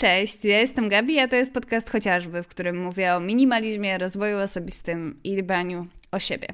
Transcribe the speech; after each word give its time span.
Cześć, 0.00 0.44
ja 0.44 0.60
jestem 0.60 0.88
Gabi, 0.88 1.18
a 1.18 1.28
to 1.28 1.36
jest 1.36 1.54
podcast 1.54 1.90
chociażby, 1.90 2.42
w 2.42 2.48
którym 2.48 2.82
mówię 2.82 3.14
o 3.14 3.20
minimalizmie, 3.20 3.98
rozwoju 3.98 4.38
osobistym 4.38 5.20
i 5.24 5.36
dbaniu 5.36 5.86
o 6.12 6.18
siebie. 6.18 6.46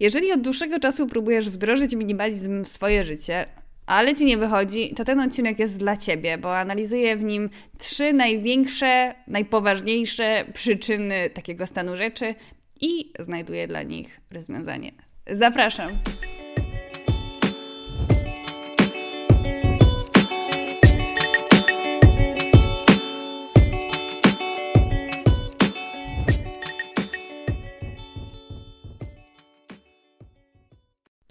Jeżeli 0.00 0.32
od 0.32 0.40
dłuższego 0.40 0.80
czasu 0.80 1.06
próbujesz 1.06 1.50
wdrożyć 1.50 1.94
minimalizm 1.94 2.64
w 2.64 2.68
swoje 2.68 3.04
życie, 3.04 3.46
ale 3.86 4.14
ci 4.14 4.24
nie 4.24 4.36
wychodzi, 4.36 4.94
to 4.94 5.04
ten 5.04 5.20
odcinek 5.20 5.58
jest 5.58 5.78
dla 5.78 5.96
ciebie, 5.96 6.38
bo 6.38 6.58
analizuję 6.58 7.16
w 7.16 7.24
nim 7.24 7.50
trzy 7.78 8.12
największe, 8.12 9.14
najpoważniejsze 9.28 10.44
przyczyny 10.54 11.30
takiego 11.30 11.66
stanu 11.66 11.96
rzeczy 11.96 12.34
i 12.80 13.12
znajduję 13.18 13.66
dla 13.66 13.82
nich 13.82 14.20
rozwiązanie. 14.30 14.92
Zapraszam! 15.26 15.88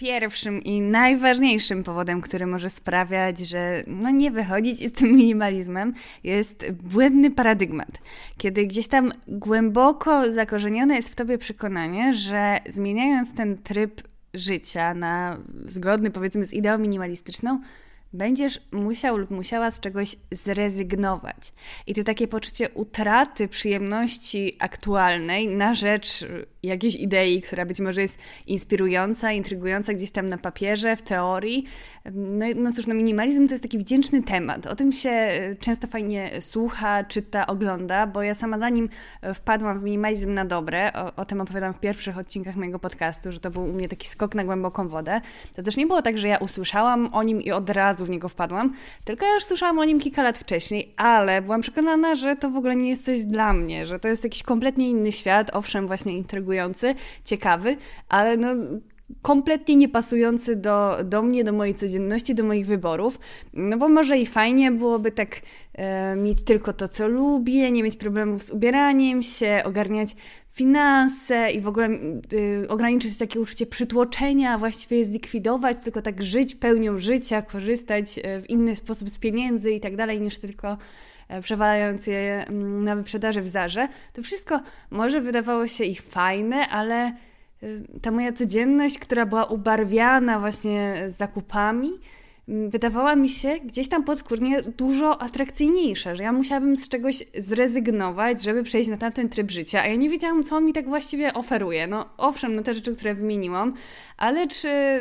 Pierwszym 0.04 0.64
i 0.64 0.82
najważniejszym 0.82 1.84
powodem, 1.84 2.22
który 2.22 2.46
może 2.46 2.70
sprawiać, 2.70 3.40
że 3.40 3.84
no 3.88 4.10
nie 4.10 4.32
wychodzić 4.32 4.80
z 4.90 4.92
tym 4.92 5.16
minimalizmem, 5.16 5.94
jest 6.24 6.72
błędny 6.72 7.32
paradygmat. 7.32 7.90
Kiedy 8.38 8.68
gdzieś 8.68 8.88
tam 8.88 9.12
głęboko 9.28 10.32
zakorzenione 10.32 10.96
jest 10.96 11.10
w 11.10 11.16
tobie 11.16 11.38
przekonanie, 11.38 12.14
że 12.14 12.58
zmieniając 12.68 13.34
ten 13.34 13.58
tryb 13.58 14.02
życia 14.34 14.94
na 14.94 15.38
zgodny 15.66 16.12
powiedzmy 16.12 16.44
z 16.44 16.54
ideą 16.54 16.78
minimalistyczną, 16.78 17.60
będziesz 18.14 18.60
musiał 18.72 19.18
lub 19.18 19.32
musiała 19.32 19.72
z 19.72 19.80
czegoś 19.80 20.16
zrezygnować. 20.32 21.54
I 21.88 21.94
to 21.94 22.04
takie 22.04 22.28
poczucie 22.28 22.70
utraty 22.70 23.48
przyjemności 23.48 24.56
aktualnej 24.60 25.48
na 25.48 25.74
rzecz 25.74 26.26
jakiejś 26.64 26.96
idei, 26.96 27.42
która 27.42 27.66
być 27.66 27.80
może 27.80 28.02
jest 28.02 28.18
inspirująca, 28.48 29.32
intrygująca 29.32 29.94
gdzieś 29.94 30.12
tam 30.12 30.30
na 30.30 30.38
papierze, 30.38 30.96
w 30.96 31.02
teorii. 31.02 31.66
No, 32.12 32.46
no 32.56 32.72
cóż, 32.72 32.88
no 32.88 32.94
minimalizm 32.94 33.48
to 33.48 33.54
jest 33.54 33.64
taki 33.64 33.78
wdzięczny 33.78 34.24
temat. 34.24 34.68
O 34.68 34.76
tym 34.76 34.92
się 34.92 35.10
e, 35.10 35.56
często 35.56 35.88
fajnie 35.88 36.32
słucha, 36.40 37.04
czyta, 37.04 37.48
ogląda, 37.48 38.08
bo 38.08 38.22
ja 38.22 38.34
sama 38.34 38.58
zanim 38.58 38.90
wpadłam 39.34 39.80
w 39.80 39.84
minimalizm 39.84 40.34
na 40.34 40.46
dobre, 40.46 40.94
o, 40.94 41.16
o 41.16 41.26
tym 41.26 41.42
opowiadam 41.42 41.74
w 41.74 41.80
pierwszych 41.80 42.18
odcinkach 42.18 42.56
mojego 42.56 42.80
podcastu, 42.80 43.32
że 43.32 43.40
to 43.40 43.52
był 43.52 43.64
u 43.64 43.74
mnie 43.74 43.90
taki 43.90 44.08
skok 44.08 44.36
na 44.36 44.44
głęboką 44.44 44.90
wodę, 44.90 45.22
to 45.56 45.64
też 45.64 45.78
nie 45.78 45.88
było 45.88 46.02
tak, 46.02 46.18
że 46.18 46.28
ja 46.28 46.38
usłyszałam 46.38 47.10
o 47.14 47.24
nim 47.24 47.42
i 47.42 47.52
od 47.52 47.70
razu 47.70 48.06
w 48.06 48.10
niego 48.10 48.30
wpadłam, 48.30 48.74
tylko 49.04 49.26
ja 49.26 49.34
już 49.34 49.44
słyszałam 49.44 49.80
o 49.80 49.84
nim 49.86 50.00
kilka 50.00 50.24
lat 50.24 50.38
wcześniej, 50.38 50.94
ale 50.98 51.42
byłam 51.42 51.62
przekonana, 51.62 52.16
że 52.16 52.36
to 52.36 52.50
w 52.50 52.56
ogóle 52.56 52.76
nie 52.76 52.90
jest 52.90 53.06
coś 53.06 53.24
dla 53.24 53.54
mnie, 53.54 53.86
że 53.86 54.00
to 54.00 54.08
jest 54.08 54.24
jakiś 54.24 54.44
kompletnie 54.44 54.90
inny 54.90 55.12
świat, 55.12 55.56
owszem, 55.56 55.88
właśnie 55.88 56.18
intrygujący, 56.18 56.53
intrygujący, 56.54 56.96
ciekawy, 57.24 57.78
ale 58.10 58.38
no 58.38 58.56
kompletnie 59.22 59.76
niepasujący 59.76 60.56
do, 60.56 60.98
do 61.04 61.22
mnie, 61.22 61.44
do 61.44 61.54
mojej 61.54 61.76
codzienności, 61.76 62.36
do 62.36 62.44
moich 62.44 62.66
wyborów. 62.66 63.20
No 63.54 63.78
bo 63.78 63.90
może 63.90 64.18
i 64.18 64.26
fajnie 64.26 64.72
byłoby 64.72 65.12
tak 65.12 65.42
e, 65.74 66.16
mieć 66.16 66.44
tylko 66.44 66.74
to, 66.74 66.88
co 66.88 67.08
lubię, 67.08 67.72
nie 67.72 67.84
mieć 67.84 67.96
problemów 67.96 68.44
z 68.44 68.52
ubieraniem 68.52 69.24
się, 69.24 69.62
ogarniać 69.66 70.16
finanse 70.54 71.52
i 71.52 71.62
w 71.62 71.68
ogóle 71.68 71.90
y, 72.34 72.66
ograniczyć 72.70 73.18
takie 73.18 73.40
uczucie 73.40 73.66
przytłoczenia, 73.66 74.58
właściwie 74.58 74.98
je 74.98 75.06
zlikwidować, 75.06 75.78
tylko 75.80 76.02
tak 76.02 76.24
żyć 76.24 76.56
pełnią 76.56 77.00
życia, 77.00 77.42
korzystać 77.42 78.20
e, 78.24 78.42
w 78.42 78.50
inny 78.50 78.76
sposób 78.76 79.10
z 79.10 79.20
pieniędzy 79.20 79.72
i 79.72 79.80
tak 79.80 79.96
dalej, 79.96 80.22
niż 80.22 80.38
tylko 80.38 80.78
przewalając 81.42 82.08
je 82.08 82.46
mm, 82.48 82.86
na 82.86 82.96
wyprzedaży 82.96 83.42
w 83.42 83.48
Zarze, 83.48 83.88
to 84.14 84.22
wszystko 84.22 84.60
może 84.92 85.22
wydawało 85.22 85.68
się 85.68 85.84
i 85.84 85.96
fajne, 85.96 86.70
ale 86.70 87.12
y, 87.64 87.84
ta 88.02 88.12
moja 88.12 88.34
codzienność, 88.34 89.00
która 89.00 89.26
była 89.26 89.46
ubarwiana 89.46 90.40
właśnie 90.40 91.04
zakupami, 91.08 91.92
mm, 92.48 92.70
wydawała 92.70 93.16
mi 93.16 93.30
się 93.30 93.56
gdzieś 93.66 93.90
tam 93.90 94.04
podskórnie 94.04 94.62
dużo 94.62 95.22
atrakcyjniejsza, 95.22 96.16
że 96.16 96.24
ja 96.24 96.32
musiałabym 96.32 96.78
z 96.78 96.90
czegoś 96.90 97.24
zrezygnować, 97.38 98.44
żeby 98.44 98.64
przejść 98.64 98.90
na 98.90 98.98
tamten 98.98 99.30
tryb 99.30 99.52
życia, 99.52 99.82
a 99.82 99.88
ja 99.88 99.96
nie 99.96 100.10
wiedziałam, 100.10 100.44
co 100.44 100.56
on 100.56 100.66
mi 100.66 100.74
tak 100.74 100.86
właściwie 100.86 101.34
oferuje. 101.34 101.88
No 101.88 102.10
owszem, 102.18 102.56
no 102.56 102.62
te 102.62 102.74
rzeczy, 102.74 102.96
które 102.96 103.16
wymieniłam, 103.16 103.74
ale 104.18 104.48
czy, 104.48 105.00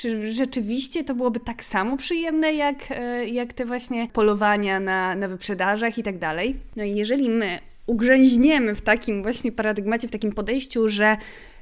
czy 0.00 0.32
rzeczywiście 0.32 1.04
to 1.04 1.14
byłoby 1.14 1.40
tak 1.40 1.64
samo 1.64 1.96
przyjemne, 1.96 2.54
jak, 2.54 2.76
e, 2.90 3.28
jak 3.28 3.52
te 3.52 3.64
właśnie 3.64 4.08
polowania 4.12 4.80
na, 4.80 5.14
na 5.14 5.28
wyprzedażach 5.28 5.98
i 5.98 6.02
tak 6.02 6.18
dalej? 6.18 6.56
No 6.76 6.84
i 6.84 6.94
jeżeli 6.94 7.30
my 7.30 7.58
ugrzęźniemy 7.86 8.74
w 8.74 8.82
takim 8.82 9.22
właśnie 9.22 9.52
paradygmacie, 9.52 10.08
w 10.08 10.10
takim 10.10 10.32
podejściu, 10.32 10.88
że 10.88 11.16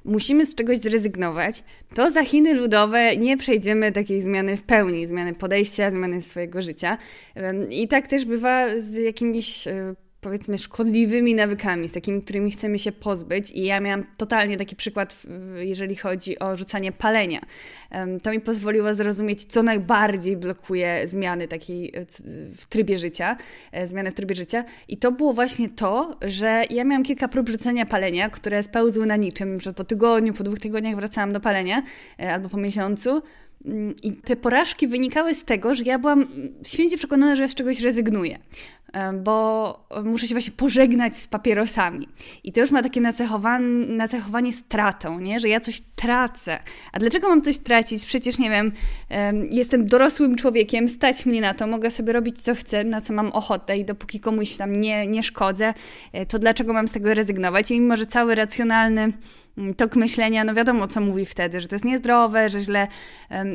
musimy 0.04 0.46
z 0.46 0.54
czegoś 0.54 0.78
zrezygnować, 0.78 1.62
to 1.94 2.10
za 2.10 2.24
Chiny 2.24 2.54
ludowe 2.54 3.16
nie 3.16 3.36
przejdziemy 3.36 3.92
takiej 3.92 4.20
zmiany 4.20 4.56
w 4.56 4.62
pełni, 4.62 5.06
zmiany 5.06 5.34
podejścia, 5.34 5.90
zmiany 5.90 6.22
swojego 6.22 6.62
życia. 6.62 6.98
I 7.70 7.88
tak 7.88 8.06
też 8.06 8.24
bywa 8.24 8.68
z 8.78 8.94
jakimiś 8.94 9.66
e, 9.66 9.94
powiedzmy 10.20 10.58
szkodliwymi 10.58 11.34
nawykami, 11.34 11.88
z 11.88 11.92
takimi, 11.92 12.22
którymi 12.22 12.50
chcemy 12.50 12.78
się 12.78 12.92
pozbyć. 12.92 13.50
I 13.50 13.64
ja 13.64 13.80
miałam 13.80 14.04
totalnie 14.16 14.56
taki 14.56 14.76
przykład, 14.76 15.22
jeżeli 15.56 15.96
chodzi 15.96 16.38
o 16.38 16.56
rzucanie 16.56 16.92
palenia. 16.92 17.40
To 18.22 18.30
mi 18.30 18.40
pozwoliło 18.40 18.94
zrozumieć, 18.94 19.44
co 19.44 19.62
najbardziej 19.62 20.36
blokuje 20.36 21.08
zmiany 21.08 21.48
takiej 21.48 21.92
e, 21.96 22.06
w 22.56 22.66
trybie 22.68 22.98
życia, 22.98 23.36
e, 23.72 23.86
zmiany 23.86 24.10
w 24.10 24.14
trybie 24.14 24.34
życia. 24.34 24.64
I 24.88 24.96
to 24.96 25.12
było 25.12 25.32
właśnie 25.32 25.70
to, 25.70 26.16
że 26.26 26.64
ja 26.70 26.84
miałam 26.84 27.02
kilka 27.02 27.28
prób 27.28 27.48
rzucenia 27.48 27.86
palenia, 27.86 28.30
które 28.30 28.62
spełzły 28.62 29.06
na 29.06 29.16
niczym, 29.16 29.60
że 29.60 29.72
po 29.72 29.84
tygodniu, 29.84 30.34
po 30.34 30.44
dwóch 30.44 30.58
tygodniach 30.58 30.96
wracałam 30.96 31.32
do 31.32 31.40
palenia, 31.40 31.82
e, 32.20 32.32
albo 32.32 32.48
po 32.48 32.56
miesiącu. 32.56 33.22
Mm, 33.64 33.94
I 34.02 34.12
te 34.12 34.36
porażki 34.36 34.88
wynikały 34.88 35.34
z 35.34 35.44
tego, 35.44 35.74
że 35.74 35.84
ja 35.84 35.98
byłam 35.98 36.26
święcie 36.66 36.96
przekonana, 36.96 37.36
że 37.36 37.42
ja 37.42 37.48
z 37.48 37.54
czegoś 37.54 37.80
rezygnuję 37.80 38.38
bo 39.22 39.88
muszę 40.04 40.26
się 40.26 40.34
właśnie 40.34 40.52
pożegnać 40.52 41.16
z 41.16 41.26
papierosami. 41.26 42.08
I 42.44 42.52
to 42.52 42.60
już 42.60 42.70
ma 42.70 42.82
takie 42.82 43.00
nacechowanie, 43.00 43.66
nacechowanie 43.88 44.52
stratą, 44.52 45.20
nie? 45.20 45.40
że 45.40 45.48
ja 45.48 45.60
coś 45.60 45.82
tracę. 45.96 46.58
A 46.92 46.98
dlaczego 46.98 47.28
mam 47.28 47.42
coś 47.42 47.58
tracić? 47.58 48.04
Przecież 48.04 48.38
nie 48.38 48.50
wiem, 48.50 48.72
jestem 49.50 49.86
dorosłym 49.86 50.36
człowiekiem, 50.36 50.88
stać 50.88 51.26
mnie 51.26 51.40
na 51.40 51.54
to, 51.54 51.66
mogę 51.66 51.90
sobie 51.90 52.12
robić 52.12 52.42
co 52.42 52.54
chcę, 52.54 52.84
na 52.84 53.00
co 53.00 53.12
mam 53.12 53.26
ochotę 53.26 53.78
i 53.78 53.84
dopóki 53.84 54.20
komuś 54.20 54.56
tam 54.56 54.80
nie, 54.80 55.06
nie 55.06 55.22
szkodzę, 55.22 55.74
e, 56.12 56.26
to 56.26 56.38
dlaczego 56.38 56.72
mam 56.72 56.88
z 56.88 56.92
tego 56.92 57.14
rezygnować? 57.14 57.70
I 57.70 57.80
mimo, 57.80 57.96
że 57.96 58.06
cały 58.06 58.34
racjonalny 58.34 59.12
tok 59.76 59.96
myślenia, 59.96 60.44
no 60.44 60.54
wiadomo, 60.54 60.88
co 60.88 61.00
mówi 61.00 61.26
wtedy, 61.26 61.60
że 61.60 61.68
to 61.68 61.74
jest 61.74 61.84
niezdrowe, 61.84 62.48
że 62.48 62.60
źle, 62.60 62.86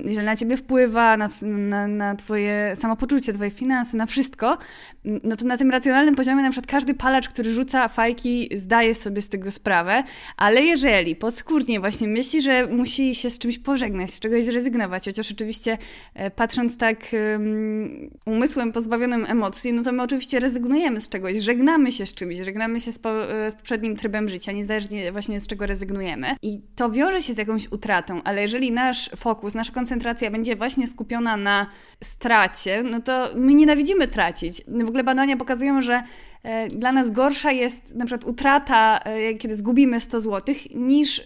źle 0.09 0.23
na 0.23 0.35
ciebie 0.35 0.57
wpływa, 0.57 1.17
na, 1.17 1.29
na, 1.41 1.87
na 1.87 2.15
twoje 2.15 2.75
samopoczucie, 2.75 3.33
twoje 3.33 3.49
finanse, 3.49 3.97
na 3.97 4.05
wszystko, 4.05 4.57
no 5.05 5.35
to 5.35 5.45
na 5.45 5.57
tym 5.57 5.71
racjonalnym 5.71 6.15
poziomie 6.15 6.43
na 6.43 6.49
przykład 6.49 6.71
każdy 6.71 6.93
palacz, 6.93 7.29
który 7.29 7.51
rzuca 7.51 7.87
fajki, 7.87 8.49
zdaje 8.55 8.95
sobie 8.95 9.21
z 9.21 9.29
tego 9.29 9.51
sprawę, 9.51 10.03
ale 10.37 10.61
jeżeli 10.61 11.15
podskórnie 11.15 11.79
właśnie 11.79 12.07
myśli, 12.07 12.41
że 12.41 12.67
musi 12.67 13.15
się 13.15 13.29
z 13.29 13.39
czymś 13.39 13.59
pożegnać, 13.59 14.11
z 14.11 14.19
czegoś 14.19 14.43
zrezygnować, 14.43 15.05
chociaż 15.05 15.31
oczywiście 15.31 15.77
e, 16.13 16.31
patrząc 16.31 16.77
tak 16.77 16.97
um, 17.31 18.09
umysłem 18.25 18.71
pozbawionym 18.71 19.25
emocji, 19.27 19.73
no 19.73 19.81
to 19.83 19.91
my 19.91 20.03
oczywiście 20.03 20.39
rezygnujemy 20.39 21.01
z 21.01 21.09
czegoś, 21.09 21.37
żegnamy 21.37 21.91
się 21.91 22.05
z 22.05 22.13
czymś, 22.13 22.37
żegnamy 22.37 22.81
się 22.81 22.91
z, 22.91 22.99
po, 22.99 23.31
e, 23.31 23.51
z 23.51 23.55
poprzednim 23.55 23.95
trybem 23.95 24.29
życia, 24.29 24.51
niezależnie 24.51 25.11
właśnie 25.11 25.39
z 25.39 25.47
czego 25.47 25.65
rezygnujemy. 25.65 25.92
I 26.41 26.61
to 26.75 26.91
wiąże 26.91 27.21
się 27.21 27.33
z 27.33 27.37
jakąś 27.37 27.71
utratą, 27.71 28.23
ale 28.23 28.41
jeżeli 28.41 28.71
nasz 28.71 29.09
fokus, 29.15 29.53
nasza 29.53 29.71
koncentracja 29.71 30.31
będzie 30.31 30.55
właśnie 30.55 30.87
skupiona 30.87 31.37
na 31.37 31.67
stracie, 32.03 32.83
no 32.83 33.01
to 33.01 33.27
my 33.35 33.53
nienawidzimy 33.53 34.07
tracić. 34.07 34.63
W 34.67 34.87
ogóle 34.87 35.03
badania 35.03 35.37
pokazują, 35.37 35.81
że 35.81 36.03
e, 36.43 36.67
dla 36.67 36.91
nas 36.91 37.11
gorsza 37.11 37.51
jest 37.51 37.95
na 37.95 38.05
przykład 38.05 38.29
utrata, 38.29 38.99
e, 39.03 39.33
kiedy 39.33 39.55
zgubimy 39.55 39.99
100 39.99 40.19
zł, 40.19 40.55
niż 40.75 41.21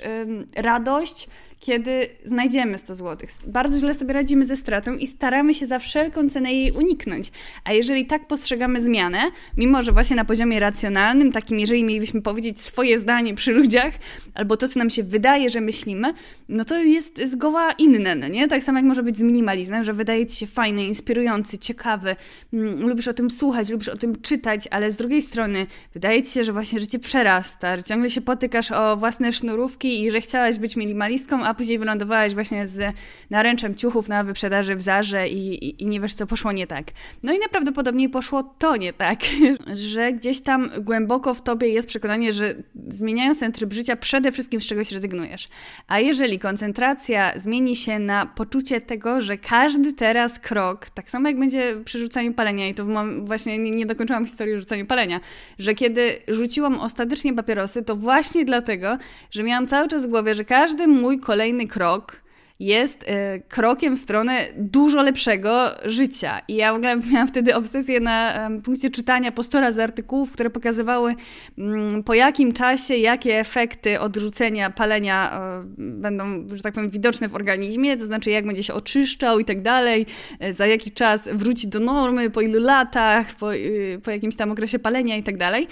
radość, 0.56 1.28
kiedy 1.60 2.08
znajdziemy 2.24 2.78
100 2.78 2.96
zł. 2.96 3.28
Bardzo 3.48 3.80
źle 3.80 3.94
sobie 3.94 4.14
radzimy 4.14 4.46
ze 4.46 4.56
stratą 4.56 4.94
i 4.94 5.08
staramy 5.08 5.54
się 5.54 5.68
za 5.68 5.80
wszelką 5.80 6.30
cenę 6.30 6.54
jej 6.54 6.72
uniknąć. 6.72 7.32
A 7.64 7.74
jeżeli 7.74 8.06
tak 8.06 8.28
postrzegamy 8.28 8.82
zmianę, 8.82 9.20
mimo 9.58 9.82
że 9.82 9.92
właśnie 9.92 10.16
na 10.16 10.26
poziomie 10.26 10.60
racjonalnym, 10.60 11.32
takim 11.32 11.60
jeżeli 11.60 11.84
mielibyśmy 11.84 12.22
powiedzieć 12.22 12.62
swoje 12.62 13.00
zdanie 13.00 13.34
przy 13.34 13.52
ludziach, 13.52 13.94
albo 14.34 14.58
to, 14.58 14.68
co 14.68 14.80
nam 14.80 14.90
się 14.90 15.04
wydaje, 15.04 15.50
że 15.50 15.62
myślimy, 15.62 16.14
no 16.50 16.66
to 16.66 16.78
jest 16.78 17.22
zgoła 17.24 17.72
inne, 17.72 18.16
no 18.16 18.28
nie? 18.28 18.48
Tak 18.48 18.64
samo 18.64 18.80
jak 18.80 18.86
może 18.86 19.04
być 19.04 19.18
z 19.18 19.22
minimalizmem, 19.22 19.84
że 19.84 19.94
wydaje 19.94 20.26
ci 20.26 20.36
się 20.36 20.48
fajny, 20.48 20.86
inspirujący, 20.86 21.58
ciekawy, 21.58 22.16
mm, 22.54 22.90
lubisz 22.90 23.08
o 23.08 23.14
tym 23.14 23.30
słuchać, 23.30 23.70
lubisz 23.70 23.88
o 23.88 23.98
tym 23.98 24.22
czytać, 24.22 24.68
ale 24.72 24.92
z 24.92 24.96
drugiej 24.96 25.22
strony 25.22 25.68
wydaje 25.94 26.24
ci 26.24 26.32
się, 26.32 26.44
że 26.44 26.54
właśnie 26.54 26.80
życie 26.80 27.00
przerasta, 27.00 27.78
że 27.78 27.84
ciągle 27.84 28.10
się 28.10 28.22
potykasz 28.22 28.72
o 28.72 28.98
własne 28.98 29.34
sznurówki 29.34 30.04
i 30.04 30.12
że 30.12 30.22
chciałaś 30.22 30.58
być 30.60 30.76
minimalistką, 30.76 31.44
a 31.48 31.54
później 31.54 31.80
wylądowałeś 31.80 32.34
właśnie 32.34 32.68
z 32.68 32.96
naręczem 33.30 33.76
ciuchów 33.76 34.10
na 34.10 34.24
wyprzedaży 34.24 34.76
w 34.76 34.82
Zarze 34.82 35.28
i, 35.28 35.66
i, 35.66 35.84
i 35.84 35.86
nie 35.86 36.00
wiesz, 36.00 36.14
co 36.14 36.28
poszło 36.28 36.52
nie 36.52 36.68
tak. 36.68 36.86
No 37.24 37.34
i 37.34 37.40
najprawdopodobniej 37.40 38.10
poszło 38.10 38.44
to 38.44 38.78
nie 38.78 38.94
tak, 38.94 39.20
że 39.94 40.14
gdzieś 40.14 40.42
tam 40.42 40.70
głęboko 40.82 41.34
w 41.34 41.42
tobie 41.42 41.70
jest 41.70 41.88
przekonanie, 41.88 42.34
że 42.34 42.56
zmieniając 42.88 43.40
ten 43.40 43.52
tryb 43.52 43.74
życia, 43.74 43.96
przede 43.96 44.32
wszystkim 44.32 44.62
z 44.62 44.66
czegoś 44.66 44.92
rezygnujesz. 44.92 45.50
A 45.88 46.00
jeżeli 46.00 46.40
koncentracja 46.40 47.34
zmieni 47.36 47.76
się 47.76 48.00
na 48.00 48.26
poczucie 48.26 48.82
tego, 48.82 49.22
że 49.22 49.38
każdy 49.38 49.94
teraz 49.94 50.40
krok, 50.40 50.90
tak 50.90 51.10
samo 51.12 51.28
jak 51.28 51.40
będzie 51.40 51.76
przy 51.86 52.00
rzucaniu 52.00 52.34
palenia, 52.34 52.68
i 52.68 52.74
to 52.74 52.86
właśnie 53.24 53.58
nie, 53.58 53.72
nie 53.72 53.86
dokończyłam 53.86 54.26
historii 54.26 54.56
o 54.56 54.60
rzucaniu 54.60 54.86
palenia, 54.86 55.20
że 55.60 55.74
kiedy 55.74 56.20
rzuciłam 56.28 56.80
ostatecznie 56.80 57.34
papierosy, 57.34 57.84
to 57.84 57.96
właśnie 57.96 58.46
dlatego, 58.46 58.98
że 59.32 59.44
miałam 59.44 59.68
cały 59.68 59.88
czas 59.88 60.06
w 60.06 60.10
głowie, 60.10 60.36
że 60.36 60.46
każdy 60.46 60.88
mój 60.88 61.20
kolejny 61.20 61.37
krok 61.70 62.28
jest 62.60 63.04
y, 63.04 63.42
krokiem 63.48 63.96
w 63.96 64.00
stronę 64.00 64.46
dużo 64.56 65.02
lepszego 65.02 65.70
życia. 65.86 66.40
I 66.48 66.56
ja 66.56 66.74
w 66.74 66.76
ogóle 66.76 66.98
miałam 67.12 67.28
wtedy 67.28 67.56
obsesję 67.56 68.00
na 68.00 68.50
punkcie 68.64 68.90
czytania 68.90 69.32
po 69.32 69.44
100 69.44 69.62
razy 69.62 69.84
artykułów, 69.84 70.32
które 70.32 70.50
pokazywały 70.50 71.12
y, 71.12 71.64
po 72.06 72.14
jakim 72.14 72.54
czasie, 72.54 72.96
jakie 72.96 73.40
efekty 73.40 74.00
odrzucenia 74.00 74.70
palenia 74.70 75.42
będą, 75.78 76.48
że 76.54 76.64
tak 76.64 76.74
powiem, 76.74 76.90
widoczne 76.90 77.28
w 77.28 77.36
organizmie, 77.36 77.98
to 77.98 78.06
znaczy 78.06 78.30
jak 78.30 78.48
będzie 78.48 78.64
się 78.64 78.74
oczyszczał 78.74 79.40
i 79.40 79.46
tak 79.46 79.62
dalej, 79.62 80.06
za 80.52 80.68
jaki 80.68 80.92
czas 80.92 81.30
wróci 81.34 81.68
do 81.68 81.80
normy, 81.80 82.30
po 82.30 82.42
ilu 82.42 82.60
latach, 82.60 83.36
po, 83.36 83.56
y, 83.56 84.00
po 84.04 84.12
jakimś 84.12 84.36
tam 84.36 84.52
okresie 84.52 84.80
palenia 84.80 85.18
i 85.18 85.24
tak 85.24 85.38
dalej. 85.38 85.68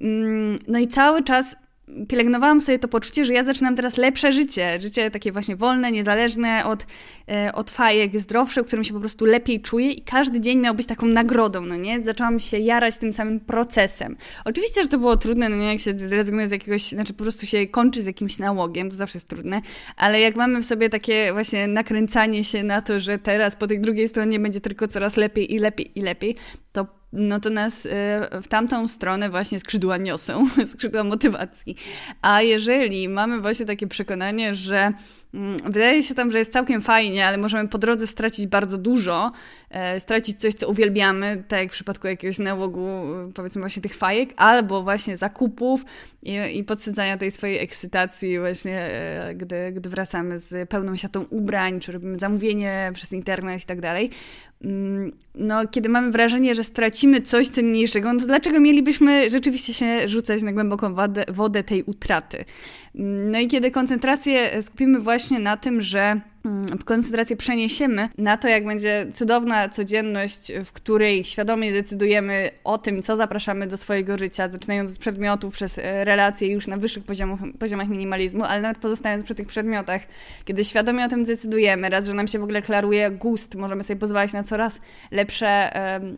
Mm, 0.00 0.58
no 0.68 0.78
i 0.78 0.88
cały 0.88 1.22
czas 1.22 1.56
pielęgnowałam 2.08 2.60
sobie 2.60 2.78
to 2.78 2.88
poczucie, 2.88 3.24
że 3.24 3.32
ja 3.32 3.42
zaczynam 3.42 3.76
teraz 3.76 3.96
lepsze 3.96 4.32
życie. 4.32 4.80
Życie 4.80 5.10
takie 5.10 5.32
właśnie 5.32 5.56
wolne, 5.56 5.92
niezależne 5.92 6.64
od, 6.66 6.86
e, 7.28 7.52
od 7.54 7.70
fajek, 7.70 8.18
zdrowsze, 8.18 8.62
w 8.62 8.66
którym 8.66 8.84
się 8.84 8.94
po 8.94 9.00
prostu 9.00 9.24
lepiej 9.24 9.60
czuję 9.60 9.92
i 9.92 10.02
każdy 10.02 10.40
dzień 10.40 10.58
miał 10.58 10.74
być 10.74 10.86
taką 10.86 11.06
nagrodą, 11.06 11.60
no 11.60 11.76
nie? 11.76 12.00
Zaczęłam 12.00 12.40
się 12.40 12.58
jarać 12.58 12.98
tym 12.98 13.12
samym 13.12 13.40
procesem. 13.40 14.16
Oczywiście, 14.44 14.82
że 14.82 14.88
to 14.88 14.98
było 14.98 15.16
trudne, 15.16 15.48
no 15.48 15.56
nie? 15.56 15.66
Jak 15.66 15.78
się 15.78 15.98
zrezygnuje 15.98 16.48
z 16.48 16.50
jakiegoś, 16.50 16.82
znaczy 16.82 17.12
po 17.12 17.22
prostu 17.22 17.46
się 17.46 17.66
kończy 17.66 18.02
z 18.02 18.06
jakimś 18.06 18.38
nałogiem, 18.38 18.90
to 18.90 18.96
zawsze 18.96 19.16
jest 19.16 19.28
trudne, 19.28 19.60
ale 19.96 20.20
jak 20.20 20.36
mamy 20.36 20.62
w 20.62 20.66
sobie 20.66 20.88
takie 20.88 21.32
właśnie 21.32 21.66
nakręcanie 21.66 22.44
się 22.44 22.62
na 22.62 22.82
to, 22.82 23.00
że 23.00 23.18
teraz 23.18 23.56
po 23.56 23.66
tej 23.66 23.80
drugiej 23.80 24.08
stronie 24.08 24.40
będzie 24.40 24.60
tylko 24.60 24.88
coraz 24.88 25.16
lepiej 25.16 25.54
i 25.54 25.58
lepiej 25.58 25.98
i 25.98 26.00
lepiej, 26.02 26.36
to 26.72 26.99
no 27.12 27.40
to 27.40 27.50
nas 27.50 27.86
y, 27.86 27.90
w 28.42 28.48
tamtą 28.48 28.88
stronę 28.88 29.30
właśnie 29.30 29.60
skrzydła 29.60 29.96
niosą, 29.96 30.46
skrzydła 30.72 31.04
motywacji. 31.04 31.76
A 32.22 32.42
jeżeli 32.42 33.08
mamy 33.08 33.40
właśnie 33.40 33.66
takie 33.66 33.86
przekonanie, 33.86 34.54
że 34.54 34.92
wydaje 35.64 36.02
się 36.02 36.14
tam, 36.14 36.32
że 36.32 36.38
jest 36.38 36.52
całkiem 36.52 36.82
fajnie, 36.82 37.26
ale 37.26 37.38
możemy 37.38 37.68
po 37.68 37.78
drodze 37.78 38.06
stracić 38.06 38.46
bardzo 38.46 38.78
dużo, 38.78 39.32
e, 39.70 40.00
stracić 40.00 40.40
coś, 40.40 40.54
co 40.54 40.68
uwielbiamy, 40.68 41.44
tak 41.48 41.60
jak 41.60 41.70
w 41.70 41.72
przypadku 41.72 42.06
jakiegoś 42.06 42.38
nałogu, 42.38 42.86
y, 43.28 43.32
powiedzmy 43.34 43.60
właśnie 43.60 43.82
tych 43.82 43.94
fajek, 43.94 44.30
albo 44.36 44.82
właśnie 44.82 45.16
zakupów 45.16 45.84
i, 46.22 46.38
i 46.54 46.64
podsycania 46.64 47.18
tej 47.18 47.30
swojej 47.30 47.58
ekscytacji 47.58 48.38
właśnie, 48.38 48.80
e, 48.80 49.34
gdy, 49.34 49.72
gdy 49.72 49.88
wracamy 49.88 50.38
z 50.38 50.68
pełną 50.68 50.96
siatą 50.96 51.24
ubrań, 51.30 51.80
czy 51.80 51.92
robimy 51.92 52.18
zamówienie 52.18 52.90
przez 52.94 53.12
internet 53.12 53.62
i 53.62 53.66
tak 53.66 53.80
dalej, 53.80 54.10
Mm, 54.64 55.12
no, 55.34 55.66
kiedy 55.68 55.88
mamy 55.88 56.10
wrażenie, 56.10 56.54
że 56.54 56.64
stracimy 56.64 57.20
coś 57.20 57.48
cenniejszego, 57.48 58.12
no 58.12 58.20
to 58.20 58.26
dlaczego 58.26 58.60
mielibyśmy 58.60 59.30
rzeczywiście 59.30 59.74
się 59.74 60.08
rzucać 60.08 60.42
na 60.42 60.52
głęboką 60.52 60.94
wodę, 60.94 61.24
wodę 61.28 61.62
tej 61.62 61.82
utraty? 61.82 62.44
No 62.94 63.38
i 63.38 63.48
kiedy 63.48 63.70
koncentrację 63.70 64.62
skupimy 64.62 65.00
właśnie 65.00 65.38
na 65.38 65.56
tym, 65.56 65.82
że 65.82 66.20
koncentrację 66.84 67.36
przeniesiemy 67.36 68.08
na 68.18 68.36
to, 68.36 68.48
jak 68.48 68.64
będzie 68.64 69.06
cudowna 69.12 69.68
codzienność, 69.68 70.52
w 70.64 70.72
której 70.72 71.24
świadomie 71.24 71.72
decydujemy 71.72 72.50
o 72.64 72.78
tym, 72.78 73.02
co 73.02 73.16
zapraszamy 73.16 73.66
do 73.66 73.76
swojego 73.76 74.18
życia, 74.18 74.48
zaczynając 74.48 74.92
od 74.92 74.98
przedmiotów, 74.98 75.54
przez 75.54 75.78
e, 75.78 76.04
relacje 76.04 76.48
już 76.48 76.66
na 76.66 76.76
wyższych 76.76 77.04
poziomach, 77.04 77.40
poziomach 77.58 77.88
minimalizmu, 77.88 78.44
ale 78.44 78.60
nawet 78.60 78.78
pozostając 78.78 79.24
przy 79.24 79.34
tych 79.34 79.48
przedmiotach, 79.48 80.02
kiedy 80.44 80.64
świadomie 80.64 81.04
o 81.04 81.08
tym 81.08 81.24
decydujemy, 81.24 81.88
raz, 81.88 82.06
że 82.06 82.14
nam 82.14 82.28
się 82.28 82.38
w 82.38 82.42
ogóle 82.42 82.62
klaruje 82.62 83.10
gust, 83.10 83.54
możemy 83.54 83.82
sobie 83.82 84.00
pozwalać 84.00 84.32
na 84.32 84.42
coraz 84.42 84.80
lepsze, 85.10 85.70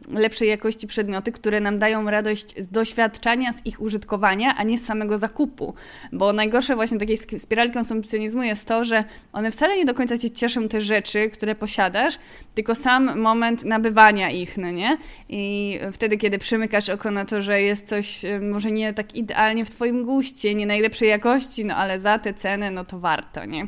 lepszej 0.09 0.49
jakości 0.49 0.87
przedmioty, 0.87 1.33
które 1.33 1.61
nam 1.61 1.79
dają 1.79 2.11
radość 2.11 2.63
z 2.63 2.69
doświadczenia, 2.69 3.53
z 3.53 3.67
ich 3.67 3.81
użytkowania, 3.81 4.55
a 4.57 4.63
nie 4.63 4.79
z 4.79 4.85
samego 4.85 5.19
zakupu, 5.19 5.75
bo 6.13 6.33
najgorsze 6.33 6.77
właśnie 6.77 6.99
takiej 6.99 7.19
spirali 7.39 7.71
konsumpcjonizmu 7.71 8.43
jest 8.43 8.65
to, 8.67 8.85
że 8.85 9.05
one 9.33 9.51
wcale 9.51 9.77
nie 9.77 9.85
do 9.85 9.95
końca 9.95 10.12
końca 10.12 10.29
cię 10.29 10.35
cieszą 10.35 10.69
te 10.69 10.81
rzeczy, 10.81 11.31
które 11.31 11.55
posiadasz, 11.55 12.19
tylko 12.55 12.75
sam 12.75 13.20
moment 13.20 13.64
nabywania 13.64 14.31
ich, 14.31 14.59
no 14.59 14.70
nie? 14.70 14.97
I 15.29 15.79
wtedy, 15.93 16.17
kiedy 16.17 16.38
przymykasz 16.38 16.88
oko 16.88 17.11
na 17.11 17.25
to, 17.25 17.43
że 17.43 17.62
jest 17.62 17.88
coś 17.88 18.25
e, 18.25 18.41
może 18.41 18.70
nie 18.70 18.94
tak 18.94 19.14
idealnie 19.14 19.64
w 19.64 19.70
twoim 19.70 20.05
guście, 20.05 20.55
nie 20.55 20.67
najlepszej 20.67 21.09
jakości, 21.09 21.64
no 21.64 21.76
ale 21.76 22.00
za 22.00 22.19
te 22.19 22.35
ceny, 22.35 22.70
no 22.70 22.85
to 22.85 22.99
warto, 22.99 23.44
nie? 23.44 23.67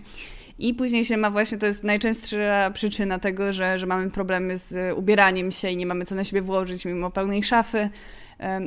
I 0.58 0.74
później 0.74 1.04
się 1.04 1.16
ma 1.16 1.30
właśnie, 1.30 1.58
to 1.58 1.66
jest 1.66 1.84
najczęstsza 1.84 2.70
przyczyna 2.74 3.18
tego, 3.18 3.52
że, 3.52 3.78
że 3.78 3.86
mamy 3.86 4.10
problemy 4.10 4.58
z 4.58 4.98
ubieraniem 4.98 5.50
się 5.50 5.70
i 5.70 5.76
nie 5.76 5.86
mamy 5.86 6.04
co 6.04 6.14
na 6.14 6.24
siebie 6.24 6.42
włożyć 6.42 6.84
mimo 6.84 7.10
pełnej 7.10 7.42
szafy. 7.42 7.88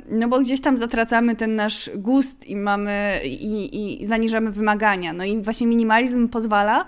No 0.10 0.28
bo 0.28 0.40
gdzieś 0.40 0.62
tam 0.62 0.78
zatracamy 0.78 1.36
ten 1.36 1.56
nasz 1.56 1.90
gust 1.96 2.48
i 2.48 2.56
mamy 2.56 3.22
i, 3.24 4.02
i 4.02 4.06
zaniżamy 4.06 4.52
wymagania. 4.52 5.14
No 5.14 5.24
i 5.24 5.42
właśnie 5.42 5.68
minimalizm 5.68 6.28
pozwala 6.28 6.86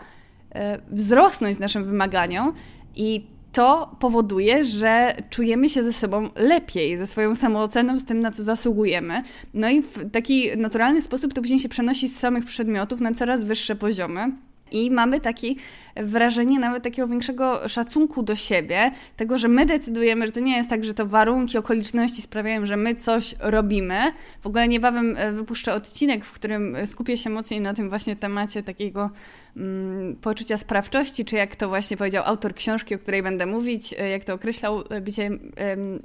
wzrosnąć 0.92 1.60
naszym 1.60 1.86
wymaganiom 1.86 2.54
i 2.96 3.28
to 3.52 3.96
powoduje, 4.00 4.66
że 4.66 5.16
czujemy 5.30 5.70
się 5.70 5.84
ze 5.84 5.94
sobą 5.94 6.30
lepiej, 6.36 6.98
ze 6.98 7.08
swoją 7.08 7.36
samooceną, 7.36 8.00
z 8.00 8.06
tym, 8.06 8.20
na 8.20 8.32
co 8.32 8.44
zasługujemy. 8.44 9.24
No 9.54 9.70
i 9.70 9.82
w 9.82 10.12
taki 10.12 10.58
naturalny 10.58 11.02
sposób 11.02 11.34
to 11.34 11.42
później 11.42 11.60
się 11.60 11.70
przenosi 11.70 12.08
z 12.08 12.20
samych 12.20 12.46
przedmiotów 12.46 13.02
na 13.02 13.14
coraz 13.14 13.44
wyższe 13.44 13.76
poziomy. 13.76 14.32
I 14.72 14.92
mamy 14.92 15.20
takie 15.20 15.48
wrażenie 15.96 16.60
nawet 16.60 16.84
takiego 16.84 17.08
większego 17.08 17.70
szacunku 17.70 18.24
do 18.24 18.36
siebie, 18.36 18.92
tego, 19.18 19.38
że 19.38 19.48
my 19.48 19.66
decydujemy, 19.66 20.26
że 20.26 20.32
to 20.32 20.40
nie 20.40 20.58
jest 20.58 20.70
tak, 20.70 20.86
że 20.86 20.94
to 20.94 21.06
warunki, 21.06 21.58
okoliczności 21.58 22.22
sprawiają, 22.22 22.66
że 22.66 22.78
my 22.78 22.96
coś 22.96 23.36
robimy. 23.40 24.00
W 24.42 24.48
ogóle 24.48 24.68
niebawem 24.68 25.16
e, 25.18 25.32
wypuszczę 25.32 25.74
odcinek, 25.74 26.26
w 26.26 26.32
którym 26.32 26.78
skupię 26.86 27.18
się 27.18 27.30
mocniej 27.30 27.62
na 27.62 27.74
tym 27.74 27.90
właśnie 27.90 28.16
temacie 28.16 28.64
takiego 28.64 29.10
mm, 29.58 30.16
poczucia 30.16 30.58
sprawczości, 30.58 31.26
czy 31.26 31.36
jak 31.36 31.56
to 31.56 31.70
właśnie 31.70 31.98
powiedział 31.98 32.24
autor 32.26 32.56
książki, 32.56 32.96
o 32.96 33.00
której 33.00 33.24
będę 33.24 33.46
mówić, 33.46 33.96
e, 33.98 34.10
jak 34.10 34.24
to 34.24 34.34
określał, 34.34 34.84
e, 34.90 35.02
bycie 35.02 35.30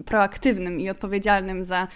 proaktywnym 0.05 0.81
i 0.81 0.90
odpowiedzialnym 0.90 1.64
za 1.64 1.87
E, 1.87 1.88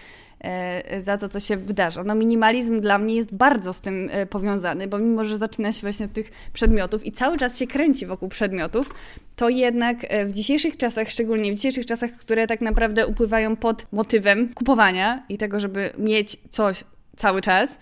za 1.00 1.18
to, 1.18 1.28
co 1.28 1.40
się 1.40 1.56
wydarza. 1.56 2.04
No 2.04 2.14
minimalizm 2.14 2.80
dla 2.80 2.98
mnie 2.98 3.14
jest 3.14 3.34
bardzo 3.34 3.72
z 3.72 3.80
tym 3.80 4.08
e, 4.12 4.26
powiązany, 4.26 4.88
bo 4.88 4.98
mimo, 4.98 5.24
że 5.24 5.36
zaczyna 5.36 5.72
się 5.72 5.80
właśnie 5.80 6.06
od 6.06 6.12
tych 6.12 6.30
przedmiotów 6.52 7.06
i 7.06 7.12
cały 7.12 7.38
czas 7.38 7.58
się 7.58 7.66
kręci 7.66 8.06
wokół 8.06 8.28
przedmiotów, 8.28 8.94
to 9.36 9.48
jednak 9.48 9.96
e, 10.08 10.26
w 10.26 10.32
dzisiejszych 10.32 10.76
czasach, 10.76 11.10
szczególnie 11.10 11.52
w 11.52 11.54
dzisiejszych 11.54 11.86
czasach, 11.86 12.10
które 12.10 12.46
tak 12.46 12.60
naprawdę 12.60 13.06
upływają 13.06 13.56
pod 13.56 13.86
motywem 13.92 14.54
kupowania 14.54 15.22
i 15.28 15.38
tego, 15.38 15.60
żeby 15.60 15.90
mieć 15.98 16.36
coś 16.50 16.84
cały 17.16 17.42
czas, 17.42 17.78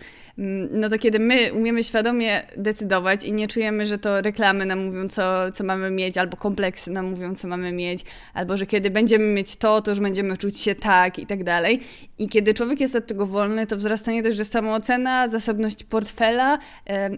no 0.70 0.88
to 0.88 0.98
kiedy 0.98 1.18
my 1.18 1.52
umiemy 1.52 1.84
świadomie 1.84 2.42
decydować 2.56 3.24
i 3.24 3.32
nie 3.32 3.48
czujemy, 3.48 3.86
że 3.86 3.98
to 3.98 4.22
reklamy 4.22 4.66
nam 4.66 4.84
mówią, 4.84 5.08
co, 5.08 5.52
co 5.52 5.64
mamy 5.64 5.90
mieć, 5.90 6.18
albo 6.18 6.36
kompleksy 6.36 6.90
nam 6.90 7.06
mówią, 7.06 7.34
co 7.34 7.48
mamy 7.48 7.72
mieć, 7.72 8.04
albo 8.34 8.56
że 8.56 8.66
kiedy 8.66 8.90
będziemy 8.90 9.24
mieć 9.24 9.56
to, 9.56 9.82
to 9.82 9.90
już 9.90 10.00
będziemy 10.00 10.36
czuć 10.36 10.60
się 10.60 10.74
tak 10.74 11.18
i 11.18 11.26
tak 11.26 11.44
dalej. 11.44 11.80
I 12.18 12.28
kiedy 12.28 12.54
człowiek 12.54 12.80
jest 12.80 12.96
od 12.96 13.06
tego 13.06 13.26
wolny, 13.26 13.66
to 13.66 13.76
wzrasta 13.76 14.12
nie 14.12 14.22
też, 14.22 14.36
że 14.36 14.44
samoocena, 14.44 15.28
zasobność 15.28 15.84
portfela, 15.84 16.58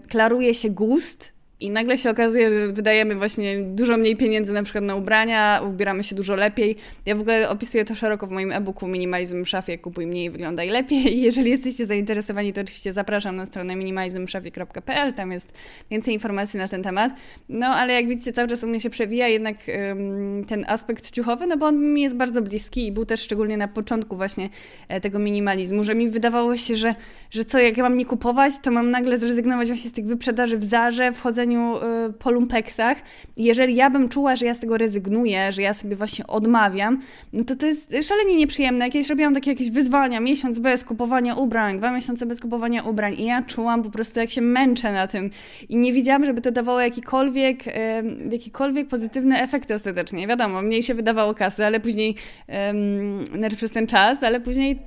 klaruje 0.09 0.53
się 0.53 0.69
gust, 0.69 1.38
i 1.61 1.69
nagle 1.69 1.97
się 1.97 2.09
okazuje, 2.09 2.49
że 2.49 2.73
wydajemy 2.73 3.15
właśnie 3.15 3.57
dużo 3.59 3.97
mniej 3.97 4.15
pieniędzy 4.15 4.53
na 4.53 4.63
przykład 4.63 4.83
na 4.83 4.95
ubrania, 4.95 5.61
ubieramy 5.69 6.03
się 6.03 6.15
dużo 6.15 6.35
lepiej. 6.35 6.75
Ja 7.05 7.15
w 7.15 7.21
ogóle 7.21 7.49
opisuję 7.49 7.85
to 7.85 7.95
szeroko 7.95 8.27
w 8.27 8.31
moim 8.31 8.51
e-booku 8.51 8.87
Minimalizm 8.87 9.45
w 9.45 9.49
szafie, 9.49 9.77
kupuj 9.77 10.07
mniej, 10.07 10.29
wyglądaj 10.29 10.69
lepiej. 10.69 11.21
Jeżeli 11.29 11.49
jesteście 11.49 11.85
zainteresowani, 11.85 12.53
to 12.53 12.61
oczywiście 12.61 12.93
zapraszam 12.93 13.35
na 13.35 13.45
stronę 13.45 13.75
minimalizmszafie.pl, 13.75 15.13
tam 15.13 15.31
jest 15.31 15.53
więcej 15.91 16.13
informacji 16.13 16.59
na 16.59 16.67
ten 16.67 16.83
temat. 16.83 17.13
No 17.49 17.67
ale 17.67 17.93
jak 17.93 18.07
widzicie, 18.07 18.33
cały 18.33 18.47
czas 18.47 18.63
u 18.63 18.67
mnie 18.67 18.79
się 18.79 18.89
przewija 18.89 19.27
jednak 19.27 19.57
um, 19.89 20.45
ten 20.45 20.65
aspekt 20.67 21.11
ciuchowy, 21.11 21.47
no 21.47 21.57
bo 21.57 21.65
on 21.65 21.93
mi 21.93 22.01
jest 22.01 22.15
bardzo 22.15 22.41
bliski 22.41 22.87
i 22.87 22.91
był 22.91 23.05
też 23.05 23.21
szczególnie 23.21 23.57
na 23.57 23.67
początku 23.67 24.15
właśnie 24.15 24.49
e, 24.87 25.01
tego 25.01 25.19
minimalizmu, 25.19 25.83
że 25.83 25.95
mi 25.95 26.09
wydawało 26.09 26.57
się, 26.57 26.75
że, 26.75 26.95
że 27.31 27.45
co, 27.45 27.59
jak 27.59 27.77
ja 27.77 27.83
mam 27.83 27.97
nie 27.97 28.05
kupować, 28.05 28.53
to 28.61 28.71
mam 28.71 28.91
nagle 28.91 29.17
zrezygnować 29.17 29.67
właśnie 29.67 29.89
z 29.89 29.93
tych 29.93 30.05
wyprzedaży 30.05 30.57
w 30.57 30.63
Zarze, 30.63 31.11
wchodzenia 31.11 31.48
chodzeniu 31.49 31.75
y, 32.09 32.13
po 32.13 32.31
lumpeksach. 32.31 32.97
Jeżeli 33.37 33.75
ja 33.75 33.89
bym 33.89 34.09
czuła, 34.09 34.35
że 34.35 34.45
ja 34.45 34.53
z 34.53 34.59
tego 34.59 34.77
rezygnuję, 34.77 35.51
że 35.51 35.61
ja 35.61 35.73
sobie 35.73 35.95
właśnie 35.95 36.27
odmawiam, 36.27 37.01
no 37.33 37.43
to 37.43 37.55
to 37.55 37.65
jest 37.65 37.95
szalenie 38.03 38.35
nieprzyjemne. 38.35 38.89
Kiedyś 38.89 39.09
robiłam 39.09 39.33
takie 39.33 39.51
jakieś 39.51 39.71
wyzwania, 39.71 40.19
miesiąc 40.19 40.59
bez 40.59 40.83
kupowania 40.83 41.35
ubrań, 41.35 41.77
dwa 41.77 41.91
miesiące 41.91 42.25
bez 42.25 42.39
kupowania 42.39 42.83
ubrań 42.83 43.13
i 43.17 43.25
ja 43.25 43.43
czułam 43.43 43.83
po 43.83 43.89
prostu, 43.89 44.19
jak 44.19 44.29
się 44.29 44.41
męczę 44.41 44.91
na 44.91 45.07
tym 45.07 45.29
i 45.69 45.77
nie 45.77 45.93
widziałam, 45.93 46.25
żeby 46.25 46.41
to 46.41 46.51
dawało 46.51 46.79
jakikolwiek, 46.79 47.63
jakikolwiek 48.31 48.87
pozytywne 48.87 49.41
efekty 49.41 49.73
ostatecznie. 49.73 50.27
Wiadomo, 50.27 50.61
mniej 50.61 50.83
się 50.83 50.93
wydawało 50.93 51.33
kasy, 51.33 51.65
ale 51.65 51.79
później, 51.79 52.15
znaczy 53.35 53.55
przez 53.55 53.71
ten 53.71 53.87
czas, 53.87 54.23
ale 54.23 54.39
później 54.41 54.79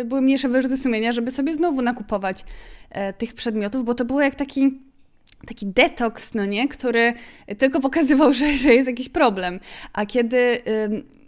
y, 0.00 0.04
były 0.04 0.20
mniejsze 0.20 0.48
wyrzuty 0.48 0.76
sumienia, 0.76 1.12
żeby 1.12 1.30
sobie 1.30 1.54
znowu 1.54 1.82
nakupować 1.82 2.44
e, 2.90 3.12
tych 3.12 3.34
przedmiotów, 3.34 3.84
bo 3.84 3.94
to 3.94 4.04
było 4.04 4.20
jak 4.20 4.34
taki 4.34 4.80
taki 5.46 5.66
detoks, 5.66 6.34
no 6.34 6.46
nie, 6.46 6.68
który 6.68 7.12
tylko 7.58 7.80
pokazywał, 7.80 8.32
że, 8.38 8.56
że 8.56 8.74
jest 8.74 8.88
jakiś 8.88 9.08
problem. 9.08 9.60
A 9.92 10.06
kiedy 10.06 10.62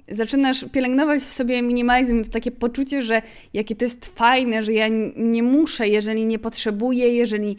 zaczynasz 0.09 0.65
pielęgnować 0.73 1.23
w 1.23 1.33
sobie 1.33 1.63
minimalizm, 1.63 2.25
to 2.25 2.31
takie 2.31 2.51
poczucie, 2.51 3.03
że 3.03 3.23
jakie 3.55 3.77
to 3.77 3.85
jest 3.85 4.07
fajne, 4.07 4.63
że 4.63 4.73
ja 4.73 4.87
nie 5.17 5.43
muszę, 5.43 5.89
jeżeli 5.89 6.27
nie 6.27 6.39
potrzebuję, 6.39 7.15
jeżeli 7.15 7.57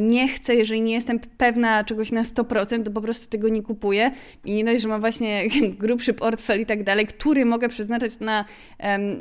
nie 0.00 0.28
chcę, 0.28 0.54
jeżeli 0.54 0.80
nie 0.80 0.94
jestem 0.94 1.20
pewna 1.38 1.84
czegoś 1.84 2.12
na 2.12 2.22
100%, 2.22 2.82
to 2.82 2.90
po 2.90 3.00
prostu 3.00 3.28
tego 3.28 3.48
nie 3.48 3.62
kupuję. 3.62 4.10
I 4.44 4.54
nie 4.54 4.64
dość, 4.64 4.82
że 4.82 4.88
mam 4.88 5.00
właśnie 5.00 5.42
grubszy 5.78 6.14
portfel 6.14 6.60
i 6.60 6.66
tak 6.66 6.82
dalej, 6.82 7.06
który 7.06 7.44
mogę 7.44 7.68
przeznaczać 7.68 8.20
na 8.20 8.44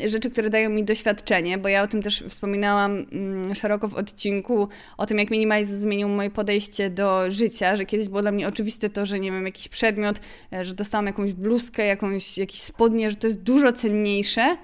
rzeczy, 0.05 0.31
które 0.31 0.49
dają 0.49 0.69
mi 0.69 0.83
doświadczenie, 0.83 1.57
bo 1.57 1.69
ja 1.69 1.83
o 1.83 1.87
tym 1.87 2.01
też 2.01 2.23
wspominałam 2.29 3.05
um, 3.11 3.55
szeroko 3.55 3.87
w 3.87 3.93
odcinku, 3.93 4.67
o 4.97 5.05
tym, 5.05 5.17
jak 5.17 5.31
minimalizm 5.31 5.75
zmienił 5.75 6.07
moje 6.07 6.29
podejście 6.29 6.89
do 6.89 7.31
życia, 7.31 7.75
że 7.75 7.85
kiedyś 7.85 8.09
było 8.09 8.21
dla 8.21 8.31
mnie 8.31 8.47
oczywiste 8.47 8.89
to, 8.89 9.05
że 9.05 9.19
nie 9.19 9.31
wiem, 9.31 9.45
jakiś 9.45 9.67
przedmiot, 9.67 10.19
e, 10.53 10.65
że 10.65 10.73
dostałam 10.73 11.05
jakąś 11.05 11.33
bluzkę, 11.33 11.85
jakąś, 11.85 12.37
jakieś 12.37 12.61
spodnie, 12.61 13.09
że 13.09 13.15
to 13.15 13.27
jest 13.27 13.41
dużo 13.41 13.73
cenniejsze 13.73 14.57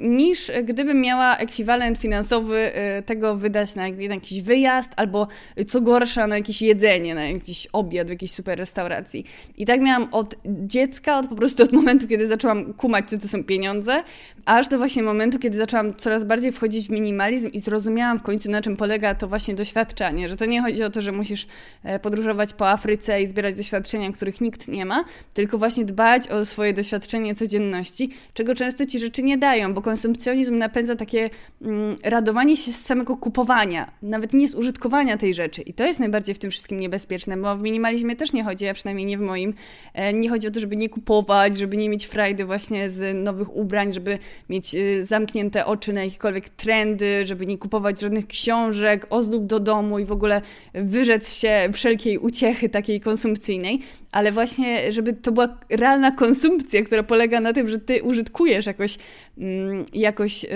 niż 0.00 0.50
gdybym 0.64 1.00
miała 1.00 1.36
ekwiwalent 1.36 1.98
finansowy 1.98 2.56
e, 2.56 3.02
tego 3.02 3.36
wydać 3.36 3.74
na 3.74 3.88
jakiś 3.88 4.42
wyjazd 4.42 4.92
albo 4.96 5.28
co 5.68 5.80
gorsza 5.80 6.26
na 6.26 6.36
jakieś 6.36 6.62
jedzenie, 6.62 7.14
na 7.14 7.24
jakiś 7.24 7.66
obiad 7.72 8.06
w 8.06 8.10
jakiejś 8.10 8.32
super 8.32 8.58
restauracji. 8.58 9.24
I 9.58 9.66
tak 9.66 9.80
miałam 9.80 10.08
od 10.12 10.34
dziecka, 10.46 11.18
od 11.18 11.26
po 11.26 11.34
prostu 11.34 11.62
od 11.62 11.72
momentu, 11.72 12.08
kiedy 12.08 12.26
zaczęłam 12.26 12.74
kumać, 12.74 13.10
co 13.10 13.18
to 13.18 13.28
są 13.28 13.44
pieniądze, 13.44 14.02
aż 14.46 14.68
do 14.68 14.78
właśnie 14.78 15.02
momentu, 15.02 15.38
kiedy 15.38 15.58
zaczęłam 15.58 15.94
coraz 15.94 16.24
bardziej 16.24 16.52
wchodzić 16.52 16.88
w 16.88 16.90
minimalizm 16.90 17.48
i 17.48 17.60
zrozumiałam 17.60 18.18
w 18.18 18.22
końcu, 18.22 18.50
na 18.50 18.62
czym 18.62 18.76
polega 18.76 19.14
to 19.14 19.28
właśnie 19.28 19.54
doświadczenie, 19.54 20.28
że 20.28 20.36
to 20.36 20.44
nie 20.44 20.62
chodzi 20.62 20.82
o 20.82 20.90
to, 20.90 21.02
że 21.02 21.12
musisz 21.12 21.46
e, 21.84 21.98
podróżować 21.98 22.52
po 22.52 22.68
Afryce 22.68 23.22
i 23.22 23.26
zbierać 23.26 23.54
doświadczenia, 23.54 24.12
których 24.12 24.40
nikt 24.40 24.68
nie 24.68 24.84
ma, 24.84 25.04
tylko 25.34 25.58
właśnie 25.58 25.84
dbać 25.84 26.28
o 26.28 26.44
swoje 26.44 26.72
doświadczenie 26.72 27.34
codzienności, 27.34 28.10
czego 28.34 28.54
często 28.54 28.86
ci 28.86 28.98
rzeczy 28.98 29.22
nie 29.22 29.38
dają 29.38 29.59
bo 29.68 29.82
konsumpcjonizm 29.82 30.58
napędza 30.58 30.96
takie 30.96 31.30
mm, 31.62 31.96
radowanie 32.04 32.56
się 32.56 32.72
z 32.72 32.84
samego 32.84 33.16
kupowania, 33.16 33.90
nawet 34.02 34.32
nie 34.32 34.48
z 34.48 34.54
użytkowania 34.54 35.16
tej 35.16 35.34
rzeczy. 35.34 35.62
I 35.62 35.74
to 35.74 35.86
jest 35.86 36.00
najbardziej 36.00 36.34
w 36.34 36.38
tym 36.38 36.50
wszystkim 36.50 36.80
niebezpieczne, 36.80 37.36
bo 37.36 37.56
w 37.56 37.62
minimalizmie 37.62 38.16
też 38.16 38.32
nie 38.32 38.44
chodzi, 38.44 38.68
a 38.68 38.74
przynajmniej 38.74 39.06
nie 39.06 39.18
w 39.18 39.20
moim, 39.20 39.54
e, 39.94 40.12
nie 40.12 40.30
chodzi 40.30 40.48
o 40.48 40.50
to, 40.50 40.60
żeby 40.60 40.76
nie 40.76 40.88
kupować, 40.88 41.58
żeby 41.58 41.76
nie 41.76 41.88
mieć 41.88 42.06
frajdy 42.06 42.44
właśnie 42.44 42.90
z 42.90 43.24
nowych 43.24 43.56
ubrań, 43.56 43.92
żeby 43.92 44.18
mieć 44.48 44.74
y, 44.74 45.04
zamknięte 45.04 45.66
oczy 45.66 45.92
na 45.92 46.04
jakiekolwiek 46.04 46.48
trendy, 46.48 47.26
żeby 47.26 47.46
nie 47.46 47.58
kupować 47.58 48.00
żadnych 48.00 48.26
książek, 48.26 49.06
ozdób 49.10 49.46
do 49.46 49.60
domu 49.60 49.98
i 49.98 50.04
w 50.04 50.12
ogóle 50.12 50.42
wyrzec 50.74 51.38
się 51.38 51.68
wszelkiej 51.72 52.18
uciechy 52.18 52.68
takiej 52.68 53.00
konsumpcyjnej, 53.00 53.80
ale 54.12 54.32
właśnie, 54.32 54.92
żeby 54.92 55.12
to 55.12 55.32
była 55.32 55.58
realna 55.70 56.10
konsumpcja, 56.10 56.82
która 56.82 57.02
polega 57.02 57.40
na 57.40 57.52
tym, 57.52 57.68
że 57.68 57.78
ty 57.78 58.02
użytkujesz 58.02 58.66
jakoś, 58.66 58.98
mm, 59.38 59.49
jakoś 59.92 60.44
y, 60.44 60.48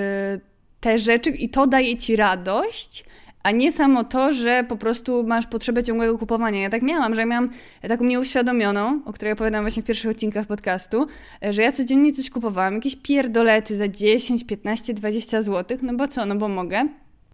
te 0.80 0.98
rzeczy 0.98 1.30
i 1.30 1.48
to 1.48 1.66
daje 1.66 1.96
ci 1.96 2.16
radość, 2.16 3.04
a 3.42 3.50
nie 3.50 3.72
samo 3.72 4.04
to, 4.04 4.32
że 4.32 4.64
po 4.68 4.76
prostu 4.76 5.26
masz 5.26 5.46
potrzebę 5.46 5.82
ciągłego 5.82 6.18
kupowania. 6.18 6.62
Ja 6.62 6.70
tak 6.70 6.82
miałam, 6.82 7.14
że 7.14 7.26
miałam 7.26 7.50
taką 7.88 8.04
nieuświadomioną, 8.04 9.00
o 9.04 9.12
której 9.12 9.32
opowiadam 9.32 9.64
właśnie 9.64 9.82
w 9.82 9.86
pierwszych 9.86 10.10
odcinkach 10.10 10.46
podcastu, 10.46 11.06
że 11.50 11.62
ja 11.62 11.72
codziennie 11.72 12.12
coś 12.12 12.30
kupowałam, 12.30 12.74
jakieś 12.74 12.96
pierdolety 12.96 13.76
za 13.76 13.88
10, 13.88 14.44
15, 14.44 14.94
20 14.94 15.42
zł, 15.42 15.78
no 15.82 15.94
bo 15.94 16.08
co, 16.08 16.26
no 16.26 16.36
bo 16.36 16.48
mogę. 16.48 16.88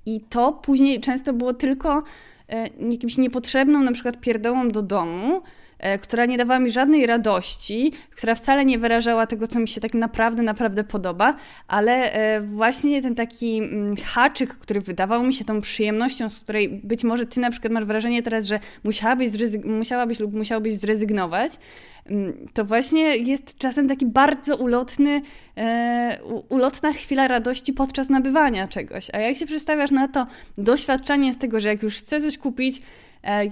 I 0.06 0.20
to 0.20 0.52
później 0.52 1.00
często 1.00 1.32
było 1.32 1.54
tylko 1.54 2.02
e, 2.48 2.68
jakimś 2.90 3.18
niepotrzebną 3.18 3.82
na 3.82 3.92
przykład 3.92 4.20
pierdołą 4.20 4.68
do 4.68 4.82
domu, 4.82 5.42
E, 5.42 5.42
która 6.02 6.26
nie 6.26 6.38
dawała 6.38 6.60
mi 6.60 6.70
żadnej 6.70 7.06
radości, 7.06 7.92
która 8.10 8.34
wcale 8.34 8.64
nie 8.64 8.78
wyrażała 8.78 9.26
tego, 9.26 9.46
co 9.46 9.60
mi 9.60 9.68
się 9.68 9.80
tak 9.80 9.94
naprawdę, 9.94 10.42
naprawdę 10.42 10.84
podoba, 10.84 11.34
ale 11.68 12.12
e, 12.12 12.40
właśnie 12.40 13.02
ten 13.02 13.14
taki 13.14 13.58
mm, 13.58 13.96
haczyk, 13.96 14.50
który 14.50 14.80
wydawał 14.80 15.22
mi 15.22 15.34
się 15.34 15.44
tą 15.44 15.60
przyjemnością, 15.60 16.30
z 16.30 16.40
której 16.40 16.68
być 16.68 17.04
może 17.04 17.26
ty 17.26 17.40
na 17.40 17.50
przykład 17.50 17.72
masz 17.72 17.84
wrażenie 17.84 18.22
teraz, 18.22 18.46
że 18.46 18.60
musiałabyś, 18.84 19.30
zrezyg- 19.30 19.66
musiałabyś 19.66 20.20
lub 20.20 20.34
musiałbyś 20.34 20.74
zrezygnować, 20.74 21.52
mm, 22.06 22.46
to 22.52 22.64
właśnie 22.64 23.16
jest 23.16 23.56
czasem 23.56 23.88
taki 23.88 24.06
bardzo 24.06 24.56
ulotny, 24.56 25.22
e, 25.56 26.18
ulotna 26.48 26.92
chwila 26.92 27.28
radości 27.28 27.72
podczas 27.72 28.08
nabywania 28.08 28.68
czegoś. 28.68 29.10
A 29.12 29.18
jak 29.18 29.36
się 29.36 29.46
przedstawiasz 29.46 29.90
na 29.90 30.08
to 30.08 30.26
doświadczenie 30.58 31.32
z 31.32 31.38
tego, 31.38 31.60
że 31.60 31.68
jak 31.68 31.82
już 31.82 31.96
chcę 31.96 32.20
coś 32.20 32.38
kupić, 32.38 32.82
E, 32.82 32.82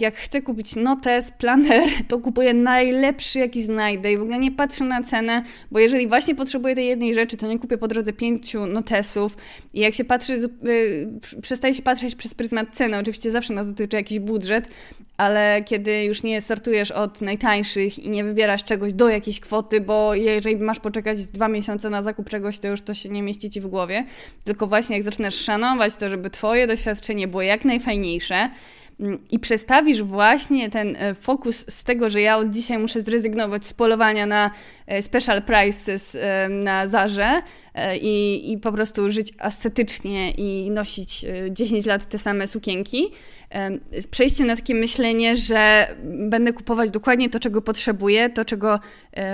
jak 0.00 0.14
chcę 0.14 0.42
kupić 0.42 0.76
notes, 0.76 1.30
planer, 1.30 1.88
to 2.08 2.18
kupuję 2.18 2.54
najlepszy, 2.54 3.38
jaki 3.38 3.62
znajdę 3.62 4.12
i 4.12 4.18
w 4.18 4.22
ogóle 4.22 4.38
nie 4.38 4.50
patrzę 4.50 4.84
na 4.84 5.02
cenę, 5.02 5.42
bo 5.70 5.78
jeżeli 5.78 6.08
właśnie 6.08 6.34
potrzebuję 6.34 6.74
tej 6.74 6.86
jednej 6.86 7.14
rzeczy, 7.14 7.36
to 7.36 7.46
nie 7.46 7.58
kupię 7.58 7.78
po 7.78 7.88
drodze 7.88 8.12
pięciu 8.12 8.66
notesów. 8.66 9.36
I 9.74 9.80
jak 9.80 9.94
się 9.94 10.04
patrzy, 10.04 10.34
y, 10.66 11.40
przestaje 11.42 11.74
się 11.74 11.82
patrzeć 11.82 12.14
przez 12.14 12.34
pryzmat 12.34 12.68
ceny, 12.72 12.98
oczywiście 12.98 13.30
zawsze 13.30 13.54
nas 13.54 13.68
dotyczy 13.68 13.96
jakiś 13.96 14.18
budżet, 14.18 14.68
ale 15.16 15.62
kiedy 15.64 16.04
już 16.04 16.22
nie 16.22 16.42
sortujesz 16.42 16.90
od 16.90 17.20
najtańszych 17.20 17.98
i 17.98 18.08
nie 18.08 18.24
wybierasz 18.24 18.64
czegoś 18.64 18.92
do 18.92 19.08
jakiejś 19.08 19.40
kwoty, 19.40 19.80
bo 19.80 20.14
jeżeli 20.14 20.56
masz 20.56 20.80
poczekać 20.80 21.24
dwa 21.24 21.48
miesiące 21.48 21.90
na 21.90 22.02
zakup 22.02 22.30
czegoś, 22.30 22.58
to 22.58 22.68
już 22.68 22.82
to 22.82 22.94
się 22.94 23.08
nie 23.08 23.22
mieści 23.22 23.50
Ci 23.50 23.60
w 23.60 23.66
głowie, 23.66 24.04
tylko 24.44 24.66
właśnie 24.66 24.96
jak 24.96 25.04
zaczynasz 25.04 25.34
szanować 25.34 25.94
to, 25.94 26.08
żeby 26.08 26.30
Twoje 26.30 26.66
doświadczenie 26.66 27.28
było 27.28 27.42
jak 27.42 27.64
najfajniejsze, 27.64 28.50
i 29.30 29.38
przestawisz 29.38 30.02
właśnie 30.02 30.70
ten 30.70 30.96
e, 30.96 31.14
fokus 31.14 31.64
z 31.68 31.84
tego, 31.84 32.10
że 32.10 32.20
ja 32.20 32.36
od 32.36 32.50
dzisiaj 32.50 32.78
muszę 32.78 33.00
zrezygnować 33.00 33.66
z 33.66 33.72
polowania 33.72 34.26
na 34.26 34.50
e, 34.86 35.02
special 35.02 35.42
prices 35.42 36.14
e, 36.14 36.48
na 36.48 36.86
Zarze 36.86 37.42
i, 38.00 38.42
i 38.52 38.58
po 38.58 38.72
prostu 38.72 39.10
żyć 39.10 39.32
ascetycznie 39.38 40.30
i 40.30 40.70
nosić 40.70 41.24
10 41.50 41.86
lat 41.86 42.08
te 42.08 42.18
same 42.18 42.46
sukienki, 42.46 43.06
przejście 44.10 44.44
na 44.44 44.56
takie 44.56 44.74
myślenie, 44.74 45.36
że 45.36 45.86
będę 46.04 46.52
kupować 46.52 46.90
dokładnie 46.90 47.30
to, 47.30 47.40
czego 47.40 47.62
potrzebuję, 47.62 48.30
to, 48.30 48.44
czego 48.44 48.80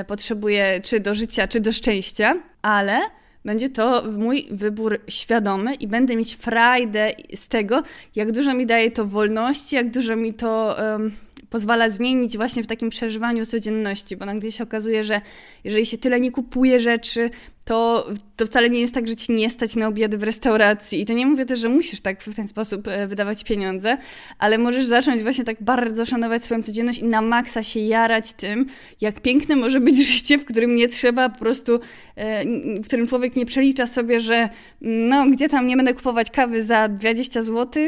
potrzebuję 0.06 0.80
czy 0.83 1.00
do 1.00 1.14
życia, 1.14 1.49
czy 1.49 1.61
do 1.61 1.73
szczęścia, 1.73 2.35
ale 2.62 3.00
będzie 3.45 3.71
to 3.71 4.05
mój 4.19 4.47
wybór 4.51 4.99
świadomy 5.09 5.75
i 5.75 5.89
będę 5.89 6.17
mieć 6.17 6.35
frajdę 6.35 7.13
z 7.35 7.49
tego, 7.49 7.83
jak 8.15 8.33
dużo 8.33 8.55
mi 8.55 8.67
daje 8.67 8.91
to 8.91 9.07
wolności, 9.07 9.77
jak 9.77 9.91
dużo 9.91 10.17
mi 10.17 10.35
to 10.35 10.77
um, 10.79 11.13
pozwala 11.51 11.91
zmienić 11.91 12.37
właśnie 12.37 12.63
w 12.63 12.67
takim 12.67 12.91
przeżywaniu 12.91 13.47
codzienności, 13.47 14.17
bo 14.17 14.27
nagle 14.27 14.53
się 14.53 14.65
okazuje, 14.65 15.05
że 15.05 15.21
jeżeli 15.65 15.87
się 15.87 15.99
tyle 15.99 16.21
nie 16.21 16.31
kupuje 16.31 16.81
rzeczy, 16.81 17.31
to, 17.64 18.09
to 18.37 18.47
wcale 18.47 18.71
nie 18.71 18.80
jest 18.80 18.94
tak, 18.94 19.09
że 19.09 19.16
ci 19.16 19.33
nie 19.33 19.50
stać 19.50 19.76
na 19.76 19.88
obiady 19.88 20.18
w 20.18 20.23
restauracji. 20.23 21.00
I 21.00 21.04
to 21.04 21.12
nie 21.12 21.26
mówię 21.26 21.47
też, 21.47 21.61
że 21.61 21.68
musisz 21.68 22.00
tak 22.00 22.23
w 22.23 22.37
ten 22.37 22.49
sposób 22.49 22.88
e, 22.88 23.06
wydawać 23.06 23.44
pieniądze, 23.44 23.97
ale 24.38 24.59
możesz 24.59 24.87
zacząć 24.87 25.23
właśnie 25.23 25.44
tak 25.44 25.56
bardzo 25.61 26.06
szanować 26.06 26.44
swoją 26.44 26.62
codzienność 26.62 26.99
i 26.99 27.04
na 27.04 27.23
maksa 27.23 27.62
się 27.62 27.80
jarać 27.80 28.33
tym, 28.33 28.66
jak 29.00 29.21
piękne 29.21 29.56
może 29.56 29.80
być 29.80 29.97
życie, 30.14 30.38
w 30.38 30.44
którym 30.44 30.75
nie 30.75 30.88
trzeba 30.88 31.28
po 31.28 31.38
prostu, 31.38 31.80
e, 32.16 32.44
w 32.80 32.85
którym 32.85 33.06
człowiek 33.06 33.37
nie 33.37 33.47
przelicza 33.47 33.87
sobie, 33.87 34.21
że 34.21 34.49
mm, 34.83 35.09
no 35.09 35.26
gdzie 35.30 35.49
tam 35.49 35.66
nie 35.66 35.76
będę 35.76 35.94
kupować 35.94 36.30
kawy 36.30 36.62
za 36.62 36.88
20 36.88 37.42
zł, 37.42 37.83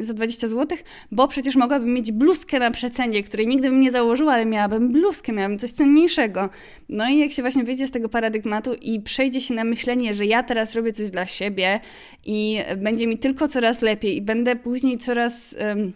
za 0.00 0.14
20 0.14 0.48
zł, 0.48 0.78
bo 1.12 1.28
przecież 1.28 1.56
mogłabym 1.56 1.94
mieć 1.94 2.12
bluzkę 2.12 2.58
na 2.58 2.70
przecenie, 2.70 3.22
której 3.22 3.46
nigdy 3.46 3.70
bym 3.70 3.80
nie 3.80 3.90
założyła, 3.90 4.32
ale 4.32 4.46
miałabym 4.46 4.92
bluzkę, 4.92 5.32
miałabym 5.32 5.58
coś 5.58 5.70
cenniejszego. 5.70 6.50
No 6.88 7.08
i 7.08 7.18
jak 7.18 7.32
się 7.32 7.42
właśnie 7.42 7.64
wyjdzie 7.64 7.86
z 7.86 7.90
tego 7.90 8.08
paradygmatu 8.08 8.74
i 8.74 9.01
przejdzie 9.04 9.40
się 9.40 9.54
na 9.54 9.64
myślenie, 9.64 10.14
że 10.14 10.26
ja 10.26 10.42
teraz 10.42 10.74
robię 10.74 10.92
coś 10.92 11.10
dla 11.10 11.26
siebie 11.26 11.80
i 12.24 12.58
będzie 12.76 13.06
mi 13.06 13.18
tylko 13.18 13.48
coraz 13.48 13.82
lepiej 13.82 14.16
i 14.16 14.22
będę 14.22 14.56
później 14.56 14.98
coraz. 14.98 15.56
Um, 15.60 15.92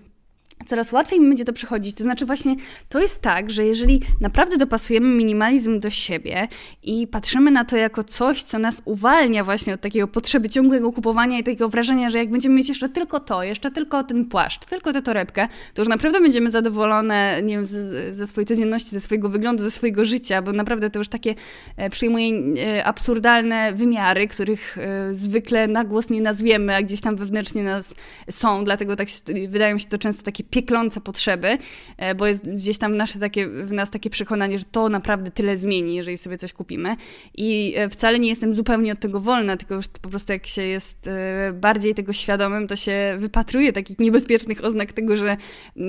coraz 0.66 0.92
łatwiej 0.92 1.20
mi 1.20 1.28
będzie 1.28 1.44
to 1.44 1.52
przechodzić. 1.52 1.96
To 1.96 2.04
znaczy, 2.04 2.26
właśnie 2.26 2.56
to 2.88 3.00
jest 3.00 3.22
tak, 3.22 3.50
że 3.50 3.64
jeżeli 3.64 4.00
naprawdę 4.20 4.56
dopasujemy 4.56 5.08
minimalizm 5.08 5.80
do 5.80 5.90
siebie 5.90 6.48
i 6.82 7.06
patrzymy 7.06 7.50
na 7.50 7.64
to 7.64 7.76
jako 7.76 8.04
coś, 8.04 8.42
co 8.42 8.58
nas 8.58 8.82
uwalnia 8.84 9.44
właśnie 9.44 9.74
od 9.74 9.80
takiego 9.80 10.08
potrzeby 10.08 10.48
ciągłego 10.48 10.92
kupowania 10.92 11.38
i 11.38 11.44
takiego 11.44 11.68
wrażenia, 11.68 12.10
że 12.10 12.18
jak 12.18 12.30
będziemy 12.30 12.54
mieć 12.54 12.68
jeszcze 12.68 12.88
tylko 12.88 13.20
to, 13.20 13.42
jeszcze 13.42 13.70
tylko 13.70 14.04
ten 14.04 14.24
płaszcz, 14.24 14.64
tylko 14.64 14.92
tę 14.92 15.02
torebkę, 15.02 15.48
to 15.74 15.82
już 15.82 15.88
naprawdę 15.88 16.20
będziemy 16.20 16.50
zadowolone, 16.50 17.42
nie 17.42 17.54
wiem, 17.54 17.66
z, 17.66 18.16
ze 18.16 18.26
swojej 18.26 18.46
codzienności, 18.46 18.90
ze 18.90 19.00
swojego 19.00 19.28
wyglądu, 19.28 19.62
ze 19.62 19.70
swojego 19.70 20.04
życia, 20.04 20.42
bo 20.42 20.52
naprawdę 20.52 20.90
to 20.90 20.98
już 20.98 21.08
takie 21.08 21.34
e, 21.76 21.90
przyjmuje 21.90 22.32
e, 22.78 22.84
absurdalne 22.84 23.72
wymiary, 23.72 24.28
których 24.28 24.78
e, 24.78 25.14
zwykle 25.14 25.68
na 25.68 25.84
głos 25.84 26.10
nie 26.10 26.20
nazwiemy, 26.20 26.74
a 26.74 26.82
gdzieś 26.82 27.00
tam 27.00 27.16
wewnętrznie 27.16 27.62
nas 27.62 27.94
są, 28.30 28.64
dlatego 28.64 28.96
tak 28.96 29.08
wydają 29.48 29.74
mi 29.74 29.80
się 29.80 29.86
to 29.86 29.98
często 29.98 30.22
takie 30.22 30.44
pieklące 30.50 31.00
potrzeby, 31.00 31.58
e, 31.96 32.14
bo 32.14 32.26
jest 32.26 32.50
gdzieś 32.50 32.78
tam 32.78 32.96
nasze 32.96 33.18
takie, 33.18 33.48
w 33.48 33.72
nas 33.72 33.90
takie 33.90 34.10
przekonanie, 34.10 34.58
że 34.58 34.64
to 34.64 34.88
naprawdę 34.88 35.30
tyle 35.30 35.56
zmieni, 35.56 35.94
jeżeli 35.94 36.18
sobie 36.18 36.38
coś 36.38 36.52
kupimy. 36.52 36.96
I 37.34 37.74
e, 37.76 37.88
wcale 37.88 38.18
nie 38.18 38.28
jestem 38.28 38.54
zupełnie 38.54 38.92
od 38.92 39.00
tego 39.00 39.20
wolna, 39.20 39.56
tylko 39.56 39.74
już 39.74 39.88
po 39.88 40.08
prostu 40.08 40.32
jak 40.32 40.46
się 40.46 40.62
jest 40.62 41.06
e, 41.06 41.52
bardziej 41.52 41.94
tego 41.94 42.12
świadomym, 42.12 42.66
to 42.66 42.76
się 42.76 43.16
wypatruje 43.18 43.72
takich 43.72 43.98
niebezpiecznych 43.98 44.64
oznak 44.64 44.92
tego, 44.92 45.16
że, 45.16 45.36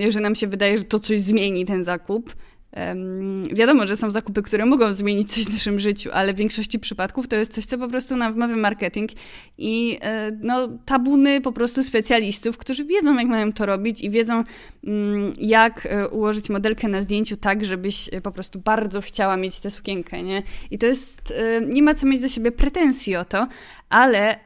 że 0.09 0.19
nam 0.19 0.35
się 0.35 0.47
wydaje, 0.47 0.77
że 0.77 0.83
to 0.83 0.99
coś 0.99 1.19
zmieni 1.19 1.65
ten 1.65 1.83
zakup. 1.83 2.35
Um, 2.77 3.43
wiadomo, 3.43 3.87
że 3.87 3.97
są 3.97 4.11
zakupy, 4.11 4.41
które 4.41 4.65
mogą 4.65 4.93
zmienić 4.93 5.33
coś 5.33 5.43
w 5.45 5.53
naszym 5.53 5.79
życiu, 5.79 6.09
ale 6.13 6.33
w 6.33 6.35
większości 6.35 6.79
przypadków 6.79 7.27
to 7.27 7.35
jest 7.35 7.53
coś, 7.53 7.65
co 7.65 7.77
po 7.77 7.87
prostu 7.87 8.15
nam 8.15 8.33
wmawia 8.33 8.55
marketing 8.55 9.11
i 9.57 9.97
e, 10.01 10.31
no, 10.41 10.67
tabuny 10.85 11.41
po 11.41 11.51
prostu 11.51 11.83
specjalistów, 11.83 12.57
którzy 12.57 12.85
wiedzą, 12.85 13.17
jak 13.17 13.27
mają 13.27 13.53
to 13.53 13.65
robić 13.65 14.01
i 14.01 14.09
wiedzą, 14.09 14.43
um, 14.83 15.33
jak 15.37 15.85
e, 15.85 16.07
ułożyć 16.07 16.49
modelkę 16.49 16.87
na 16.87 17.01
zdjęciu 17.01 17.37
tak, 17.37 17.65
żebyś 17.65 18.09
e, 18.13 18.21
po 18.21 18.31
prostu 18.31 18.59
bardzo 18.59 19.01
chciała 19.01 19.37
mieć 19.37 19.59
tę 19.59 19.69
sukienkę, 19.69 20.23
nie? 20.23 20.43
I 20.71 20.77
to 20.77 20.85
jest, 20.85 21.33
e, 21.37 21.61
nie 21.61 21.83
ma 21.83 21.93
co 21.93 22.07
mieć 22.07 22.21
do 22.21 22.29
siebie 22.29 22.51
pretensji 22.51 23.15
o 23.15 23.25
to, 23.25 23.47
ale 23.89 24.39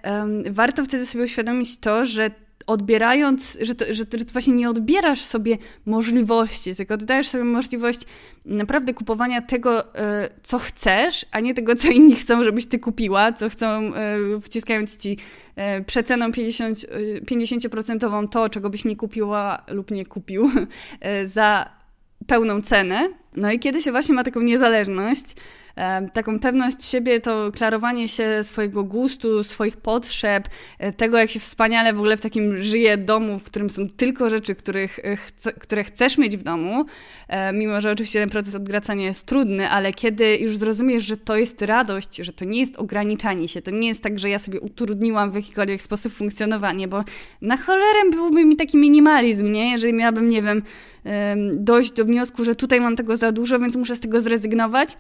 warto 0.51 0.85
wtedy 0.85 1.05
sobie 1.05 1.23
uświadomić 1.23 1.77
to, 1.77 2.05
że 2.05 2.31
odbierając, 2.67 3.57
że, 3.61 3.75
to, 3.75 3.85
że 3.89 4.05
ty 4.05 4.17
właśnie 4.33 4.53
nie 4.53 4.69
odbierasz 4.69 5.21
sobie 5.21 5.57
możliwości, 5.85 6.75
tylko 6.75 6.97
ty 6.97 7.05
dajesz 7.05 7.27
sobie 7.27 7.43
możliwość 7.43 7.99
naprawdę 8.45 8.93
kupowania 8.93 9.41
tego, 9.41 9.95
e, 9.95 10.29
co 10.43 10.59
chcesz, 10.59 11.25
a 11.31 11.39
nie 11.39 11.53
tego, 11.53 11.75
co 11.75 11.87
inni 11.87 12.15
chcą, 12.15 12.43
żebyś 12.43 12.65
ty 12.65 12.79
kupiła, 12.79 13.33
co 13.33 13.49
chcą, 13.49 13.65
e, 13.67 14.17
wciskając 14.41 14.97
ci 14.97 15.17
e, 15.55 15.81
przeceną 15.81 16.31
50, 16.31 16.77
50% 17.25 18.27
to, 18.29 18.49
czego 18.49 18.69
byś 18.69 18.85
nie 18.85 18.95
kupiła 18.95 19.63
lub 19.71 19.91
nie 19.91 20.05
kupił 20.05 20.51
za 21.25 21.69
pełną 22.27 22.61
cenę. 22.61 23.09
No 23.35 23.51
i 23.51 23.59
kiedy 23.59 23.81
się 23.81 23.91
właśnie 23.91 24.15
ma 24.15 24.23
taką 24.23 24.41
niezależność, 24.41 25.35
taką 26.13 26.39
pewność 26.39 26.85
siebie, 26.85 27.21
to 27.21 27.51
klarowanie 27.51 28.07
się 28.07 28.43
swojego 28.43 28.83
gustu, 28.83 29.43
swoich 29.43 29.77
potrzeb, 29.77 30.49
e, 30.79 30.93
tego 30.93 31.17
jak 31.17 31.29
się 31.29 31.39
wspaniale 31.39 31.93
w 31.93 31.97
ogóle 31.97 32.17
w 32.17 32.21
takim 32.21 32.63
żyje 32.63 32.97
domu, 32.97 33.39
w 33.39 33.43
którym 33.43 33.69
są 33.69 33.87
tylko 33.87 34.29
rzeczy, 34.29 34.55
których 34.55 34.99
e, 34.99 35.17
które 35.59 35.83
chcesz 35.83 36.17
mieć 36.17 36.37
w 36.37 36.43
domu, 36.43 36.85
e, 37.27 37.53
mimo 37.53 37.81
że 37.81 37.91
oczywiście 37.91 38.19
ten 38.19 38.29
proces 38.29 38.55
odgracania 38.55 39.05
jest 39.05 39.25
trudny, 39.25 39.69
ale 39.69 39.93
kiedy 39.93 40.37
już 40.37 40.57
zrozumiesz, 40.57 41.03
że 41.03 41.17
to 41.17 41.37
jest 41.37 41.61
radość, 41.61 42.15
że 42.15 42.33
to 42.33 42.45
nie 42.45 42.59
jest 42.59 42.77
ograniczanie 42.77 43.47
się, 43.47 43.61
to 43.61 43.71
nie 43.71 43.87
jest 43.87 44.03
tak, 44.03 44.19
że 44.19 44.29
ja 44.29 44.39
sobie 44.39 44.59
utrudniłam 44.59 45.31
w 45.31 45.35
jakikolwiek 45.35 45.81
sposób 45.81 46.13
funkcjonowanie, 46.13 46.87
bo 46.87 47.03
na 47.41 47.57
cholerę 47.57 48.09
byłby 48.11 48.45
mi 48.45 48.55
taki 48.55 48.77
minimalizm, 48.77 49.51
nie? 49.51 49.71
Jeżeli 49.71 49.93
miałabym, 49.93 50.29
nie 50.29 50.41
wiem, 50.41 50.61
dojść 51.53 51.91
do 51.91 52.05
wniosku, 52.05 52.43
że 52.43 52.55
tutaj 52.55 52.81
mam 52.81 52.95
tego 52.95 53.17
za 53.17 53.31
dużo, 53.31 53.59
więc 53.59 53.75
muszę 53.75 53.95
z 53.95 53.99
tego 53.99 54.21
zrezygnować, 54.21 54.97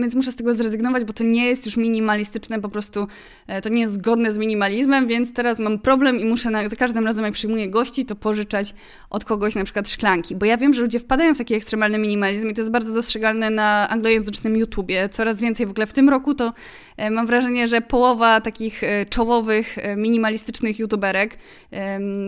więc 0.00 0.14
muszę 0.14 0.32
z 0.32 0.36
tego 0.36 0.54
zrezygnować, 0.54 1.04
bo 1.04 1.12
to 1.12 1.24
nie 1.24 1.46
jest 1.46 1.66
już 1.66 1.76
minimalistyczne, 1.76 2.60
po 2.60 2.68
prostu 2.68 3.06
e, 3.46 3.62
to 3.62 3.68
nie 3.68 3.80
jest 3.80 3.94
zgodne 3.94 4.32
z 4.32 4.38
minimalizmem, 4.38 5.06
więc 5.06 5.32
teraz 5.32 5.58
mam 5.58 5.78
problem 5.78 6.20
i 6.20 6.24
muszę 6.24 6.50
na, 6.50 6.68
za 6.68 6.76
każdym 6.76 7.06
razem, 7.06 7.24
jak 7.24 7.34
przyjmuję 7.34 7.70
gości, 7.70 8.04
to 8.04 8.16
pożyczać 8.16 8.74
od 9.10 9.24
kogoś 9.24 9.54
na 9.54 9.64
przykład 9.64 9.90
szklanki. 9.90 10.36
Bo 10.36 10.46
ja 10.46 10.56
wiem, 10.56 10.74
że 10.74 10.82
ludzie 10.82 10.98
wpadają 10.98 11.34
w 11.34 11.38
taki 11.38 11.54
ekstremalny 11.54 11.98
minimalizm 11.98 12.50
i 12.50 12.54
to 12.54 12.60
jest 12.60 12.70
bardzo 12.70 12.94
dostrzegalne 12.94 13.50
na 13.50 13.88
anglojęzycznym 13.88 14.56
YouTubie. 14.56 15.08
Coraz 15.08 15.40
więcej 15.40 15.66
w 15.66 15.70
ogóle 15.70 15.86
w 15.86 15.92
tym 15.92 16.08
roku 16.08 16.34
to 16.34 16.52
e, 16.96 17.10
mam 17.10 17.26
wrażenie, 17.26 17.68
że 17.68 17.80
połowa 17.80 18.40
takich 18.40 18.84
e, 18.84 19.06
czołowych, 19.06 19.76
minimalistycznych 19.96 20.78
YouTuberek 20.78 21.38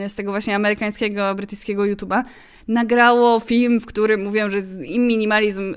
z 0.09 0.14
tego 0.14 0.31
właśnie 0.31 0.55
amerykańskiego, 0.55 1.35
brytyjskiego 1.35 1.85
YouTuba 1.85 2.25
nagrało 2.69 3.41
film, 3.41 3.81
w 3.81 3.87
którym 3.87 4.25
mówią, 4.25 4.51
że 4.51 4.59
im 4.85 5.07
minimalizm, 5.07 5.75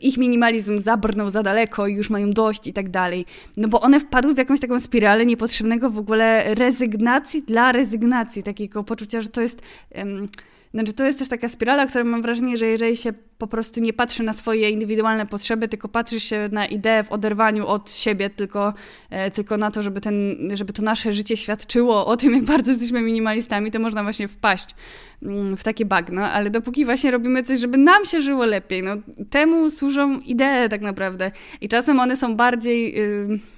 ich 0.00 0.18
minimalizm 0.18 0.34
minimalizm 0.44 0.78
zabrnął 0.78 1.30
za 1.30 1.42
daleko 1.42 1.86
i 1.86 1.94
już 1.94 2.10
mają 2.10 2.30
dość 2.30 2.66
i 2.66 2.72
tak 2.72 2.88
dalej. 2.88 3.26
No 3.56 3.68
bo 3.68 3.80
one 3.80 4.00
wpadły 4.00 4.34
w 4.34 4.38
jakąś 4.38 4.60
taką 4.60 4.80
spiralę 4.80 5.26
niepotrzebnego 5.26 5.90
w 5.90 5.98
ogóle 5.98 6.54
rezygnacji 6.54 7.42
dla 7.42 7.72
rezygnacji, 7.72 8.42
takiego 8.42 8.84
poczucia, 8.84 9.20
że 9.20 9.28
to 9.28 9.40
jest... 9.40 9.62
Um, 9.94 10.28
znaczy, 10.74 10.92
to 10.92 11.04
jest 11.04 11.18
też 11.18 11.28
taka 11.28 11.48
spirala, 11.48 11.86
która 11.86 12.04
mam 12.04 12.22
wrażenie, 12.22 12.56
że 12.56 12.66
jeżeli 12.66 12.96
się 12.96 13.12
po 13.38 13.46
prostu 13.46 13.80
nie 13.80 13.92
patrzy 13.92 14.22
na 14.22 14.32
swoje 14.32 14.70
indywidualne 14.70 15.26
potrzeby, 15.26 15.68
tylko 15.68 15.88
patrzy 15.88 16.20
się 16.20 16.48
na 16.52 16.66
ideę 16.66 17.04
w 17.04 17.12
oderwaniu 17.12 17.66
od 17.66 17.90
siebie, 17.92 18.30
tylko, 18.30 18.74
e, 19.10 19.30
tylko 19.30 19.56
na 19.56 19.70
to, 19.70 19.82
żeby, 19.82 20.00
ten, 20.00 20.36
żeby 20.54 20.72
to 20.72 20.82
nasze 20.82 21.12
życie 21.12 21.36
świadczyło 21.36 22.06
o 22.06 22.16
tym, 22.16 22.34
jak 22.34 22.44
bardzo 22.44 22.70
jesteśmy 22.70 23.00
minimalistami, 23.02 23.70
to 23.70 23.78
można 23.78 24.02
właśnie 24.02 24.28
wpaść 24.28 24.74
mm, 25.22 25.56
w 25.56 25.64
takie 25.64 25.84
bagno, 25.84 26.22
ale 26.22 26.50
dopóki 26.50 26.84
właśnie 26.84 27.10
robimy 27.10 27.42
coś, 27.42 27.58
żeby 27.58 27.78
nam 27.78 28.04
się 28.04 28.22
żyło 28.22 28.44
lepiej, 28.44 28.82
no 28.82 28.96
temu 29.30 29.70
służą 29.70 30.20
idee 30.20 30.68
tak 30.70 30.80
naprawdę. 30.80 31.30
I 31.60 31.68
czasem 31.68 32.00
one 32.00 32.16
są 32.16 32.36
bardziej... 32.36 32.94
Yy, 32.94 33.53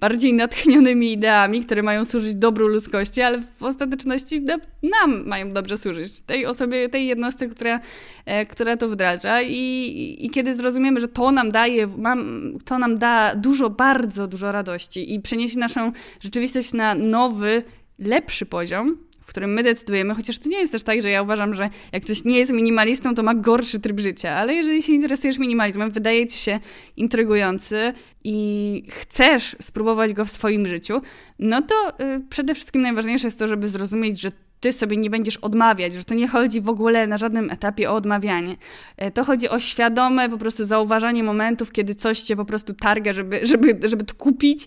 bardziej 0.00 0.34
natchnionymi 0.34 1.12
ideami, 1.12 1.60
które 1.60 1.82
mają 1.82 2.04
służyć 2.04 2.34
dobru 2.34 2.68
ludzkości, 2.68 3.22
ale 3.22 3.42
w 3.58 3.62
ostateczności 3.62 4.44
nam 4.82 5.26
mają 5.26 5.48
dobrze 5.48 5.76
służyć, 5.76 6.20
tej 6.20 6.46
osobie, 6.46 6.88
tej 6.88 7.06
jednostce, 7.06 7.48
która, 7.48 7.80
e, 8.24 8.46
która 8.46 8.76
to 8.76 8.88
wdraża. 8.88 9.42
I, 9.42 10.16
i 10.20 10.30
kiedy 10.30 10.54
zrozumiemy, 10.54 11.00
że 11.00 11.08
to 11.08 11.32
nam 11.32 11.50
daje, 11.50 11.86
mam, 11.86 12.52
to 12.64 12.78
nam 12.78 12.98
da 12.98 13.34
dużo, 13.34 13.70
bardzo 13.70 14.26
dużo 14.26 14.52
radości 14.52 15.14
i 15.14 15.20
przeniesie 15.20 15.58
naszą 15.58 15.92
rzeczywistość 16.20 16.72
na 16.72 16.94
nowy, 16.94 17.62
lepszy 17.98 18.46
poziom, 18.46 19.09
którym 19.30 19.52
my 19.52 19.62
decydujemy, 19.62 20.14
chociaż 20.14 20.38
to 20.38 20.48
nie 20.48 20.58
jest 20.58 20.72
też 20.72 20.82
tak, 20.82 21.02
że 21.02 21.10
ja 21.10 21.22
uważam, 21.22 21.54
że 21.54 21.70
jak 21.92 22.04
ktoś 22.04 22.24
nie 22.24 22.38
jest 22.38 22.52
minimalistą, 22.52 23.14
to 23.14 23.22
ma 23.22 23.34
gorszy 23.34 23.80
tryb 23.80 24.00
życia, 24.00 24.30
ale 24.30 24.54
jeżeli 24.54 24.82
się 24.82 24.92
interesujesz 24.92 25.38
minimalizmem, 25.38 25.90
wydaje 25.90 26.26
ci 26.26 26.38
się 26.38 26.60
intrygujący 26.96 27.92
i 28.24 28.82
chcesz 28.88 29.56
spróbować 29.60 30.12
go 30.12 30.24
w 30.24 30.30
swoim 30.30 30.66
życiu, 30.66 31.00
no 31.38 31.62
to 31.62 31.74
y, 32.04 32.20
przede 32.30 32.54
wszystkim 32.54 32.82
najważniejsze 32.82 33.26
jest 33.26 33.38
to, 33.38 33.48
żeby 33.48 33.68
zrozumieć, 33.68 34.20
że 34.20 34.32
ty 34.60 34.72
sobie 34.72 34.96
nie 34.96 35.10
będziesz 35.10 35.36
odmawiać, 35.36 35.92
że 35.92 36.04
to 36.04 36.14
nie 36.14 36.28
chodzi 36.28 36.60
w 36.60 36.68
ogóle 36.68 37.06
na 37.06 37.18
żadnym 37.18 37.50
etapie 37.50 37.90
o 37.90 37.94
odmawianie. 37.94 38.56
E, 38.96 39.10
to 39.10 39.24
chodzi 39.24 39.48
o 39.48 39.60
świadome 39.60 40.28
po 40.28 40.38
prostu 40.38 40.64
zauważanie 40.64 41.22
momentów, 41.22 41.72
kiedy 41.72 41.94
coś 41.94 42.20
cię 42.20 42.36
po 42.36 42.44
prostu 42.44 42.74
targa, 42.74 43.12
żeby, 43.12 43.46
żeby, 43.46 43.88
żeby 43.88 44.04
to 44.04 44.14
kupić. 44.14 44.66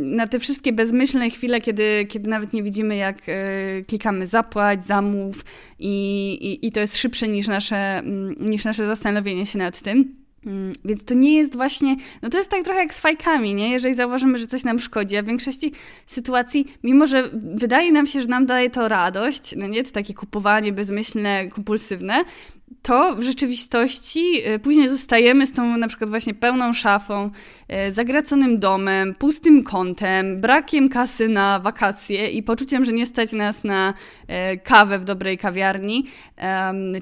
Na 0.00 0.26
te 0.26 0.38
wszystkie 0.38 0.72
bezmyślne 0.72 1.30
chwile, 1.30 1.60
kiedy, 1.60 2.06
kiedy 2.08 2.30
nawet 2.30 2.52
nie 2.52 2.62
widzimy, 2.62 2.96
jak 2.96 3.18
e, 3.28 3.82
klikamy 3.82 4.26
zapłać, 4.26 4.84
zamów 4.84 5.44
i, 5.78 6.32
i, 6.40 6.66
i 6.66 6.72
to 6.72 6.80
jest 6.80 6.96
szybsze 6.96 7.28
niż 7.28 7.48
nasze, 7.48 7.98
mm, 7.98 8.34
niż 8.40 8.64
nasze 8.64 8.86
zastanowienie 8.86 9.46
się 9.46 9.58
nad 9.58 9.80
tym. 9.80 10.21
Mm, 10.46 10.72
więc 10.84 11.04
to 11.04 11.14
nie 11.14 11.36
jest 11.36 11.56
właśnie, 11.56 11.96
no 12.22 12.28
to 12.28 12.38
jest 12.38 12.50
tak 12.50 12.64
trochę 12.64 12.80
jak 12.80 12.94
z 12.94 13.00
fajkami, 13.00 13.54
nie? 13.54 13.70
Jeżeli 13.70 13.94
zauważymy, 13.94 14.38
że 14.38 14.46
coś 14.46 14.64
nam 14.64 14.78
szkodzi, 14.78 15.16
a 15.16 15.22
w 15.22 15.26
większości 15.26 15.72
sytuacji, 16.06 16.74
mimo 16.82 17.06
że 17.06 17.30
wydaje 17.54 17.92
nam 17.92 18.06
się, 18.06 18.22
że 18.22 18.28
nam 18.28 18.46
daje 18.46 18.70
to 18.70 18.88
radość, 18.88 19.54
no 19.56 19.66
nie, 19.66 19.84
to 19.84 19.90
takie 19.90 20.14
kupowanie 20.14 20.72
bezmyślne, 20.72 21.48
kompulsywne, 21.48 22.24
to 22.82 23.14
w 23.16 23.22
rzeczywistości 23.22 24.42
e, 24.44 24.58
później 24.58 24.88
zostajemy 24.88 25.46
z 25.46 25.52
tą 25.52 25.76
na 25.76 25.88
przykład 25.88 26.10
właśnie 26.10 26.34
pełną 26.34 26.72
szafą, 26.72 27.30
e, 27.68 27.92
zagraconym 27.92 28.58
domem, 28.58 29.14
pustym 29.14 29.64
kątem, 29.64 30.40
brakiem 30.40 30.88
kasy 30.88 31.28
na 31.28 31.60
wakacje 31.60 32.30
i 32.30 32.42
poczuciem, 32.42 32.84
że 32.84 32.92
nie 32.92 33.06
stać 33.06 33.32
nas 33.32 33.64
na 33.64 33.94
e, 34.28 34.56
kawę 34.56 34.98
w 34.98 35.04
dobrej 35.04 35.38
kawiarni, 35.38 36.04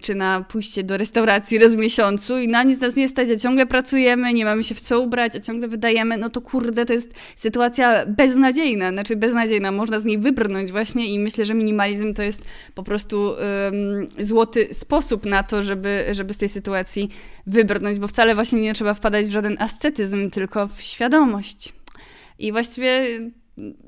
czy 0.03 0.15
na 0.15 0.45
pójście 0.49 0.83
do 0.83 0.97
restauracji 0.97 1.59
raz 1.59 1.75
w 1.75 1.79
miesiącu 1.79 2.39
i 2.39 2.49
na 2.49 2.63
nic 2.63 2.81
nas 2.81 2.97
nie 2.97 3.09
stać, 3.09 3.29
a 3.31 3.37
ciągle 3.37 3.67
pracujemy, 3.67 4.35
nie 4.35 4.45
mamy 4.45 4.63
się 4.63 4.75
w 4.75 4.81
co 4.81 5.01
ubrać, 5.01 5.37
a 5.37 5.41
ciągle 5.41 5.69
wydajemy, 5.69 6.17
no 6.17 6.31
to 6.31 6.41
kurde, 6.41 6.87
to 6.87 6.93
jest 6.93 7.13
sytuacja 7.37 8.07
beznadziejna, 8.07 8.93
znaczy 8.93 9.17
beznadziejna, 9.17 9.73
można 9.73 10.01
z 10.01 10.05
niej 10.05 10.19
wybrnąć 10.19 10.73
właśnie 10.73 11.07
i 11.07 11.19
myślę, 11.19 11.45
że 11.45 11.55
minimalizm 11.55 12.15
to 12.15 12.23
jest 12.23 12.41
po 12.75 12.83
prostu 12.83 13.23
um, 13.23 14.09
złoty 14.19 14.75
sposób 14.75 15.27
na 15.27 15.43
to, 15.43 15.65
żeby, 15.71 16.07
żeby 16.11 16.35
z 16.35 16.39
tej 16.39 16.49
sytuacji 16.49 17.09
wybrnąć, 17.47 17.99
bo 17.99 18.09
wcale 18.09 18.35
właśnie 18.35 18.61
nie 18.61 18.75
trzeba 18.75 18.95
wpadać 18.95 19.27
w 19.27 19.31
żaden 19.31 19.57
ascetyzm, 19.61 20.31
tylko 20.31 20.67
w 20.67 20.83
świadomość. 20.83 21.73
I 22.39 22.53
właściwie 22.53 23.07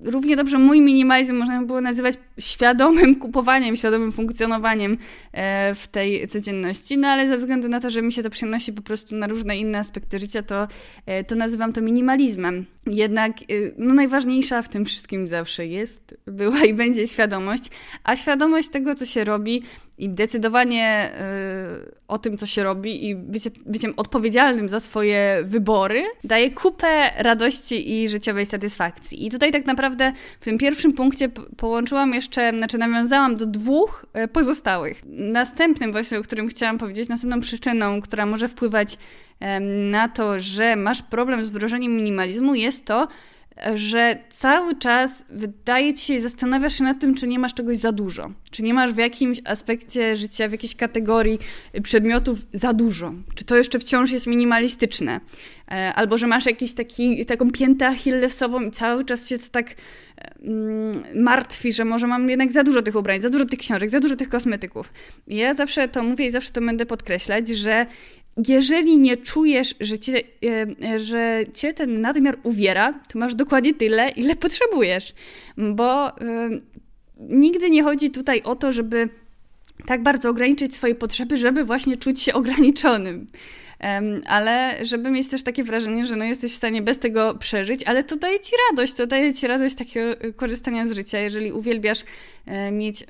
równie 0.04 0.36
dobrze 0.36 0.58
mój 0.58 0.80
minimalizm 0.80 1.36
można 1.36 1.62
było 1.62 1.80
nazywać 1.80 2.14
świadomym 2.38 3.14
kupowaniem, 3.22 3.76
świadomym 3.76 4.12
funkcjonowaniem 4.12 4.98
e, 5.32 5.74
w 5.74 5.88
tej 5.88 6.28
codzienności, 6.28 6.98
no 6.98 7.08
ale 7.08 7.28
ze 7.28 7.38
względu 7.38 7.68
na 7.68 7.80
to, 7.80 7.90
że 7.90 8.02
mi 8.02 8.12
się 8.12 8.22
to 8.22 8.30
przenosi 8.30 8.72
po 8.72 8.82
prostu 8.82 9.14
na 9.14 9.26
różne 9.26 9.56
inne 9.56 9.78
aspekty 9.78 10.18
życia, 10.18 10.42
to, 10.42 10.68
e, 11.06 11.24
to 11.24 11.34
nazywam 11.34 11.72
to 11.72 11.80
minimalizmem. 11.80 12.66
Jednak 12.86 13.32
no, 13.78 13.94
najważniejsza 13.94 14.62
w 14.62 14.68
tym 14.68 14.84
wszystkim 14.84 15.26
zawsze 15.26 15.66
jest, 15.66 16.14
była 16.26 16.64
i 16.64 16.74
będzie 16.74 17.06
świadomość, 17.06 17.64
a 18.04 18.16
świadomość 18.16 18.68
tego, 18.68 18.94
co 18.94 19.06
się 19.06 19.24
robi 19.24 19.62
i 19.98 20.08
decydowanie 20.08 21.12
o 22.08 22.18
tym, 22.18 22.38
co 22.38 22.46
się 22.46 22.62
robi 22.62 23.08
i 23.08 23.16
bycie, 23.16 23.50
byciem 23.66 23.94
odpowiedzialnym 23.96 24.68
za 24.68 24.80
swoje 24.80 25.38
wybory 25.44 26.02
daje 26.24 26.50
kupę 26.50 27.10
radości 27.16 27.92
i 27.92 28.08
życiowej 28.08 28.46
satysfakcji. 28.46 29.26
I 29.26 29.30
tutaj 29.30 29.52
tak 29.52 29.61
naprawdę 29.66 30.12
w 30.40 30.44
tym 30.44 30.58
pierwszym 30.58 30.92
punkcie 30.92 31.28
połączyłam 31.56 32.14
jeszcze, 32.14 32.52
znaczy 32.58 32.78
nawiązałam 32.78 33.36
do 33.36 33.46
dwóch 33.46 34.06
e, 34.12 34.28
pozostałych. 34.28 35.02
Następnym 35.06 35.92
właśnie, 35.92 36.18
o 36.18 36.22
którym 36.22 36.48
chciałam 36.48 36.78
powiedzieć, 36.78 37.08
następną 37.08 37.40
przyczyną, 37.40 38.00
która 38.00 38.26
może 38.26 38.48
wpływać 38.48 38.98
na 39.90 40.08
to, 40.08 40.40
że 40.40 40.76
masz 40.76 41.02
problem 41.02 41.44
z 41.44 41.48
wdrożeniem 41.48 41.96
minimalizmu 41.96 42.54
jest 42.54 42.84
to, 42.84 43.08
że 43.74 44.18
cały 44.30 44.74
czas 44.74 45.24
wydaje 45.30 45.94
ci 45.94 46.06
się, 46.06 46.20
zastanawiasz 46.20 46.78
się 46.78 46.84
nad 46.84 47.00
tym, 47.00 47.14
czy 47.14 47.26
nie 47.26 47.38
masz 47.38 47.54
czegoś 47.54 47.76
za 47.76 47.92
dużo. 47.92 48.30
Czy 48.50 48.62
nie 48.62 48.74
masz 48.74 48.92
w 48.92 48.96
jakimś 48.96 49.40
aspekcie 49.44 50.16
życia, 50.16 50.48
w 50.48 50.52
jakiejś 50.52 50.76
kategorii 50.76 51.38
przedmiotów 51.82 52.38
za 52.52 52.72
dużo. 52.72 53.14
Czy 53.34 53.44
to 53.44 53.56
jeszcze 53.56 53.78
wciąż 53.78 54.10
jest 54.10 54.26
minimalistyczne. 54.26 55.20
E, 55.70 55.94
albo, 55.94 56.18
że 56.18 56.26
masz 56.26 56.46
jakiś 56.46 56.74
taki, 56.74 57.26
taką 57.26 57.50
piętę 57.50 57.86
achillesową 57.86 58.60
i 58.60 58.70
cały 58.70 59.04
czas 59.04 59.28
się 59.28 59.38
to 59.38 59.48
tak 59.50 59.74
mm, 60.42 61.04
martwi, 61.14 61.72
że 61.72 61.84
może 61.84 62.06
mam 62.06 62.28
jednak 62.28 62.52
za 62.52 62.64
dużo 62.64 62.82
tych 62.82 62.96
ubrań, 62.96 63.20
za 63.20 63.30
dużo 63.30 63.44
tych 63.44 63.58
książek, 63.58 63.90
za 63.90 64.00
dużo 64.00 64.16
tych 64.16 64.28
kosmetyków. 64.28 64.92
I 65.26 65.36
ja 65.36 65.54
zawsze 65.54 65.88
to 65.88 66.02
mówię 66.02 66.26
i 66.26 66.30
zawsze 66.30 66.52
to 66.52 66.60
będę 66.60 66.86
podkreślać, 66.86 67.48
że 67.48 67.86
jeżeli 68.48 68.98
nie 68.98 69.16
czujesz, 69.16 69.74
że 69.80 69.98
cię, 69.98 70.20
e, 70.44 70.66
e, 70.94 71.00
że 71.00 71.44
cię 71.54 71.74
ten 71.74 72.00
nadmiar 72.00 72.38
uwiera, 72.42 72.92
to 72.92 73.18
masz 73.18 73.34
dokładnie 73.34 73.74
tyle, 73.74 74.10
ile 74.10 74.36
potrzebujesz. 74.36 75.14
Bo 75.74 76.08
y, 76.08 76.12
nigdy 77.18 77.70
nie 77.70 77.82
chodzi 77.82 78.10
tutaj 78.10 78.42
o 78.42 78.56
to, 78.56 78.72
żeby 78.72 79.08
tak 79.86 80.02
bardzo 80.02 80.30
ograniczyć 80.30 80.74
swoje 80.74 80.94
potrzeby, 80.94 81.36
żeby 81.36 81.64
właśnie 81.64 81.96
czuć 81.96 82.20
się 82.20 82.32
ograniczonym. 82.34 83.26
Ale 84.26 84.78
żeby 84.82 85.10
mieć 85.10 85.28
też 85.28 85.42
takie 85.42 85.64
wrażenie, 85.64 86.06
że 86.06 86.16
no 86.16 86.24
jesteś 86.24 86.52
w 86.52 86.56
stanie 86.56 86.82
bez 86.82 86.98
tego 86.98 87.34
przeżyć, 87.34 87.84
ale 87.84 88.04
to 88.04 88.16
daje 88.16 88.40
ci 88.40 88.52
radość, 88.70 88.92
to 88.92 89.06
daje 89.06 89.34
ci 89.34 89.46
radość 89.46 89.74
takiego 89.74 90.14
korzystania 90.36 90.86
z 90.86 90.92
życia, 90.92 91.18
jeżeli 91.18 91.52
uwielbiasz 91.52 92.04
e, 92.46 92.72
mieć 92.72 93.04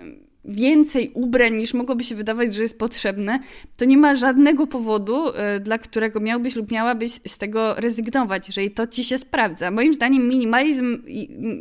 więcej 0.44 1.11
ubrań 1.14 1.57
niż 1.57 1.74
mogłoby 1.74 2.05
się 2.05 2.14
wydawać, 2.14 2.55
że 2.55 2.62
jest 2.62 2.78
potrzebne, 2.78 3.38
to 3.76 3.85
nie 3.85 3.96
ma 3.96 4.16
żadnego 4.16 4.66
powodu, 4.66 5.28
e, 5.35 5.61
dla 5.61 5.78
którego 5.78 6.20
miałbyś 6.20 6.57
lub 6.57 6.70
miałabyś 6.70 7.12
z 7.26 7.38
tego 7.38 7.74
rezygnować, 7.74 8.46
jeżeli 8.48 8.70
to 8.70 8.87
ci 8.87 9.05
się 9.05 9.18
sprawdza. 9.18 9.70
Moim 9.70 9.94
zdaniem 9.94 10.28
minimalizm 10.28 11.02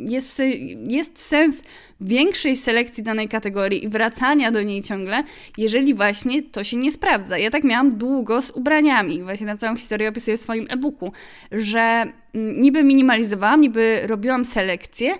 jest, 0.08 0.42
jest 0.88 1.18
sens 1.18 1.62
większej 2.00 2.56
selekcji 2.56 3.02
danej 3.02 3.28
kategorii 3.28 3.84
i 3.84 3.88
wracania 3.88 4.50
do 4.50 4.62
niej 4.62 4.82
ciągle, 4.82 5.24
jeżeli 5.58 5.94
właśnie 5.94 6.42
to 6.42 6.64
się 6.64 6.76
nie 6.76 6.92
sprawdza. 6.92 7.38
Ja 7.38 7.50
tak 7.50 7.64
miałam 7.64 7.98
długo 7.98 8.42
z 8.42 8.50
ubraniami, 8.50 9.22
właśnie 9.22 9.46
na 9.46 9.56
całą 9.56 9.76
historię 9.76 10.08
opisuję 10.08 10.36
w 10.36 10.40
swoim 10.40 10.66
e-booku, 10.70 11.12
że 11.52 12.04
mm, 12.34 12.60
niby 12.60 12.82
minimalizowałam, 12.82 13.60
niby 13.60 14.00
robiłam 14.06 14.44
selekcję, 14.44 15.14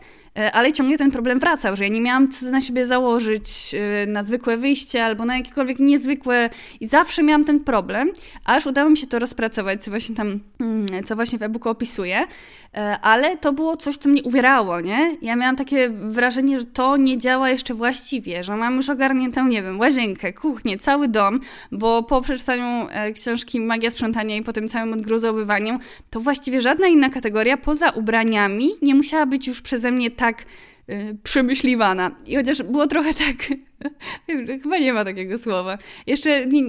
ale 0.52 0.72
ciągle 0.72 0.98
ten 0.98 1.10
problem 1.10 1.38
wracał, 1.38 1.76
że 1.76 1.84
ja 1.84 1.90
nie 1.90 2.00
miałam 2.00 2.28
co 2.28 2.50
na 2.50 2.60
siebie 2.60 2.86
założyć 2.86 3.74
e, 3.74 4.06
na 4.06 4.22
zwykłe 4.22 4.56
wyjście 4.56 5.04
albo 5.04 5.24
na 5.24 5.36
jakiekolwiek 5.36 5.78
niezwykłe 5.78 6.50
i 6.80 6.86
zawsze 6.86 7.22
miałam 7.22 7.44
ten 7.44 7.60
problem, 7.60 8.12
aż 8.44 8.66
udało 8.66 8.90
mi 8.90 8.96
się 8.96 9.06
to 9.06 9.18
rozpracować, 9.18 9.84
co 9.84 9.90
właśnie 9.90 10.14
tam, 10.14 10.40
mm, 10.60 10.86
co 11.04 11.16
właśnie 11.16 11.38
w 11.38 11.42
e-booku 11.42 11.68
opisuję, 11.68 12.26
e, 12.74 12.98
ale 13.00 13.36
to 13.36 13.52
było 13.52 13.76
coś, 13.76 13.96
co 13.96 14.08
mnie 14.08 14.22
uwierało, 14.22 14.80
nie? 14.80 15.16
Ja 15.22 15.36
miałam 15.36 15.56
takie 15.56 15.88
wrażenie, 15.88 16.58
że 16.58 16.64
to 16.64 16.96
nie 16.96 17.18
działa 17.18 17.50
jeszcze 17.50 17.74
właściwie, 17.74 18.44
że 18.44 18.56
mam 18.56 18.76
już 18.76 18.90
ogarniętą, 18.90 19.46
nie 19.48 19.62
wiem, 19.62 19.78
łazienkę, 19.78 20.32
kuchnię, 20.32 20.78
cały 20.78 21.08
dom, 21.08 21.40
bo 21.72 22.02
po 22.02 22.20
przeczytaniu 22.20 22.88
książki 23.14 23.60
Magia 23.60 23.90
Sprzątania 23.90 24.36
i 24.36 24.42
po 24.42 24.52
tym 24.52 24.68
całym 24.68 24.92
odgruzowywaniu, 24.92 25.78
to 26.10 26.20
właściwie 26.20 26.60
żadna 26.60 26.86
inna 26.86 27.10
kategoria 27.10 27.56
poza 27.56 27.90
ubraniami 27.90 28.70
nie 28.82 28.94
musiała 28.94 29.26
być 29.26 29.46
już 29.46 29.62
przeze 29.62 29.90
mnie 29.90 30.10
tak 30.22 30.44
y, 30.90 31.16
przemyśliwana. 31.22 32.10
I 32.26 32.36
chociaż 32.36 32.62
było 32.62 32.86
trochę 32.86 33.14
tak, 33.14 33.58
chyba 34.62 34.78
nie 34.78 34.92
ma 34.92 35.04
takiego 35.04 35.38
słowa. 35.38 35.78
Jeszcze 36.06 36.46
nie, 36.46 36.62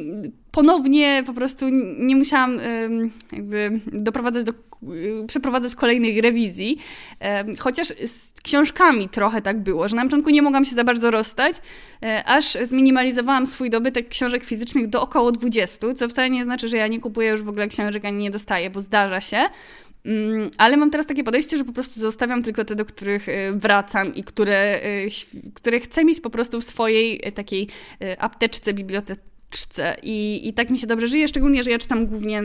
ponownie 0.51 1.23
po 1.25 1.33
prostu 1.33 1.65
nie 1.99 2.15
musiałam 2.15 2.59
jakby 3.31 3.81
doprowadzać 3.85 4.43
do 4.43 4.51
y, 4.51 5.27
przeprowadzać 5.27 5.75
kolejnych 5.75 6.23
rewizji. 6.23 6.77
Chociaż 7.59 7.87
z 8.05 8.33
książkami 8.43 9.09
trochę 9.09 9.41
tak 9.41 9.63
było, 9.63 9.87
że 9.87 9.95
na 9.95 10.03
początku 10.03 10.29
nie 10.29 10.41
mogłam 10.41 10.65
się 10.65 10.75
za 10.75 10.83
bardzo 10.83 11.11
rozstać, 11.11 11.55
e, 12.03 12.23
aż 12.25 12.57
zminimalizowałam 12.63 13.47
swój 13.47 13.69
dobytek 13.69 14.09
książek 14.09 14.43
fizycznych 14.43 14.89
do 14.89 15.01
około 15.01 15.31
20, 15.31 15.93
co 15.93 16.09
wcale 16.09 16.29
nie 16.29 16.45
znaczy, 16.45 16.67
że 16.67 16.77
ja 16.77 16.87
nie 16.87 16.99
kupuję 16.99 17.29
już 17.29 17.41
w 17.41 17.49
ogóle 17.49 17.67
książek 17.67 18.05
ani 18.05 18.17
nie 18.17 18.31
dostaję, 18.31 18.69
bo 18.69 18.81
zdarza 18.81 19.21
się. 19.21 19.45
Mm, 20.05 20.51
ale 20.57 20.77
mam 20.77 20.91
teraz 20.91 21.07
takie 21.07 21.23
podejście, 21.23 21.57
że 21.57 21.65
po 21.65 21.73
prostu 21.73 21.99
zostawiam 21.99 22.43
tylko 22.43 22.65
te, 22.65 22.75
do 22.75 22.85
których 22.85 23.29
y, 23.29 23.51
wracam 23.55 24.15
i 24.15 24.23
które, 24.23 24.81
y, 24.85 25.09
które 25.53 25.79
chcę 25.79 26.05
mieć 26.05 26.21
po 26.21 26.29
prostu 26.29 26.61
w 26.61 26.63
swojej 26.63 27.27
y, 27.27 27.31
takiej 27.31 27.67
apteczce, 28.17 28.73
I, 30.03 30.47
I 30.47 30.53
tak 30.53 30.69
mi 30.69 30.79
się 30.79 30.87
dobrze 30.87 31.07
żyje, 31.07 31.27
szczególnie, 31.27 31.63
że 31.63 31.71
ja 31.71 31.79
czytam 31.79 32.07
głównie, 32.07 32.41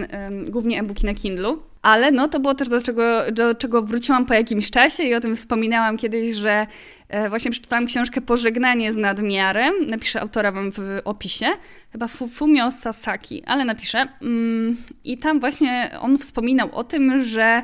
głównie 0.48 0.80
e-booki 0.80 1.06
na 1.06 1.14
Kindlu. 1.14 1.62
Ale 1.82 2.12
no, 2.12 2.28
to 2.28 2.40
było 2.40 2.54
też 2.54 2.68
do 2.68 2.80
czego, 2.82 3.32
do 3.32 3.54
czego 3.54 3.82
wróciłam 3.82 4.26
po 4.26 4.34
jakimś 4.34 4.70
czasie 4.70 5.02
i 5.02 5.14
o 5.14 5.20
tym 5.20 5.36
wspominałam 5.36 5.96
kiedyś, 5.96 6.34
że 6.34 6.66
e, 7.08 7.28
właśnie 7.28 7.50
przeczytałam 7.50 7.86
książkę 7.86 8.20
Pożegnanie 8.20 8.92
z 8.92 8.96
nadmiarem. 8.96 9.74
Napiszę 9.86 10.20
autora 10.20 10.52
wam 10.52 10.72
w 10.72 11.00
opisie. 11.04 11.46
Chyba 11.92 12.08
Fumio 12.08 12.70
Sasaki, 12.70 13.42
ale 13.44 13.64
napiszę. 13.64 14.06
Mm, 14.22 14.76
I 15.04 15.18
tam 15.18 15.40
właśnie 15.40 15.90
on 16.00 16.18
wspominał 16.18 16.68
o 16.72 16.84
tym, 16.84 17.24
że 17.24 17.62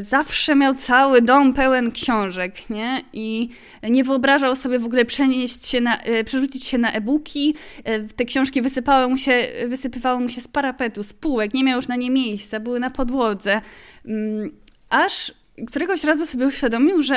zawsze 0.00 0.54
miał 0.54 0.74
cały 0.74 1.22
dom 1.22 1.54
pełen 1.54 1.90
książek, 1.90 2.70
nie? 2.70 3.02
I 3.12 3.48
nie 3.82 4.04
wyobrażał 4.04 4.56
sobie 4.56 4.78
w 4.78 4.84
ogóle 4.84 5.04
przenieść 5.04 5.66
się 5.66 5.80
na, 5.80 5.98
e, 5.98 6.24
przerzucić 6.24 6.64
się 6.64 6.78
na 6.78 6.92
e-booki. 6.92 7.54
E, 7.84 8.00
te 8.00 8.24
książki 8.24 8.62
wysypały 8.62 9.08
mu 9.08 9.16
się, 9.16 9.48
wysypywały 9.68 10.20
mu 10.20 10.28
się 10.28 10.40
z 10.40 10.48
parapetu, 10.48 11.02
z 11.02 11.12
półek, 11.12 11.54
nie 11.54 11.64
miał 11.64 11.76
już 11.76 11.88
na 11.88 11.96
nie 11.96 12.10
miejsca, 12.10 12.60
były 12.60 12.80
na 12.80 12.90
podłodze. 12.90 13.60
Mm, 14.06 14.50
aż 14.90 15.32
któregoś 15.66 16.04
razu 16.04 16.26
sobie 16.26 16.46
uświadomił, 16.46 17.02
że 17.02 17.16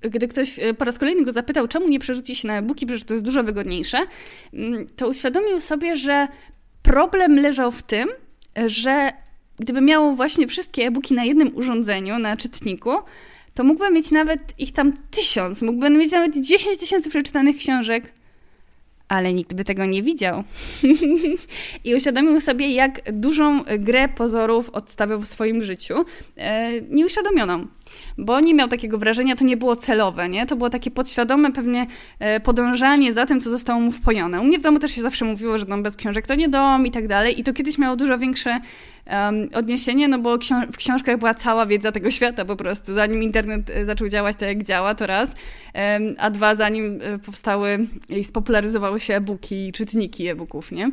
gdy 0.00 0.28
ktoś 0.28 0.60
po 0.78 0.84
raz 0.84 0.98
kolejny 0.98 1.24
go 1.24 1.32
zapytał, 1.32 1.68
czemu 1.68 1.88
nie 1.88 1.98
przerzuci 1.98 2.36
się 2.36 2.48
na 2.48 2.58
e-booki, 2.58 2.86
przecież 2.86 3.04
to 3.04 3.14
jest 3.14 3.24
dużo 3.24 3.42
wygodniejsze, 3.42 3.98
mm, 4.54 4.86
to 4.96 5.08
uświadomił 5.08 5.60
sobie, 5.60 5.96
że 5.96 6.28
problem 6.82 7.38
leżał 7.38 7.72
w 7.72 7.82
tym, 7.82 8.08
że 8.66 9.10
gdyby 9.58 9.80
miało 9.80 10.14
właśnie 10.14 10.46
wszystkie 10.46 10.86
e-booki 10.86 11.14
na 11.14 11.24
jednym 11.24 11.56
urządzeniu, 11.56 12.18
na 12.18 12.36
czytniku, 12.36 12.90
to 13.54 13.64
mógłbym 13.64 13.94
mieć 13.94 14.10
nawet 14.10 14.40
ich 14.58 14.72
tam 14.72 14.92
tysiąc, 15.10 15.62
mógłbym 15.62 15.98
mieć 15.98 16.12
nawet 16.12 16.40
10 16.40 16.78
tysięcy 16.78 17.10
przeczytanych 17.10 17.56
książek, 17.56 18.12
ale 19.08 19.34
nikt 19.34 19.54
by 19.54 19.64
tego 19.64 19.86
nie 19.86 20.02
widział. 20.02 20.44
I 21.84 21.94
uświadomił 21.94 22.40
sobie, 22.40 22.68
jak 22.70 23.12
dużą 23.12 23.62
grę 23.78 24.08
pozorów 24.08 24.70
odstawiał 24.70 25.20
w 25.20 25.28
swoim 25.28 25.62
życiu, 25.62 25.94
e, 26.36 26.80
nieuświadomioną 26.80 27.66
bo 28.18 28.40
nie 28.40 28.54
miał 28.54 28.68
takiego 28.68 28.98
wrażenia, 28.98 29.36
to 29.36 29.44
nie 29.44 29.56
było 29.56 29.76
celowe, 29.76 30.28
nie? 30.28 30.46
To 30.46 30.56
było 30.56 30.70
takie 30.70 30.90
podświadome 30.90 31.52
pewnie 31.52 31.86
e, 32.18 32.40
podążanie 32.40 33.12
za 33.12 33.26
tym, 33.26 33.40
co 33.40 33.50
zostało 33.50 33.80
mu 33.80 33.92
wpojone. 33.92 34.40
U 34.40 34.44
mnie 34.44 34.58
w 34.58 34.62
domu 34.62 34.78
też 34.78 34.92
się 34.92 35.02
zawsze 35.02 35.24
mówiło, 35.24 35.58
że 35.58 35.66
dom 35.66 35.82
bez 35.82 35.96
książek 35.96 36.26
to 36.26 36.34
nie 36.34 36.48
dom 36.48 36.86
i 36.86 36.90
tak 36.90 37.08
dalej 37.08 37.40
i 37.40 37.44
to 37.44 37.52
kiedyś 37.52 37.78
miało 37.78 37.96
dużo 37.96 38.18
większe 38.18 38.60
um, 39.10 39.48
odniesienie, 39.54 40.08
no 40.08 40.18
bo 40.18 40.38
książ 40.38 40.66
w 40.72 40.76
książkach 40.76 41.18
była 41.18 41.34
cała 41.34 41.66
wiedza 41.66 41.92
tego 41.92 42.10
świata 42.10 42.44
po 42.44 42.56
prostu. 42.56 42.94
Zanim 42.94 43.22
internet 43.22 43.70
e, 43.70 43.84
zaczął 43.84 44.08
działać 44.08 44.36
tak, 44.36 44.48
jak 44.48 44.62
działa, 44.62 44.94
to 44.94 45.06
raz, 45.06 45.30
um, 45.30 46.14
a 46.18 46.30
dwa, 46.30 46.54
zanim 46.54 47.00
e, 47.02 47.18
powstały 47.18 47.86
i 48.08 48.24
spopularyzowały 48.24 49.00
się 49.00 49.14
e-booki 49.14 49.72
czytniki 49.72 50.28
e-booków, 50.28 50.72
nie? 50.72 50.90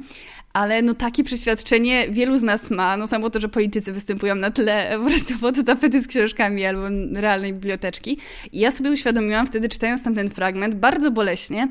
Ale 0.53 0.81
no 0.81 0.93
takie 0.93 1.23
przeświadczenie 1.23 2.07
wielu 2.09 2.37
z 2.37 2.43
nas 2.43 2.71
ma, 2.71 2.97
no 2.97 3.07
samo 3.07 3.29
to, 3.29 3.39
że 3.39 3.49
politycy 3.49 3.91
występują 3.93 4.35
na 4.35 4.51
tle 4.51 4.97
po 4.99 5.05
prostu 5.05 5.37
pod 5.39 5.65
tapety 5.65 6.01
z 6.01 6.07
książkami 6.07 6.65
albo 6.65 6.81
realnej 7.13 7.53
biblioteczki. 7.53 8.17
I 8.51 8.59
ja 8.59 8.71
sobie 8.71 8.91
uświadomiłam 8.91 9.47
wtedy, 9.47 9.69
czytając 9.69 10.03
tam 10.03 10.15
ten 10.15 10.29
fragment, 10.29 10.75
bardzo 10.75 11.11
boleśnie, 11.11 11.67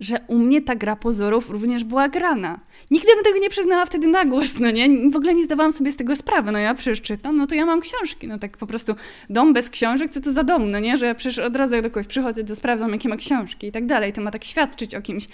że 0.00 0.20
u 0.26 0.38
mnie 0.38 0.62
ta 0.62 0.74
gra 0.74 0.96
pozorów 0.96 1.50
również 1.50 1.84
była 1.84 2.08
grana. 2.08 2.60
Nigdy 2.90 3.14
bym 3.14 3.24
tego 3.24 3.38
nie 3.38 3.50
przyznała 3.50 3.86
wtedy 3.86 4.06
na 4.06 4.24
głos, 4.24 4.58
no 4.60 4.70
nie? 4.70 5.10
W 5.10 5.16
ogóle 5.16 5.34
nie 5.34 5.44
zdawałam 5.44 5.72
sobie 5.72 5.92
z 5.92 5.96
tego 5.96 6.16
sprawy. 6.16 6.52
No 6.52 6.58
ja 6.58 6.74
przecież 6.74 7.00
czytam, 7.00 7.36
no 7.36 7.46
to 7.46 7.54
ja 7.54 7.66
mam 7.66 7.80
książki. 7.80 8.28
No 8.28 8.38
tak 8.38 8.56
po 8.56 8.66
prostu 8.66 8.94
dom 9.30 9.52
bez 9.52 9.70
książek, 9.70 10.10
co 10.10 10.20
to 10.20 10.32
za 10.32 10.42
dom, 10.42 10.70
no 10.70 10.80
nie? 10.80 10.96
Że 10.96 11.06
ja 11.06 11.14
przecież 11.14 11.38
od 11.38 11.56
razu 11.56 11.74
jak 11.74 11.84
do 11.84 11.90
kogoś 11.90 12.06
przychodzę, 12.06 12.44
to 12.44 12.56
sprawdzam, 12.56 12.92
jakie 12.92 13.08
ma 13.08 13.16
książki 13.16 13.66
i 13.66 13.72
tak 13.72 13.86
dalej. 13.86 14.12
To 14.12 14.20
ma 14.20 14.30
tak 14.30 14.44
świadczyć 14.44 14.94
o 14.94 15.02
kimś. 15.02 15.28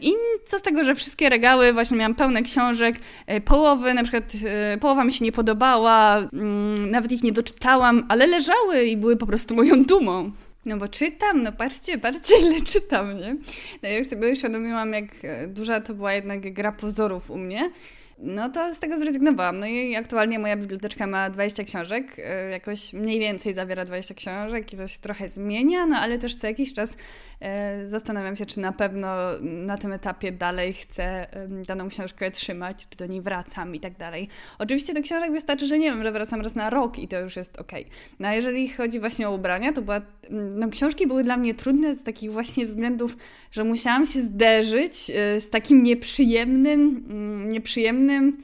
I 0.00 0.12
co 0.46 0.58
z 0.58 0.62
tego, 0.62 0.84
że 0.84 0.94
wszystkie 0.94 1.28
regały, 1.28 1.72
właśnie 1.72 1.96
miałam 1.96 2.14
pełne 2.14 2.42
książek, 2.42 2.96
e, 3.26 3.40
połowy, 3.40 3.94
na 3.94 4.02
przykład 4.02 4.32
e, 4.44 4.78
połowa 4.78 5.04
mi 5.04 5.12
się 5.12 5.24
nie 5.24 5.32
podobała, 5.32 6.16
mm, 6.16 6.90
nawet 6.90 7.12
ich 7.12 7.22
nie 7.22 7.32
doczytałam, 7.32 8.06
ale 8.08 8.26
leżały 8.26 8.84
i 8.84 8.96
były 8.96 9.16
po 9.16 9.26
prostu 9.26 9.54
moją 9.54 9.84
dumą. 9.84 10.32
No 10.66 10.76
bo 10.76 10.88
czytam, 10.88 11.42
no 11.42 11.52
patrzcie, 11.52 11.98
patrzcie 11.98 12.38
ile 12.46 12.60
czytam, 12.60 13.18
nie? 13.18 13.36
No 13.82 13.88
jak 13.88 14.06
sobie 14.06 14.32
uświadomiłam, 14.32 14.92
jak 14.92 15.04
e, 15.22 15.46
duża 15.46 15.80
to 15.80 15.94
była 15.94 16.12
jednak 16.12 16.52
gra 16.52 16.72
pozorów 16.72 17.30
u 17.30 17.38
mnie, 17.38 17.70
no 18.18 18.48
to 18.48 18.74
z 18.74 18.78
tego 18.78 18.98
zrezygnowałam. 18.98 19.58
No 19.58 19.66
i 19.66 19.96
aktualnie 19.96 20.38
moja 20.38 20.56
biblioteczka 20.56 21.06
ma 21.06 21.30
20 21.30 21.64
książek, 21.64 22.16
e, 22.18 22.50
jakoś 22.50 22.92
mniej 22.92 23.20
więcej 23.20 23.54
zawiera 23.54 23.84
20 23.84 24.14
książek 24.14 24.72
i 24.72 24.76
to 24.76 24.88
się 24.88 24.98
trochę 24.98 25.28
zmienia, 25.28 25.86
no 25.86 25.96
ale 25.96 26.18
też 26.18 26.34
co 26.34 26.46
jakiś 26.46 26.72
czas 26.72 26.96
e, 27.40 27.86
zastanawiam 27.86 28.36
się, 28.36 28.46
czy 28.46 28.60
na 28.60 28.72
pewno 28.72 29.08
na 29.40 29.78
tym 29.78 29.92
etapie 29.92 30.32
dalej 30.32 30.72
chcę 30.74 31.26
daną 31.66 31.88
książkę 31.88 32.30
trzymać, 32.30 32.86
czy 32.90 32.96
do 32.96 33.06
niej 33.06 33.20
wracam 33.20 33.74
i 33.74 33.80
tak 33.80 33.96
dalej. 33.96 34.28
Oczywiście 34.58 34.94
do 34.94 35.02
książek 35.02 35.32
wystarczy, 35.32 35.66
że 35.66 35.78
nie 35.78 35.90
wiem, 35.90 36.02
że 36.02 36.12
wracam 36.12 36.40
raz 36.40 36.54
na 36.54 36.70
rok 36.70 36.98
i 36.98 37.08
to 37.08 37.20
już 37.20 37.36
jest 37.36 37.60
ok. 37.60 37.72
No 38.18 38.28
a 38.28 38.34
jeżeli 38.34 38.68
chodzi 38.68 39.00
właśnie 39.00 39.28
o 39.28 39.34
ubrania, 39.34 39.72
to 39.72 39.82
była, 39.82 40.00
no 40.30 40.68
książki 40.68 41.06
były 41.06 41.24
dla 41.24 41.36
mnie 41.36 41.54
trudne 41.54 41.94
z 41.94 42.02
takich 42.02 42.32
właśnie 42.32 42.66
względów, 42.66 43.16
że 43.50 43.64
musiałam 43.64 44.06
się 44.06 44.22
zderzyć 44.22 45.10
e, 45.14 45.40
z 45.40 45.50
takim 45.50 45.82
nieprzyjemnym, 45.82 47.04
mm, 47.10 47.52
nieprzyjemnym 47.52 48.05
nieprzyjemnym, 48.06 48.42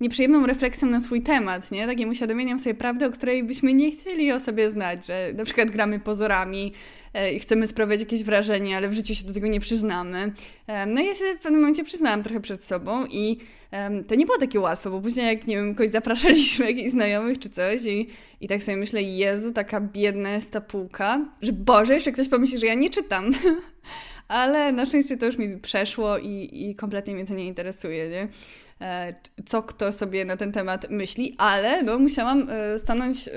nieprzyjemną 0.00 0.46
refleksją 0.46 0.88
na 0.88 1.00
swój 1.00 1.22
temat, 1.22 1.70
nie? 1.70 1.86
Takim 1.86 2.08
uświadomieniem 2.08 2.58
sobie 2.58 2.74
prawdy, 2.74 3.06
o 3.06 3.10
której 3.10 3.44
byśmy 3.44 3.74
nie 3.74 3.90
chcieli 3.90 4.32
o 4.32 4.40
sobie 4.40 4.70
znać, 4.70 5.06
że 5.06 5.32
na 5.34 5.44
przykład 5.44 5.70
gramy 5.70 6.00
pozorami 6.00 6.72
e, 7.14 7.32
i 7.32 7.40
chcemy 7.40 7.66
sprawiać 7.66 8.00
jakieś 8.00 8.22
wrażenie, 8.22 8.76
ale 8.76 8.88
w 8.88 8.92
życiu 8.92 9.14
się 9.14 9.24
do 9.24 9.34
tego 9.34 9.46
nie 9.46 9.60
przyznamy. 9.60 10.32
No 10.86 11.02
i 11.02 11.06
ja 11.06 11.14
się 11.14 11.24
w 11.38 11.42
pewnym 11.42 11.60
momencie 11.60 11.84
przyznałam 11.84 12.22
trochę 12.22 12.40
przed 12.40 12.64
sobą 12.64 13.06
i 13.06 13.38
to 14.08 14.14
nie 14.14 14.26
było 14.26 14.38
takie 14.38 14.60
łatwe, 14.60 14.90
bo 14.90 15.00
później 15.00 15.26
jak, 15.26 15.46
nie 15.46 15.56
wiem, 15.56 15.74
kogoś 15.74 15.90
zapraszaliśmy, 15.90 16.66
jakichś 16.70 16.90
znajomych 16.90 17.38
czy 17.38 17.50
coś 17.50 17.84
i, 17.84 18.10
i 18.40 18.48
tak 18.48 18.62
sobie 18.62 18.76
myślę, 18.76 19.02
Jezu, 19.02 19.52
taka 19.52 19.80
biedna 19.80 20.30
jest 20.30 20.52
ta 20.52 20.60
półka, 20.60 21.28
że 21.42 21.52
Boże, 21.52 21.94
jeszcze 21.94 22.12
ktoś 22.12 22.28
pomyśli, 22.28 22.58
że 22.58 22.66
ja 22.66 22.74
nie 22.74 22.90
czytam. 22.90 23.30
ale 24.28 24.72
na 24.72 24.86
szczęście 24.86 25.16
to 25.16 25.26
już 25.26 25.38
mi 25.38 25.58
przeszło 25.58 26.18
i, 26.18 26.50
i 26.52 26.74
kompletnie 26.74 27.14
mnie 27.14 27.26
to 27.26 27.34
nie 27.34 27.46
interesuje, 27.46 28.08
nie? 28.08 28.28
E, 28.80 29.14
co 29.46 29.62
kto 29.62 29.92
sobie 29.92 30.24
na 30.24 30.36
ten 30.36 30.52
temat 30.52 30.90
myśli, 30.90 31.34
ale 31.38 31.82
no, 31.82 31.98
musiałam 31.98 32.48
e, 32.50 32.78
stanąć, 32.78 33.28
e, 33.28 33.32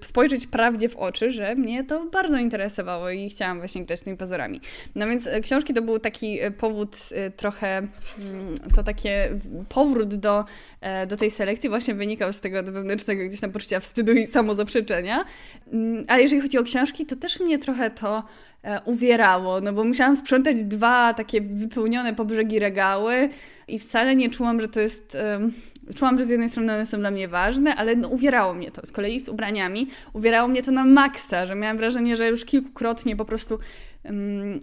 spojrzeć 0.00 0.46
prawdzie 0.46 0.88
w 0.88 0.96
oczy, 0.96 1.30
że 1.30 1.54
mnie 1.54 1.84
to 1.84 2.06
bardzo 2.06 2.38
interesowało 2.38 3.10
i 3.10 3.30
chciałam 3.30 3.58
właśnie 3.58 3.84
grać 3.84 4.00
tymi 4.00 4.16
pozorami. 4.16 4.60
No 4.94 5.06
więc 5.06 5.28
książki 5.42 5.74
to 5.74 5.82
był 5.82 5.98
taki 5.98 6.38
powód 6.58 6.96
trochę, 7.36 7.76
mm, 7.78 7.90
to 8.74 8.82
takie 8.82 9.28
powrót 9.68 10.14
do, 10.14 10.44
do 11.08 11.16
tej 11.16 11.30
selekcji 11.30 11.68
właśnie 11.68 11.94
wynikał 11.94 12.32
z 12.32 12.40
tego 12.40 12.62
wewnętrznego 12.62 13.24
gdzieś 13.24 13.40
tam 13.40 13.52
poczucia 13.52 13.80
wstydu 13.80 14.12
i 14.12 14.26
samozaprzeczenia. 14.26 15.24
Mm, 15.72 16.04
ale 16.08 16.22
jeżeli 16.22 16.42
chodzi 16.42 16.58
o 16.58 16.62
książki, 16.62 17.06
to 17.06 17.16
też 17.16 17.40
mnie 17.40 17.58
trochę 17.58 17.90
to 17.90 18.22
uwierało, 18.84 19.60
no 19.60 19.72
bo 19.72 19.84
musiałam 19.84 20.16
sprzątać 20.16 20.62
dwa 20.62 21.14
takie 21.14 21.40
wypełnione 21.40 22.14
po 22.14 22.24
brzegi 22.24 22.58
regały 22.58 23.28
i 23.68 23.78
wcale 23.78 24.16
nie 24.16 24.30
czułam, 24.30 24.60
że 24.60 24.68
to 24.68 24.80
jest... 24.80 25.16
Czułam, 25.94 26.18
że 26.18 26.24
z 26.24 26.28
jednej 26.28 26.48
strony 26.48 26.74
one 26.74 26.86
są 26.86 26.98
dla 26.98 27.10
mnie 27.10 27.28
ważne, 27.28 27.76
ale 27.76 27.96
no, 27.96 28.08
uwierało 28.08 28.54
mnie 28.54 28.70
to. 28.70 28.86
Z 28.86 28.92
kolei 28.92 29.20
z 29.20 29.28
ubraniami 29.28 29.86
uwierało 30.12 30.48
mnie 30.48 30.62
to 30.62 30.70
na 30.70 30.84
maksa, 30.84 31.46
że 31.46 31.54
miałam 31.54 31.76
wrażenie, 31.76 32.16
że 32.16 32.28
już 32.28 32.44
kilkukrotnie 32.44 33.16
po 33.16 33.24
prostu 33.24 33.58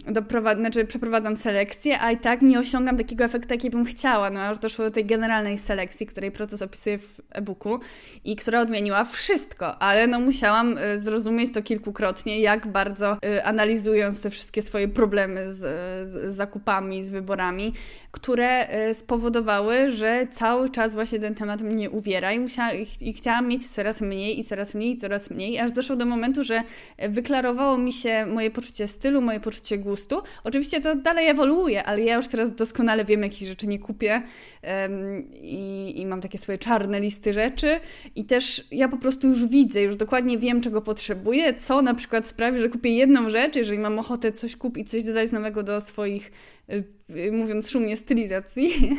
doprowad- 0.06 0.58
znaczy 0.58 0.84
przeprowadzam 0.84 1.36
selekcję, 1.36 2.00
a 2.00 2.10
i 2.10 2.18
tak 2.18 2.42
nie 2.42 2.58
osiągam 2.58 2.98
takiego 2.98 3.24
efektu, 3.24 3.54
jaki 3.54 3.70
bym 3.70 3.84
chciała. 3.84 4.30
No 4.30 4.40
aż 4.40 4.58
doszło 4.58 4.84
do 4.84 4.90
tej 4.90 5.04
generalnej 5.04 5.58
selekcji, 5.58 6.06
której 6.06 6.30
proces 6.30 6.62
opisuję 6.62 6.98
w 6.98 7.20
e-booku 7.30 7.80
i 8.24 8.36
która 8.36 8.60
odmieniła 8.60 9.04
wszystko, 9.04 9.78
ale 9.82 10.06
no 10.06 10.20
musiałam 10.20 10.78
y, 10.78 11.00
zrozumieć 11.00 11.52
to 11.52 11.62
kilkukrotnie, 11.62 12.40
jak 12.40 12.66
bardzo 12.66 13.18
y, 13.24 13.44
analizując 13.44 14.20
te 14.22 14.30
wszystkie 14.30 14.62
swoje 14.62 14.88
problemy 14.88 15.52
z, 15.52 15.58
z 16.08 16.34
zakupami, 16.34 17.04
z 17.04 17.10
wyborami, 17.10 17.72
które 18.10 18.68
y, 18.90 18.94
spowodowały, 18.94 19.90
że 19.90 20.26
cały 20.30 20.70
czas 20.70 20.94
właśnie 20.94 21.18
ten 21.18 21.34
temat 21.34 21.62
mnie 21.62 21.90
uwiera 21.90 22.32
i, 22.32 22.40
musiała, 22.40 22.72
i 23.00 23.12
chciałam 23.12 23.48
mieć 23.48 23.68
coraz 23.68 24.00
mniej 24.00 24.40
i 24.40 24.44
coraz 24.44 24.74
mniej 24.74 24.92
i 24.92 24.96
coraz 24.96 25.30
mniej, 25.30 25.58
aż 25.58 25.72
doszło 25.72 25.96
do 25.96 26.06
momentu, 26.06 26.44
że 26.44 26.62
wyklarowało 27.08 27.78
mi 27.78 27.92
się 27.92 28.26
moje 28.26 28.50
poczucie 28.50 28.88
stylu, 28.88 29.20
moje 29.20 29.33
poczucie 29.40 29.78
gustu. 29.78 30.22
Oczywiście 30.44 30.80
to 30.80 30.96
dalej 30.96 31.28
ewoluuje, 31.28 31.84
ale 31.84 32.02
ja 32.02 32.16
już 32.16 32.28
teraz 32.28 32.54
doskonale 32.54 33.04
wiem, 33.04 33.22
jakich 33.22 33.48
rzeczy 33.48 33.66
nie 33.66 33.78
kupię 33.78 34.22
um, 34.62 35.32
i, 35.32 35.94
i 35.96 36.06
mam 36.06 36.20
takie 36.20 36.38
swoje 36.38 36.58
czarne 36.58 37.00
listy 37.00 37.32
rzeczy 37.32 37.80
i 38.16 38.24
też 38.24 38.66
ja 38.70 38.88
po 38.88 38.96
prostu 38.96 39.28
już 39.28 39.46
widzę, 39.46 39.82
już 39.82 39.96
dokładnie 39.96 40.38
wiem, 40.38 40.60
czego 40.60 40.82
potrzebuję, 40.82 41.54
co 41.54 41.82
na 41.82 41.94
przykład 41.94 42.26
sprawi, 42.26 42.58
że 42.58 42.68
kupię 42.68 42.90
jedną 42.90 43.30
rzecz, 43.30 43.56
jeżeli 43.56 43.78
mam 43.78 43.98
ochotę 43.98 44.32
coś 44.32 44.56
kupić, 44.56 44.90
coś 44.90 45.02
dodać 45.02 45.32
nowego 45.32 45.62
do 45.62 45.80
swoich 45.80 46.30
mówiąc 47.32 47.70
szumnie, 47.70 47.96
stylizacji 47.96 48.70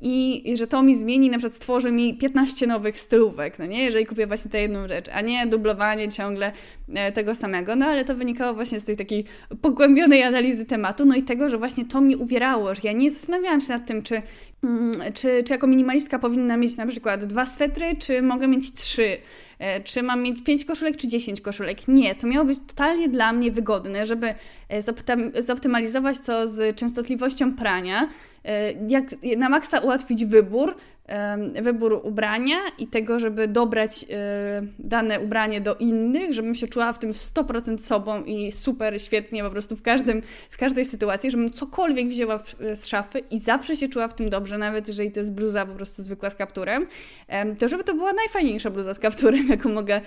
i, 0.00 0.52
że 0.56 0.66
to 0.66 0.82
mi 0.82 0.94
zmieni, 0.94 1.30
na 1.30 1.38
przykład 1.38 1.54
stworzy 1.54 1.92
mi 1.92 2.18
15 2.18 2.66
nowych 2.66 2.98
stylówek, 2.98 3.58
no 3.58 3.66
nie? 3.66 3.84
Jeżeli 3.84 4.06
kupię 4.06 4.26
właśnie 4.26 4.50
tę 4.50 4.60
jedną 4.60 4.88
rzecz, 4.88 5.06
a 5.12 5.20
nie 5.20 5.46
dublowanie 5.46 6.08
ciągle 6.08 6.52
e, 6.94 7.12
tego 7.12 7.34
samego, 7.34 7.76
no 7.76 7.86
ale 7.86 8.04
to 8.04 8.14
wynikało 8.14 8.54
właśnie 8.54 8.80
z 8.80 8.84
tej 8.84 8.96
takiej 8.96 9.24
pogłębionej 9.62 10.22
analizy 10.22 10.64
tematu, 10.64 11.04
no 11.04 11.14
i 11.14 11.22
tego, 11.22 11.48
że 11.48 11.58
właśnie 11.58 11.84
to 11.84 12.00
mnie 12.00 12.16
uwierało, 12.16 12.74
że 12.74 12.80
ja 12.84 12.92
nie 12.92 13.10
zastanawiałam 13.10 13.60
się 13.60 13.68
nad 13.68 13.86
tym, 13.86 14.02
czy, 14.02 14.22
mm, 14.62 14.92
czy, 15.14 15.42
czy 15.44 15.52
jako 15.52 15.66
minimalistka 15.66 16.18
powinna 16.18 16.56
mieć 16.56 16.76
na 16.76 16.86
przykład 16.86 17.24
dwa 17.24 17.46
swetry, 17.46 17.96
czy 17.98 18.22
mogę 18.22 18.48
mieć 18.48 18.72
trzy, 18.72 19.16
e, 19.58 19.80
czy 19.80 20.02
mam 20.02 20.22
mieć 20.22 20.44
pięć 20.44 20.64
koszulek, 20.64 20.96
czy 20.96 21.08
dziesięć 21.08 21.40
koszulek. 21.40 21.88
Nie, 21.88 22.14
to 22.14 22.26
miało 22.26 22.44
być 22.44 22.58
totalnie 22.66 23.08
dla 23.08 23.32
mnie 23.32 23.50
wygodne, 23.52 24.06
żeby 24.06 24.34
e, 24.68 24.82
zoptymalizować 25.42 26.20
to 26.20 26.48
z 26.48 26.76
częstotliwością 26.76 26.99
prania, 27.56 28.08
E, 28.44 28.72
jak 28.88 29.04
na 29.36 29.48
maksa 29.48 29.78
ułatwić 29.78 30.24
wybór, 30.24 30.74
wybór 31.62 32.00
ubrania 32.04 32.56
i 32.78 32.86
tego, 32.86 33.20
żeby 33.20 33.48
dobrać 33.48 34.06
e, 34.10 34.62
dane 34.78 35.20
ubranie 35.20 35.60
do 35.60 35.76
innych, 35.76 36.34
żebym 36.34 36.54
się 36.54 36.66
czuła 36.66 36.92
w 36.92 36.98
tym 36.98 37.12
100% 37.12 37.78
sobą 37.78 38.24
i 38.24 38.52
super, 38.52 39.02
świetnie 39.02 39.42
po 39.44 39.50
prostu 39.50 39.76
w, 39.76 39.82
każdym, 39.82 40.22
w 40.50 40.56
każdej 40.56 40.84
sytuacji, 40.84 41.30
żebym 41.30 41.50
cokolwiek 41.50 42.08
wzięła 42.08 42.40
z 42.74 42.86
szafy 42.86 43.18
i 43.30 43.38
zawsze 43.38 43.76
się 43.76 43.88
czuła 43.88 44.08
w 44.08 44.14
tym 44.14 44.30
dobrze, 44.30 44.58
nawet 44.58 44.88
jeżeli 44.88 45.10
to 45.10 45.20
jest 45.20 45.32
bluza 45.32 45.66
po 45.66 45.74
prostu 45.74 46.02
zwykła 46.02 46.30
z 46.30 46.34
kapturem, 46.34 46.86
to 47.58 47.68
żeby 47.68 47.84
to 47.84 47.94
była 47.94 48.12
najfajniejsza 48.12 48.70
bluza 48.70 48.94
z 48.94 48.98
kapturem, 48.98 49.48
jaką 49.50 49.68
mogę, 49.68 50.00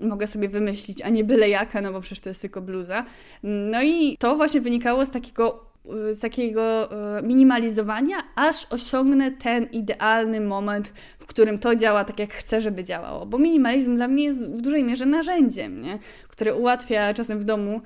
mogę 0.00 0.26
sobie 0.26 0.48
wymyślić, 0.48 1.02
a 1.02 1.08
nie 1.08 1.24
byle 1.24 1.48
jaka, 1.48 1.80
no 1.80 1.92
bo 1.92 2.00
przecież 2.00 2.20
to 2.20 2.28
jest 2.28 2.40
tylko 2.40 2.60
bluza. 2.60 3.04
No 3.42 3.82
i 3.82 4.16
to 4.18 4.36
właśnie 4.36 4.60
wynikało 4.60 5.06
z 5.06 5.10
takiego 5.10 5.67
z 6.12 6.20
takiego 6.20 6.92
e, 7.18 7.22
minimalizowania, 7.22 8.16
aż 8.34 8.66
osiągnę 8.70 9.30
ten 9.30 9.64
idealny 9.64 10.40
moment, 10.40 10.92
w 11.18 11.26
którym 11.26 11.58
to 11.58 11.76
działa 11.76 12.04
tak, 12.04 12.18
jak 12.18 12.32
chcę, 12.32 12.60
żeby 12.60 12.84
działało. 12.84 13.26
Bo 13.26 13.38
minimalizm 13.38 13.96
dla 13.96 14.08
mnie 14.08 14.24
jest 14.24 14.50
w 14.50 14.60
dużej 14.60 14.84
mierze 14.84 15.06
narzędziem, 15.06 15.82
nie? 15.82 15.98
które 16.28 16.54
ułatwia 16.54 17.14
czasem 17.14 17.40
w 17.40 17.44
domu 17.44 17.80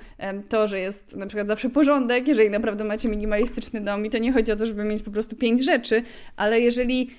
to, 0.48 0.68
że 0.68 0.80
jest 0.80 1.16
na 1.16 1.26
przykład 1.26 1.48
zawsze 1.48 1.70
porządek, 1.70 2.28
jeżeli 2.28 2.50
naprawdę 2.50 2.84
macie 2.84 3.08
minimalistyczny 3.08 3.80
dom 3.80 4.06
i 4.06 4.10
to 4.10 4.18
nie 4.18 4.32
chodzi 4.32 4.52
o 4.52 4.56
to, 4.56 4.66
żeby 4.66 4.84
mieć 4.84 5.02
po 5.02 5.10
prostu 5.10 5.36
pięć 5.36 5.64
rzeczy, 5.64 6.02
ale 6.36 6.60
jeżeli 6.60 7.10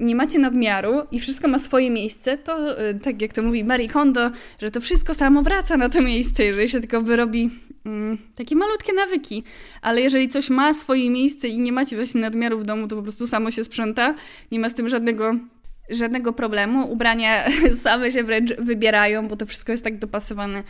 nie 0.00 0.14
macie 0.14 0.38
nadmiaru 0.38 1.02
i 1.10 1.20
wszystko 1.20 1.48
ma 1.48 1.58
swoje 1.58 1.90
miejsce, 1.90 2.38
to 2.38 2.78
e, 2.78 2.94
tak 2.94 3.22
jak 3.22 3.32
to 3.32 3.42
mówi 3.42 3.64
Marie 3.64 3.88
Kondo, 3.88 4.30
że 4.62 4.70
to 4.70 4.80
wszystko 4.80 5.14
samo 5.14 5.42
wraca 5.42 5.76
na 5.76 5.88
to 5.88 6.02
miejsce, 6.02 6.44
jeżeli 6.44 6.68
się 6.68 6.80
tylko 6.80 7.00
wyrobi 7.00 7.50
mm, 7.86 8.18
takie 8.34 8.56
malutkie 8.56 8.92
nawyki, 8.92 9.44
ale 9.82 10.00
jeżeli 10.00 10.28
coś 10.28 10.50
ma 10.50 10.74
swoje 10.74 11.10
miejsce 11.10 11.48
i 11.48 11.58
nie 11.58 11.72
macie 11.72 11.96
właśnie 11.96 12.20
nadmiaru 12.20 12.58
w 12.58 12.64
domu, 12.64 12.88
to 12.88 12.96
po 12.96 13.02
prostu 13.02 13.26
samo 13.26 13.50
się 13.50 13.64
sprząta, 13.64 14.14
nie 14.52 14.58
ma 14.58 14.68
z 14.68 14.74
tym 14.74 14.88
żadnego 14.88 15.34
żadnego 15.90 16.32
problemu. 16.32 16.92
Ubrania 16.92 17.44
same 17.84 18.12
się 18.12 18.24
wręcz 18.24 18.54
wybierają, 18.58 19.28
bo 19.28 19.36
to 19.36 19.46
wszystko 19.46 19.72
jest 19.72 19.84
tak 19.84 19.98
dopasowane 19.98 20.62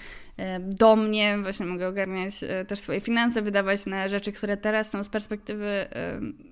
do 0.61 0.97
mnie, 0.97 1.39
właśnie 1.43 1.67
mogę 1.67 1.89
ogarniać 1.89 2.35
też 2.69 2.79
swoje 2.79 3.01
finanse, 3.01 3.43
wydawać 3.43 3.87
na 3.87 4.09
rzeczy, 4.09 4.33
które 4.33 4.57
teraz 4.57 4.91
są 4.91 5.03
z 5.03 5.09
perspektywy, 5.09 5.87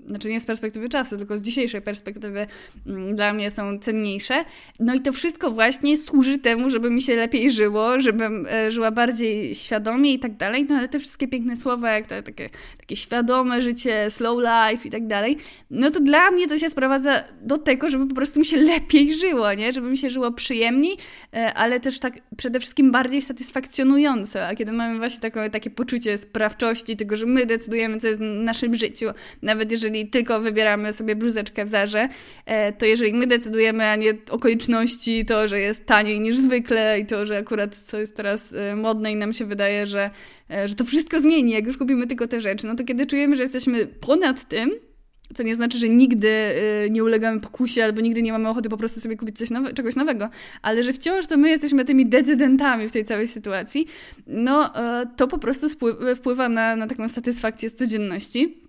znaczy 0.06 0.28
nie 0.28 0.40
z 0.40 0.46
perspektywy 0.46 0.88
czasu, 0.88 1.16
tylko 1.16 1.38
z 1.38 1.42
dzisiejszej 1.42 1.82
perspektywy 1.82 2.46
mm, 2.86 3.16
dla 3.16 3.32
mnie 3.32 3.50
są 3.50 3.78
cenniejsze. 3.78 4.44
No 4.80 4.94
i 4.94 5.00
to 5.00 5.12
wszystko 5.12 5.50
właśnie 5.50 5.96
służy 5.96 6.38
temu, 6.38 6.70
żeby 6.70 6.90
mi 6.90 7.02
się 7.02 7.16
lepiej 7.16 7.50
żyło, 7.50 8.00
żebym 8.00 8.46
żyła 8.68 8.90
bardziej 8.90 9.54
świadomie 9.54 10.14
i 10.14 10.18
tak 10.18 10.36
dalej, 10.36 10.66
no 10.68 10.76
ale 10.76 10.88
te 10.88 10.98
wszystkie 10.98 11.28
piękne 11.28 11.56
słowa, 11.56 11.90
jak 11.90 12.06
to, 12.06 12.22
takie, 12.22 12.50
takie 12.78 12.96
świadome 12.96 13.60
życie, 13.60 14.10
slow 14.10 14.38
life 14.38 14.88
i 14.88 14.90
tak 14.90 15.06
dalej, 15.06 15.36
no 15.70 15.90
to 15.90 16.00
dla 16.00 16.30
mnie 16.30 16.48
to 16.48 16.58
się 16.58 16.70
sprowadza 16.70 17.24
do 17.42 17.58
tego, 17.58 17.90
żeby 17.90 18.06
po 18.06 18.14
prostu 18.14 18.38
mi 18.40 18.46
się 18.46 18.56
lepiej 18.56 19.14
żyło, 19.14 19.54
nie? 19.54 19.72
Żeby 19.72 19.90
mi 19.90 19.98
się 19.98 20.10
żyło 20.10 20.32
przyjemniej, 20.32 20.96
e, 21.34 21.54
ale 21.54 21.80
też 21.80 22.00
tak 22.00 22.14
przede 22.36 22.60
wszystkim 22.60 22.92
bardziej 22.92 23.22
satysfakcjonująco. 23.22 23.71
A 24.50 24.54
kiedy 24.54 24.72
mamy 24.72 24.98
właśnie 24.98 25.20
takie, 25.20 25.50
takie 25.50 25.70
poczucie 25.70 26.18
sprawczości, 26.18 26.96
tego, 26.96 27.16
że 27.16 27.26
my 27.26 27.46
decydujemy, 27.46 27.98
co 27.98 28.06
jest 28.06 28.20
w 28.20 28.22
naszym 28.22 28.74
życiu, 28.74 29.06
nawet 29.42 29.72
jeżeli 29.72 30.08
tylko 30.08 30.40
wybieramy 30.40 30.92
sobie 30.92 31.16
bluzeczkę 31.16 31.64
w 31.64 31.68
zarze, 31.68 32.08
e, 32.46 32.72
to 32.72 32.86
jeżeli 32.86 33.14
my 33.14 33.26
decydujemy, 33.26 33.84
a 33.84 33.96
nie 33.96 34.14
okoliczności, 34.30 35.24
to, 35.24 35.48
że 35.48 35.60
jest 35.60 35.86
taniej 35.86 36.20
niż 36.20 36.36
zwykle 36.36 37.00
i 37.00 37.06
to, 37.06 37.26
że 37.26 37.38
akurat 37.38 37.76
co 37.76 37.98
jest 37.98 38.16
teraz 38.16 38.54
e, 38.54 38.76
modne 38.76 39.12
i 39.12 39.16
nam 39.16 39.32
się 39.32 39.44
wydaje, 39.44 39.86
że, 39.86 40.10
że 40.64 40.74
to 40.74 40.84
wszystko 40.84 41.20
zmieni, 41.20 41.52
jak 41.52 41.66
już 41.66 41.78
kupimy 41.78 42.06
tylko 42.06 42.28
te 42.28 42.40
rzeczy, 42.40 42.66
no 42.66 42.74
to 42.74 42.84
kiedy 42.84 43.06
czujemy, 43.06 43.36
że 43.36 43.42
jesteśmy 43.42 43.86
ponad 43.86 44.48
tym, 44.48 44.70
co 45.34 45.42
nie 45.42 45.54
znaczy, 45.54 45.78
że 45.78 45.88
nigdy 45.88 46.28
y, 46.86 46.90
nie 46.90 47.04
ulegamy 47.04 47.40
pokusie 47.40 47.84
albo 47.84 48.00
nigdy 48.00 48.22
nie 48.22 48.32
mamy 48.32 48.48
ochoty 48.48 48.68
po 48.68 48.76
prostu 48.76 49.00
sobie 49.00 49.16
kupić 49.16 49.38
coś 49.38 49.50
nowe, 49.50 49.72
czegoś 49.72 49.96
nowego, 49.96 50.28
ale 50.62 50.82
że 50.82 50.92
wciąż 50.92 51.26
to 51.26 51.36
my 51.36 51.50
jesteśmy 51.50 51.84
tymi 51.84 52.06
decydentami 52.06 52.88
w 52.88 52.92
tej 52.92 53.04
całej 53.04 53.28
sytuacji, 53.28 53.86
no 54.26 54.66
y, 55.02 55.06
to 55.16 55.28
po 55.28 55.38
prostu 55.38 55.66
wpływa 56.16 56.48
na, 56.48 56.76
na 56.76 56.86
taką 56.86 57.08
satysfakcję 57.08 57.70
z 57.70 57.74
codzienności 57.74 58.62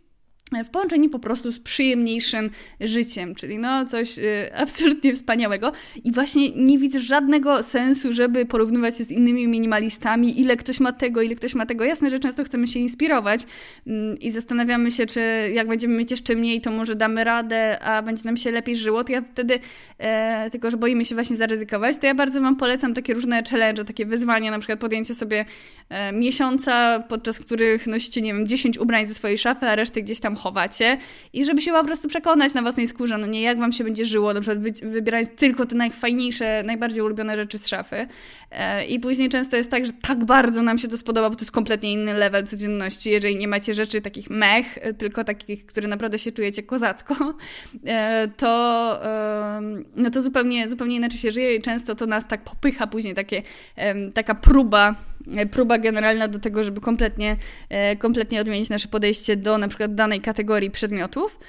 w 0.64 0.70
połączeniu 0.70 1.10
po 1.10 1.20
prostu 1.20 1.52
z 1.52 1.60
przyjemniejszym 1.60 2.50
życiem, 2.82 3.36
czyli 3.36 3.58
no 3.58 3.86
coś 3.86 4.18
y, 4.18 4.56
absolutnie 4.56 5.16
wspaniałego 5.16 5.72
i 6.04 6.12
właśnie 6.12 6.50
nie 6.50 6.78
widzę 6.78 7.00
żadnego 7.00 7.64
sensu, 7.64 8.14
żeby 8.14 8.46
porównywać 8.46 8.98
się 8.98 9.04
z 9.04 9.12
innymi 9.12 9.48
minimalistami, 9.48 10.42
ile 10.42 10.58
ktoś 10.58 10.80
ma 10.80 10.94
tego, 10.94 11.22
ile 11.22 11.36
ktoś 11.36 11.56
ma 11.56 11.66
tego. 11.66 11.84
Jasne, 11.84 12.10
że 12.10 12.20
często 12.20 12.44
chcemy 12.44 12.68
się 12.68 12.80
inspirować 12.80 13.42
mm, 13.88 14.20
i 14.20 14.32
zastanawiamy 14.32 14.92
się, 14.92 15.06
czy 15.06 15.22
jak 15.54 15.68
będziemy 15.68 15.96
mieć 15.96 16.12
jeszcze 16.12 16.36
mniej, 16.36 16.62
to 16.62 16.72
może 16.72 16.96
damy 16.96 17.24
radę, 17.24 17.80
a 17.80 18.02
będzie 18.02 18.24
nam 18.26 18.38
się 18.38 18.52
lepiej 18.52 18.76
żyło, 18.76 19.04
to 19.04 19.12
ja 19.12 19.24
wtedy, 19.34 19.60
e, 19.98 20.50
tylko 20.50 20.72
że 20.72 20.78
boimy 20.78 21.06
się 21.06 21.16
właśnie 21.16 21.36
zaryzykować, 21.36 21.98
to 21.98 22.08
ja 22.08 22.16
bardzo 22.16 22.42
Wam 22.42 22.56
polecam 22.56 22.94
takie 22.94 23.14
różne 23.14 23.44
challenge, 23.50 23.86
takie 23.86 24.06
wyzwania, 24.06 24.52
na 24.52 24.60
przykład 24.60 24.80
podjęcie 24.80 25.14
sobie 25.14 25.46
e, 25.90 26.12
miesiąca, 26.12 27.04
podczas 27.10 27.40
których 27.40 27.88
nosicie, 27.88 28.22
nie 28.22 28.34
wiem, 28.34 28.48
10 28.48 28.78
ubrań 28.78 29.06
ze 29.06 29.14
swojej 29.14 29.38
szafy, 29.38 29.66
a 29.66 29.76
reszty 29.76 30.02
gdzieś 30.02 30.20
tam 30.20 30.33
chowacie 30.36 30.98
i 31.34 31.46
żeby 31.46 31.62
się 31.62 31.72
po 31.72 31.84
prostu 31.84 32.08
przekonać 32.08 32.54
na 32.54 32.62
własnej 32.62 32.88
skórze, 32.88 33.18
no 33.18 33.28
nie, 33.28 33.42
jak 33.42 33.58
wam 33.58 33.72
się 33.72 33.84
będzie 33.84 34.06
żyło, 34.06 34.34
na 34.34 34.42
przykład 34.42 34.60
wy, 34.60 34.72
wybierając 34.90 35.32
tylko 35.32 35.66
te 35.66 35.76
najfajniejsze, 35.76 36.64
najbardziej 36.66 37.02
ulubione 37.02 37.36
rzeczy 37.36 37.58
z 37.58 37.68
szafy. 37.68 38.08
E, 38.52 38.86
I 38.86 39.00
później 39.00 39.30
często 39.30 39.58
jest 39.58 39.72
tak, 39.72 39.86
że 39.86 39.92
tak 40.02 40.26
bardzo 40.26 40.62
nam 40.62 40.78
się 40.78 40.88
to 40.88 40.98
spodoba, 40.98 41.30
bo 41.30 41.36
to 41.36 41.42
jest 41.42 41.52
kompletnie 41.52 41.94
inny 41.94 42.14
level 42.14 42.48
codzienności, 42.48 43.10
jeżeli 43.10 43.38
nie 43.38 43.48
macie 43.48 43.74
rzeczy 43.74 44.02
takich 44.02 44.30
mech, 44.30 44.78
e, 44.78 44.94
tylko 44.94 45.24
takich, 45.24 45.66
które 45.66 45.88
naprawdę 45.88 46.20
się 46.20 46.32
czujecie 46.32 46.64
kozacko, 46.64 47.16
e, 47.86 48.28
to, 48.38 48.54
no 49.96 50.10
to 50.10 50.22
zupełnie, 50.22 50.68
zupełnie 50.68 50.96
inaczej 50.96 51.20
się 51.20 51.32
żyje 51.32 51.56
i 51.56 51.62
często 51.62 51.96
to 51.96 52.06
nas 52.06 52.28
tak 52.28 52.44
popycha 52.44 52.88
później, 52.88 53.14
takie, 53.14 53.42
taka 54.14 54.36
próba 54.36 54.96
próba 55.52 55.78
generalna 55.78 56.28
do 56.28 56.40
tego, 56.40 56.64
żeby 56.64 56.82
kompletnie, 56.82 57.36
kompletnie 58.00 58.42
odmienić 58.42 58.70
nasze 58.70 58.88
podejście 58.88 59.36
do 59.36 59.58
na 59.58 59.68
przykład 59.68 59.96
danej 59.96 60.22
kategorii 60.22 60.72
przedmiotów. 60.72 61.40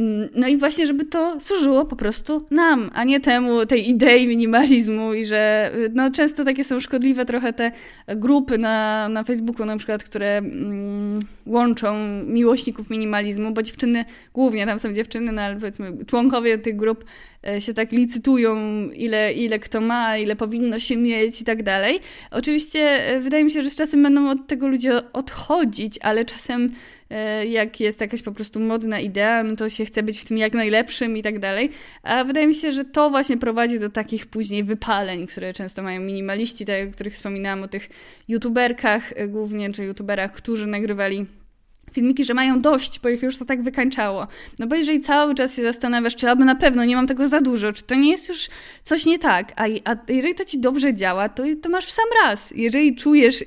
Mm, 0.00 0.28
no 0.34 0.48
i 0.48 0.56
właśnie, 0.56 0.86
żeby 0.86 1.04
to 1.04 1.40
służyło 1.40 1.84
po 1.84 1.96
prostu 1.96 2.46
nam, 2.50 2.90
a 2.94 3.04
nie 3.04 3.20
temu, 3.20 3.66
tej 3.66 3.90
idei 3.90 4.26
minimalizmu 4.26 5.14
i 5.14 5.24
że 5.24 5.72
no, 5.94 6.10
często 6.10 6.44
takie 6.44 6.64
są 6.64 6.80
szkodliwe 6.80 7.24
trochę 7.24 7.52
te 7.52 7.72
grupy 8.08 8.58
na, 8.58 9.08
na 9.08 9.24
Facebooku 9.24 9.66
na 9.66 9.76
przykład, 9.76 10.02
które 10.02 10.36
mm, 10.36 11.20
łączą 11.46 11.94
miłośników 12.26 12.90
minimalizmu, 12.90 13.52
bo 13.52 13.62
dziewczyny, 13.62 14.04
głównie 14.34 14.66
tam 14.66 14.78
są 14.78 14.92
dziewczyny, 14.92 15.32
no 15.32 15.42
ale 15.42 15.54
powiedzmy 15.54 15.92
członkowie 16.06 16.58
tych 16.58 16.76
grup 16.76 17.04
e, 17.48 17.60
się 17.60 17.74
tak 17.74 17.92
licytują, 17.92 18.56
ile, 18.90 19.32
ile 19.32 19.58
kto 19.58 19.80
ma, 19.80 20.16
ile 20.16 20.36
powinno 20.36 20.78
się 20.78 20.96
mieć 20.96 21.40
i 21.40 21.44
tak 21.44 21.62
dalej. 21.62 22.00
Oczywiście 22.30 22.80
e, 22.80 23.20
wydaje 23.20 23.44
mi 23.44 23.50
się, 23.50 23.62
że 23.62 23.70
z 23.70 23.76
czasem 23.76 24.02
będą 24.02 24.30
od 24.30 24.46
tego 24.46 24.68
ludzie 24.68 25.12
odchodzić, 25.12 25.98
ale 26.02 26.24
czasem 26.24 26.72
jak 27.48 27.80
jest 27.80 28.00
jakaś 28.00 28.22
po 28.22 28.32
prostu 28.32 28.60
modna 28.60 29.00
idea, 29.00 29.42
no 29.42 29.56
to 29.56 29.68
się 29.68 29.84
chce 29.84 30.02
być 30.02 30.20
w 30.20 30.24
tym 30.24 30.38
jak 30.38 30.52
najlepszym 30.52 31.16
i 31.16 31.22
tak 31.22 31.38
dalej. 31.38 31.70
A 32.02 32.24
wydaje 32.24 32.46
mi 32.46 32.54
się, 32.54 32.72
że 32.72 32.84
to 32.84 33.10
właśnie 33.10 33.36
prowadzi 33.36 33.78
do 33.78 33.90
takich 33.90 34.26
później 34.26 34.64
wypaleń, 34.64 35.26
które 35.26 35.52
często 35.52 35.82
mają 35.82 36.00
minimaliści, 36.00 36.64
tak 36.64 36.88
o 36.88 36.92
których 36.92 37.14
wspominałam, 37.14 37.62
o 37.62 37.68
tych 37.68 37.88
youtuberkach 38.28 39.12
e, 39.16 39.28
głównie, 39.28 39.72
czy 39.72 39.84
youtuberach, 39.84 40.32
którzy 40.32 40.66
nagrywali 40.66 41.26
filmiki, 41.92 42.24
że 42.24 42.34
mają 42.34 42.60
dość, 42.60 43.00
bo 43.00 43.08
ich 43.08 43.22
już 43.22 43.36
to 43.36 43.44
tak 43.44 43.62
wykańczało. 43.62 44.26
No 44.58 44.66
bo 44.66 44.74
jeżeli 44.74 45.00
cały 45.00 45.34
czas 45.34 45.56
się 45.56 45.62
zastanawiasz, 45.62 46.16
czy 46.16 46.28
albo 46.28 46.44
na 46.44 46.54
pewno 46.54 46.84
nie 46.84 46.96
mam 46.96 47.06
tego 47.06 47.28
za 47.28 47.40
dużo, 47.40 47.72
czy 47.72 47.82
to 47.82 47.94
nie 47.94 48.10
jest 48.10 48.28
już 48.28 48.48
coś 48.84 49.06
nie 49.06 49.18
tak, 49.18 49.52
a, 49.56 49.64
a 49.84 50.12
jeżeli 50.12 50.34
to 50.34 50.44
ci 50.44 50.58
dobrze 50.58 50.94
działa, 50.94 51.28
to, 51.28 51.42
to 51.62 51.68
masz 51.68 51.86
w 51.86 51.90
sam 51.90 52.04
raz. 52.24 52.52
Jeżeli 52.56 52.96
czujesz 52.96 53.42
e, 53.42 53.46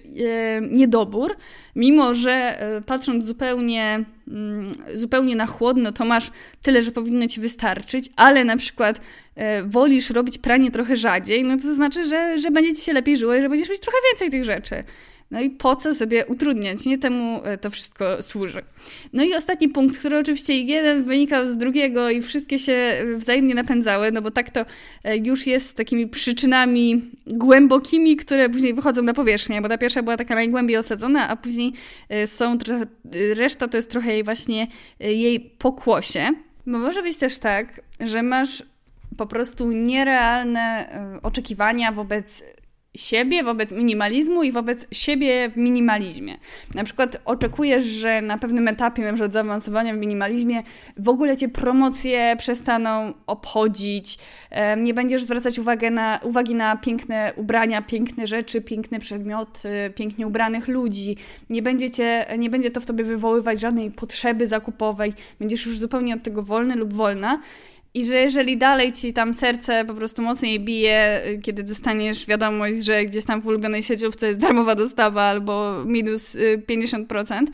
niedobór, 0.62 1.36
mimo 1.76 2.16
że 2.16 2.62
e, 2.62 2.82
patrząc 2.82 3.26
zupełnie, 3.26 4.04
mm, 4.28 4.72
zupełnie 4.94 5.36
na 5.36 5.46
chłodno, 5.46 5.92
to 5.92 6.06
masz 6.06 6.32
tyle, 6.62 6.84
że 6.84 6.92
powinno 6.92 7.28
ci 7.28 7.42
wystarczyć, 7.42 8.10
ale 8.16 8.46
na 8.46 8.58
przykład 8.58 9.02
e, 9.36 9.64
wolisz 9.64 10.10
robić 10.10 10.38
pranie 10.38 10.72
trochę 10.72 10.96
rzadziej, 10.96 11.44
no 11.44 11.58
to 11.58 11.74
znaczy, 11.74 12.04
że, 12.04 12.40
że 12.40 12.52
będzie 12.52 12.76
ci 12.76 12.82
się 12.82 12.94
lepiej 12.94 13.18
żyło 13.18 13.36
i 13.36 13.42
że 13.42 13.50
będziesz 13.50 13.70
mieć 13.70 13.80
trochę 13.80 13.98
więcej 14.12 14.30
tych 14.30 14.46
rzeczy. 14.46 14.84
No 15.32 15.42
i 15.42 15.50
po 15.50 15.76
co 15.76 15.96
sobie 15.96 16.26
utrudniać? 16.26 16.86
Nie 16.86 16.98
temu 16.98 17.42
e, 17.44 17.58
to 17.58 17.70
wszystko 17.70 18.24
służy. 18.24 18.62
No 19.14 19.24
i 19.24 19.34
ostatni 19.34 19.70
punkt, 19.70 20.00
który 20.00 20.18
oczywiście 20.18 20.62
jeden 20.62 21.04
wynikał 21.04 21.48
z 21.48 21.58
drugiego 21.58 22.10
i 22.10 22.22
wszystkie 22.22 22.60
się 22.60 23.06
wzajemnie 23.18 23.56
napędzały, 23.56 24.12
no 24.12 24.22
bo 24.22 24.32
tak 24.32 24.50
to 24.50 24.66
e, 25.04 25.18
już 25.18 25.48
jest 25.48 25.78
takimi 25.78 26.08
przyczynami 26.08 27.12
głębokimi, 27.28 28.16
które 28.16 28.50
później 28.50 28.74
wychodzą 28.74 29.02
na 29.02 29.14
powierzchnię, 29.14 29.62
bo 29.62 29.70
ta 29.70 29.78
pierwsza 29.78 30.04
była 30.04 30.18
taka 30.18 30.36
najgłębiej 30.36 30.78
osadzona, 30.78 31.30
a 31.30 31.36
później 31.36 31.74
e, 32.10 32.28
są 32.28 32.58
trochę, 32.58 32.86
reszta 33.36 33.68
to 33.68 33.78
jest 33.78 33.92
trochę 33.92 34.14
jej 34.14 34.24
właśnie 34.24 34.68
jej 35.00 35.40
pokłosie. 35.40 36.30
Bo 36.68 36.78
może 36.78 37.04
być 37.04 37.18
też 37.18 37.38
tak, 37.38 37.82
że 38.00 38.24
masz 38.24 38.64
po 39.18 39.26
prostu 39.26 39.72
nierealne 39.72 40.90
oczekiwania 41.24 41.92
wobec 41.92 42.44
siebie 42.96 43.44
wobec 43.44 43.72
minimalizmu 43.72 44.44
i 44.44 44.52
wobec 44.52 44.86
siebie 44.92 45.50
w 45.50 45.58
minimalizmie. 45.58 46.38
Na 46.76 46.84
przykład 46.84 47.22
oczekujesz, 47.26 47.86
że 47.86 48.22
na 48.22 48.38
pewnym 48.38 48.68
etapie, 48.68 49.02
na 49.02 49.14
przykład 49.14 49.34
zaawansowania 49.34 49.94
w 49.94 49.98
minimalizmie, 49.98 50.64
w 50.98 51.10
ogóle 51.10 51.38
cię 51.38 51.50
promocje 51.50 52.36
przestaną 52.38 53.14
obchodzić, 53.28 54.18
nie 54.78 54.94
będziesz 54.94 55.24
zwracać 55.24 55.60
uwagi 55.60 55.92
na, 55.92 56.20
uwagi 56.24 56.56
na 56.56 56.76
piękne 56.76 57.34
ubrania, 57.36 57.82
piękne 57.82 58.28
rzeczy, 58.28 58.62
piękne 58.62 59.00
przedmioty, 59.00 59.70
pięknie 59.96 60.28
ubranych 60.28 60.68
ludzi, 60.68 61.18
nie 61.50 61.62
będzie, 61.62 61.90
cię, 61.92 62.26
nie 62.38 62.50
będzie 62.50 62.72
to 62.72 62.80
w 62.80 62.86
tobie 62.86 63.04
wywoływać 63.04 63.60
żadnej 63.60 63.92
potrzeby 63.92 64.48
zakupowej, 64.48 65.14
będziesz 65.40 65.66
już 65.66 65.78
zupełnie 65.78 66.14
od 66.14 66.24
tego 66.24 66.44
wolny 66.44 66.76
lub 66.76 66.94
wolna 66.94 67.40
i 67.94 68.06
że 68.06 68.16
jeżeli 68.16 68.58
dalej 68.58 68.92
ci 68.92 69.14
tam 69.14 69.34
serce 69.34 69.86
po 69.86 69.94
prostu 69.94 70.22
mocniej 70.22 70.60
bije, 70.60 71.22
kiedy 71.44 71.64
dostaniesz 71.64 72.26
wiadomość, 72.26 72.86
że 72.86 73.06
gdzieś 73.06 73.26
tam 73.26 73.42
w 73.42 73.48
ulubionej 73.48 73.84
sieciówce 73.84 74.28
jest 74.28 74.40
darmowa 74.40 74.76
dostawa 74.76 75.22
albo 75.22 75.86
minus 75.86 76.38
50%, 76.68 77.44
y, 77.44 77.52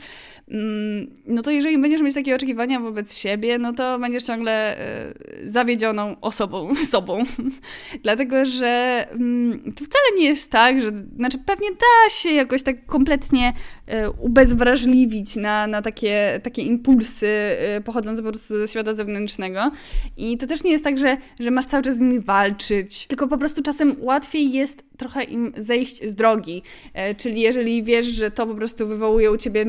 no 1.26 1.42
to 1.42 1.50
jeżeli 1.50 1.78
będziesz 1.78 2.02
mieć 2.02 2.14
takie 2.14 2.34
oczekiwania 2.34 2.80
wobec 2.80 3.16
siebie, 3.16 3.58
no 3.58 3.72
to 3.72 3.98
będziesz 3.98 4.24
ciągle 4.24 4.78
e, 4.78 5.14
zawiedzioną 5.44 6.16
osobą, 6.20 6.74
sobą. 6.90 7.22
Dlatego, 8.04 8.46
że 8.46 9.04
mm, 9.10 9.72
to 9.72 9.84
wcale 9.84 10.04
nie 10.16 10.24
jest 10.24 10.50
tak, 10.50 10.80
że, 10.80 10.92
znaczy 11.16 11.38
pewnie 11.38 11.70
da 11.70 12.10
się 12.10 12.30
jakoś 12.30 12.62
tak 12.62 12.86
kompletnie 12.86 13.52
e, 13.86 14.10
ubezwrażliwić 14.10 15.36
na, 15.36 15.66
na 15.66 15.82
takie, 15.82 16.40
takie 16.42 16.62
impulsy 16.62 17.26
e, 17.26 17.80
pochodzące 17.80 18.22
po 18.22 18.28
prostu 18.28 18.58
ze 18.58 18.68
świata 18.68 18.94
zewnętrznego. 18.94 19.70
I 20.16 20.38
to 20.38 20.46
też 20.46 20.64
nie 20.64 20.70
jest 20.70 20.84
tak, 20.84 20.98
że, 20.98 21.16
że 21.40 21.50
masz 21.50 21.66
cały 21.66 21.82
czas 21.82 21.96
z 21.96 22.00
nimi 22.00 22.20
walczyć, 22.20 23.06
tylko 23.06 23.28
po 23.28 23.38
prostu 23.38 23.62
czasem 23.62 23.96
łatwiej 24.00 24.52
jest 24.52 24.84
trochę 24.96 25.24
im 25.24 25.52
zejść 25.56 26.10
z 26.10 26.14
drogi. 26.14 26.62
E, 26.94 27.14
czyli 27.14 27.40
jeżeli 27.40 27.82
wiesz, 27.82 28.06
że 28.06 28.30
to 28.30 28.46
po 28.46 28.54
prostu 28.54 28.88
wywołuje 28.88 29.32
u 29.32 29.36
ciebie 29.36 29.64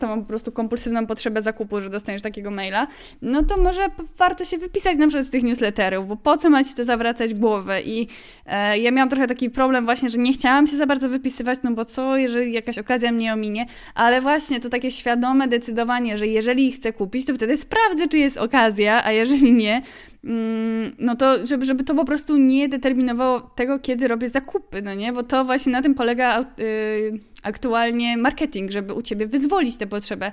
natychmiastową 0.00 0.22
po 0.22 0.28
prostu 0.28 0.52
kompulsywną 0.52 1.06
potrzebę 1.06 1.42
zakupu, 1.42 1.80
że 1.80 1.90
dostaniesz 1.90 2.22
takiego 2.22 2.50
maila, 2.50 2.86
no 3.22 3.42
to 3.42 3.56
może 3.56 3.82
warto 4.18 4.44
się 4.44 4.58
wypisać 4.58 4.96
na 4.96 5.06
przykład 5.06 5.26
z 5.26 5.30
tych 5.30 5.42
newsletterów, 5.42 6.08
bo 6.08 6.16
po 6.16 6.36
co 6.36 6.50
macie 6.50 6.74
to 6.74 6.84
zawracać 6.84 7.34
głowę? 7.34 7.82
I 7.82 8.08
e, 8.46 8.78
ja 8.78 8.90
miałam 8.90 9.08
trochę 9.08 9.26
taki 9.26 9.50
problem 9.50 9.84
właśnie, 9.84 10.08
że 10.08 10.18
nie 10.18 10.32
chciałam 10.32 10.66
się 10.66 10.76
za 10.76 10.86
bardzo 10.86 11.08
wypisywać, 11.08 11.58
no 11.62 11.72
bo 11.72 11.84
co, 11.84 12.16
jeżeli 12.16 12.52
jakaś 12.52 12.78
okazja 12.78 13.12
mnie 13.12 13.32
ominie, 13.32 13.66
ale 13.94 14.20
właśnie 14.20 14.60
to 14.60 14.68
takie 14.68 14.90
świadome 14.90 15.48
decydowanie, 15.48 16.18
że 16.18 16.26
jeżeli 16.26 16.72
chcę 16.72 16.92
kupić, 16.92 17.26
to 17.26 17.34
wtedy 17.34 17.56
sprawdzę, 17.56 18.08
czy 18.08 18.18
jest 18.18 18.36
okazja, 18.36 19.04
a 19.04 19.12
jeżeli 19.12 19.52
nie, 19.52 19.82
Mm, 20.24 20.92
no 20.98 21.16
to 21.16 21.46
żeby, 21.46 21.64
żeby 21.64 21.84
to 21.84 21.94
po 21.94 22.04
prostu 22.04 22.36
nie 22.36 22.68
determinowało 22.68 23.40
tego, 23.40 23.78
kiedy 23.78 24.08
robię 24.08 24.28
zakupy, 24.28 24.82
no 24.82 24.94
nie? 24.94 25.12
Bo 25.12 25.22
to 25.22 25.44
właśnie 25.44 25.72
na 25.72 25.82
tym 25.82 25.94
polega 25.94 26.40
y, 26.40 27.20
aktualnie 27.42 28.16
marketing, 28.16 28.70
żeby 28.70 28.94
u 28.94 29.02
Ciebie 29.02 29.26
wyzwolić 29.26 29.76
tę 29.76 29.86
potrzebę 29.86 30.32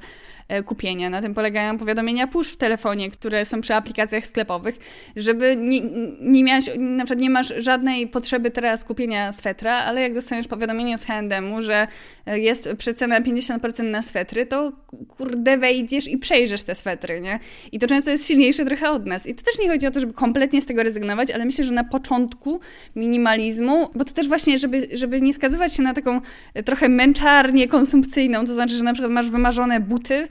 kupienia. 0.66 1.10
Na 1.10 1.22
tym 1.22 1.34
polegają 1.34 1.78
powiadomienia 1.78 2.28
push 2.28 2.50
w 2.50 2.58
telefonie, 2.58 3.12
które 3.12 3.46
są 3.46 3.62
przy 3.62 3.76
aplikacjach 3.76 4.28
sklepowych, 4.28 4.78
żeby 5.16 5.56
nie, 5.56 5.82
nie 6.22 6.44
miałaś, 6.44 6.66
na 6.78 7.06
przykład 7.06 7.22
nie 7.22 7.30
masz 7.30 7.54
żadnej 7.58 8.08
potrzeby 8.08 8.52
teraz 8.52 8.84
kupienia 8.84 9.32
swetra, 9.32 9.74
ale 9.74 10.02
jak 10.02 10.14
dostaniesz 10.14 10.48
powiadomienie 10.48 10.98
z 10.98 11.06
H&M-u, 11.06 11.62
że 11.62 11.88
e, 12.26 12.40
jest 12.40 12.70
przecena 12.78 13.22
50% 13.22 13.84
na 13.84 14.02
swetry, 14.02 14.46
to 14.46 14.72
kurde 15.08 15.58
wejdziesz 15.58 16.08
i 16.08 16.18
przejrzysz 16.18 16.62
te 16.62 16.76
swetry, 16.76 17.22
nie? 17.22 17.40
I 17.72 17.80
to 17.80 17.88
często 17.88 18.12
jest 18.12 18.28
silniejsze 18.28 18.66
trochę 18.66 18.92
od 18.92 19.06
nas. 19.06 19.28
I 19.28 19.36
to 19.36 19.44
też 19.44 19.60
nie 19.60 19.70
chodzi 19.70 19.88
o 19.88 19.92
to, 19.92 20.00
żeby 20.00 20.14
kompletnie 20.14 20.62
z 20.62 20.66
tego 20.66 20.84
rezygnować, 20.84 21.32
ale 21.32 21.46
myślę, 21.46 21.66
że 21.66 21.72
na 21.72 21.84
początku 21.84 22.60
minimalizmu, 22.96 23.90
bo 23.96 24.06
to 24.06 24.14
też 24.14 24.28
właśnie, 24.28 24.60
żeby, 24.60 24.88
żeby 24.94 25.22
nie 25.22 25.34
skazywać 25.34 25.74
się 25.74 25.84
na 25.84 25.94
taką 25.94 26.22
e, 26.54 26.64
trochę 26.64 26.90
męczarnię 26.90 27.68
konsumpcyjną, 27.68 28.46
to 28.46 28.54
znaczy, 28.54 28.76
że 28.76 28.84
na 28.84 28.94
przykład 28.94 29.12
masz 29.12 29.30
wymarzone 29.30 29.80
buty 29.80 30.16
e, 30.16 30.28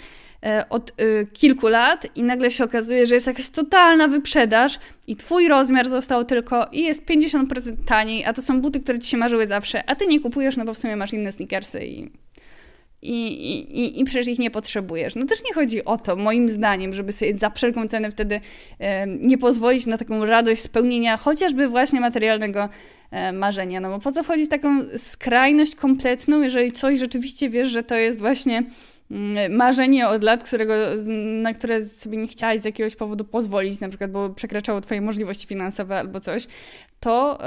od 0.70 0.91
e, 0.91 1.26
kilku 1.26 1.68
lat 1.68 2.07
i 2.16 2.22
nagle 2.22 2.51
się 2.51 2.64
okazuje, 2.64 3.07
że 3.07 3.14
jest 3.14 3.26
jakaś 3.26 3.51
totalna 3.51 4.09
wyprzedaż 4.09 4.78
i 5.07 5.16
twój 5.16 5.49
rozmiar 5.49 5.89
został 5.89 6.24
tylko 6.24 6.66
i 6.72 6.84
jest 6.84 7.05
50% 7.05 7.72
taniej, 7.87 8.24
a 8.24 8.32
to 8.32 8.43
są 8.43 8.61
buty, 8.61 8.80
które 8.80 8.99
ci 8.99 9.11
się 9.11 9.16
marzyły 9.16 9.47
zawsze, 9.47 9.91
a 9.91 9.95
ty 9.95 10.07
nie 10.07 10.20
kupujesz, 10.20 10.57
no 10.57 10.64
bo 10.64 10.74
w 10.74 10.78
sumie 10.78 10.97
masz 10.97 11.12
inne 11.12 11.32
sneakersy 11.32 11.87
i 11.87 12.11
i, 13.03 13.26
i, 13.80 14.01
i 14.01 14.05
przecież 14.05 14.28
ich 14.28 14.39
nie 14.39 14.51
potrzebujesz. 14.51 15.14
No 15.14 15.26
też 15.26 15.39
nie 15.45 15.55
chodzi 15.55 15.84
o 15.84 15.99
to, 15.99 16.16
moim 16.16 16.49
zdaniem, 16.49 16.95
żeby 16.95 17.12
sobie 17.12 17.34
za 17.34 17.51
wszelką 17.51 17.89
cenę 17.89 18.11
wtedy 18.11 18.41
e, 18.78 19.07
nie 19.07 19.39
pozwolić 19.39 19.87
na 19.87 19.99
taką 19.99 20.24
radość 20.24 20.62
spełnienia 20.62 21.16
chociażby 21.16 21.68
właśnie 21.68 22.01
materialnego 22.01 22.68
e, 23.11 23.32
marzenia. 23.32 23.80
No 23.80 23.91
bo 23.91 23.99
po 23.99 24.12
co 24.12 24.24
wchodzić 24.24 24.47
w 24.47 24.49
taką 24.49 24.68
skrajność 24.97 25.74
kompletną, 25.74 26.43
jeżeli 26.43 26.72
coś 26.72 26.99
rzeczywiście 26.99 27.51
wiesz, 27.51 27.68
że 27.68 27.82
to 27.82 27.95
jest 27.95 28.18
właśnie 28.18 28.62
marzenie 29.51 30.09
od 30.09 30.25
lat, 30.25 30.45
którego, 30.45 30.75
na 31.43 31.55
które 31.55 31.85
sobie 31.85 32.17
nie 32.19 32.27
chciałaś 32.27 32.61
z 32.61 32.65
jakiegoś 32.65 32.97
powodu 32.97 33.25
pozwolić, 33.25 33.81
na 33.81 33.89
przykład, 33.89 34.11
bo 34.11 34.31
przekraczało 34.31 34.81
Twoje 34.81 35.01
możliwości 35.01 35.47
finansowe 35.47 35.99
albo 35.99 36.21
coś, 36.21 36.47
to 37.01 37.39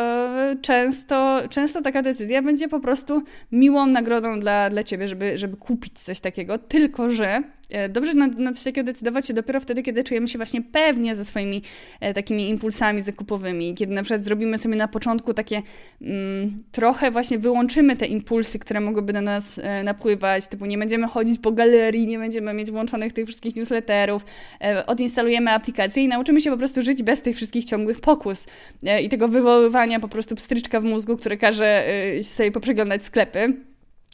yy, 0.50 0.62
często, 0.62 1.42
często 1.50 1.82
taka 1.82 2.02
decyzja 2.02 2.42
będzie 2.42 2.68
po 2.68 2.80
prostu 2.80 3.24
miłą 3.52 3.86
nagrodą 3.86 4.40
dla, 4.40 4.70
dla 4.70 4.84
Ciebie, 4.84 5.08
żeby, 5.08 5.38
żeby 5.38 5.58
kupić 5.58 6.00
coś 6.00 6.20
takiego, 6.20 6.58
tylko 6.58 7.10
że 7.10 7.44
E, 7.59 7.59
dobrze 7.90 8.14
na, 8.14 8.28
na 8.28 8.54
coś 8.54 8.64
takiego 8.64 8.86
decydować 8.86 9.28
się 9.28 9.34
dopiero 9.34 9.60
wtedy, 9.60 9.84
kiedy 9.84 10.04
czujemy 10.04 10.28
się 10.28 10.38
właśnie 10.38 10.62
pewnie 10.62 11.16
ze 11.16 11.26
swoimi 11.26 11.62
e, 12.00 12.14
takimi 12.14 12.50
impulsami 12.50 13.02
zakupowymi. 13.02 13.76
Kiedy 13.76 13.94
na 13.94 14.04
przykład 14.04 14.22
zrobimy 14.22 14.58
sobie 14.58 14.76
na 14.76 14.88
początku 14.88 15.34
takie 15.34 15.62
mm, 16.02 16.64
trochę 16.72 17.12
właśnie 17.12 17.40
wyłączymy 17.40 17.98
te 17.98 18.06
impulsy, 18.06 18.60
które 18.60 18.80
mogłyby 18.80 19.14
do 19.14 19.22
nas 19.22 19.60
e, 19.64 19.84
napływać, 19.84 20.48
typu 20.48 20.66
nie 20.66 20.78
będziemy 20.78 21.08
chodzić 21.08 21.40
po 21.40 21.52
galerii, 21.52 22.08
nie 22.08 22.20
będziemy 22.20 22.54
mieć 22.54 22.72
włączonych 22.72 23.14
tych 23.14 23.26
wszystkich 23.26 23.56
newsletterów, 23.56 24.26
e, 24.62 24.86
odinstalujemy 24.86 25.52
aplikację 25.52 26.04
i 26.04 26.08
nauczymy 26.08 26.42
się 26.42 26.52
po 26.52 26.58
prostu 26.58 26.82
żyć 26.82 27.04
bez 27.04 27.22
tych 27.22 27.36
wszystkich 27.36 27.66
ciągłych 27.66 28.02
pokus 28.02 28.48
e, 28.84 29.02
i 29.02 29.10
tego 29.10 29.28
wywoływania 29.28 30.00
po 30.00 30.08
prostu 30.08 30.36
pstryczka 30.36 30.82
w 30.82 30.84
mózgu, 30.84 31.18
które 31.18 31.38
każe 31.38 31.88
e, 31.88 32.24
sobie 32.24 32.52
poprzeglądać 32.52 33.06
sklepy 33.06 33.54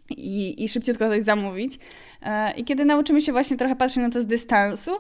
i, 0.10 0.64
i 0.64 0.68
szybciutko 0.68 1.10
coś 1.10 1.24
zamówić. 1.24 1.80
E, 2.22 2.54
I 2.58 2.64
kiedy 2.64 2.86
nauczymy 2.86 3.22
się 3.22 3.32
właśnie 3.32 3.58
trochę 3.58 3.76
patrzeć 3.76 3.98
na 3.98 4.10
to 4.10 4.22
z 4.22 4.26
dystansu, 4.26 4.92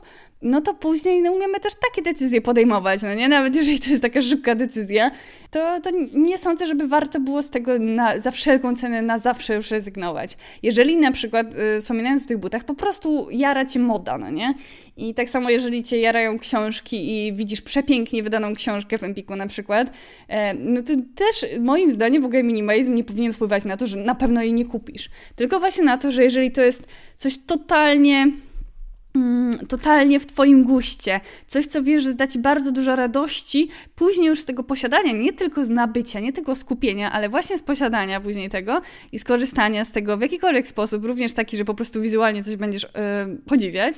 no 0.41 0.61
to 0.61 0.73
później 0.73 1.21
no, 1.21 1.31
umiemy 1.31 1.59
też 1.59 1.73
takie 1.89 2.01
decyzje 2.01 2.41
podejmować, 2.41 3.01
no 3.01 3.13
nie? 3.13 3.27
Nawet 3.27 3.55
jeżeli 3.55 3.79
to 3.79 3.89
jest 3.89 4.01
taka 4.01 4.21
szybka 4.21 4.55
decyzja, 4.55 5.11
to, 5.55 5.79
to 5.79 5.89
nie 6.13 6.37
sądzę, 6.37 6.67
żeby 6.67 6.87
warto 6.87 7.19
było 7.19 7.43
z 7.43 7.49
tego 7.49 7.79
na, 7.79 8.19
za 8.19 8.31
wszelką 8.31 8.75
cenę 8.75 9.01
na 9.01 9.19
zawsze 9.19 9.55
już 9.55 9.71
rezygnować. 9.71 10.37
Jeżeli 10.63 10.97
na 10.97 11.11
przykład, 11.11 11.47
y, 11.77 11.81
wspominając 11.81 12.25
o 12.25 12.27
tych 12.27 12.37
butach, 12.37 12.63
po 12.63 12.75
prostu 12.75 13.27
jara 13.31 13.65
Cię 13.65 13.79
moda, 13.79 14.17
no 14.17 14.29
nie? 14.29 14.53
I 14.97 15.13
tak 15.13 15.29
samo 15.29 15.49
jeżeli 15.49 15.83
Cię 15.83 15.99
jarają 15.99 16.39
książki 16.39 17.27
i 17.27 17.33
widzisz 17.33 17.61
przepięknie 17.61 18.23
wydaną 18.23 18.55
książkę 18.55 18.97
w 18.97 19.03
Empiku 19.03 19.35
na 19.35 19.47
przykład, 19.47 19.91
e, 20.27 20.53
no 20.53 20.83
to 20.83 20.93
też 21.15 21.45
moim 21.59 21.91
zdaniem 21.91 22.21
w 22.21 22.25
ogóle 22.25 22.43
minimalizm 22.43 22.93
nie 22.93 23.03
powinien 23.03 23.33
wpływać 23.33 23.65
na 23.65 23.77
to, 23.77 23.87
że 23.87 23.97
na 23.97 24.15
pewno 24.15 24.41
jej 24.41 24.53
nie 24.53 24.65
kupisz. 24.65 25.09
Tylko 25.35 25.59
właśnie 25.59 25.83
na 25.83 25.97
to, 25.97 26.11
że 26.11 26.23
jeżeli 26.23 26.51
to 26.51 26.61
jest 26.61 26.83
coś 27.17 27.37
totalnie 27.37 28.27
totalnie 29.67 30.19
w 30.19 30.25
Twoim 30.25 30.63
guście, 30.63 31.19
coś, 31.47 31.65
co 31.65 31.83
wiesz, 31.83 32.03
że 32.03 32.13
da 32.13 32.27
Ci 32.27 32.39
bardzo 32.39 32.71
dużo 32.71 32.95
radości, 32.95 33.69
później 33.95 34.27
już 34.27 34.39
z 34.39 34.45
tego 34.45 34.63
posiadania, 34.63 35.11
nie 35.11 35.33
tylko 35.33 35.65
z 35.65 35.69
nabycia, 35.69 36.19
nie 36.19 36.33
tylko 36.33 36.55
skupienia, 36.55 37.11
ale 37.11 37.29
właśnie 37.29 37.57
z 37.57 37.63
posiadania 37.63 38.21
później 38.21 38.49
tego 38.49 38.81
i 39.11 39.19
skorzystania 39.19 39.85
z 39.85 39.91
tego 39.91 40.17
w 40.17 40.21
jakikolwiek 40.21 40.67
sposób, 40.67 41.05
również 41.05 41.33
taki, 41.33 41.57
że 41.57 41.65
po 41.65 41.73
prostu 41.73 42.01
wizualnie 42.01 42.43
coś 42.43 42.55
będziesz 42.55 42.83
yy, 42.83 42.89
podziwiać, 43.47 43.95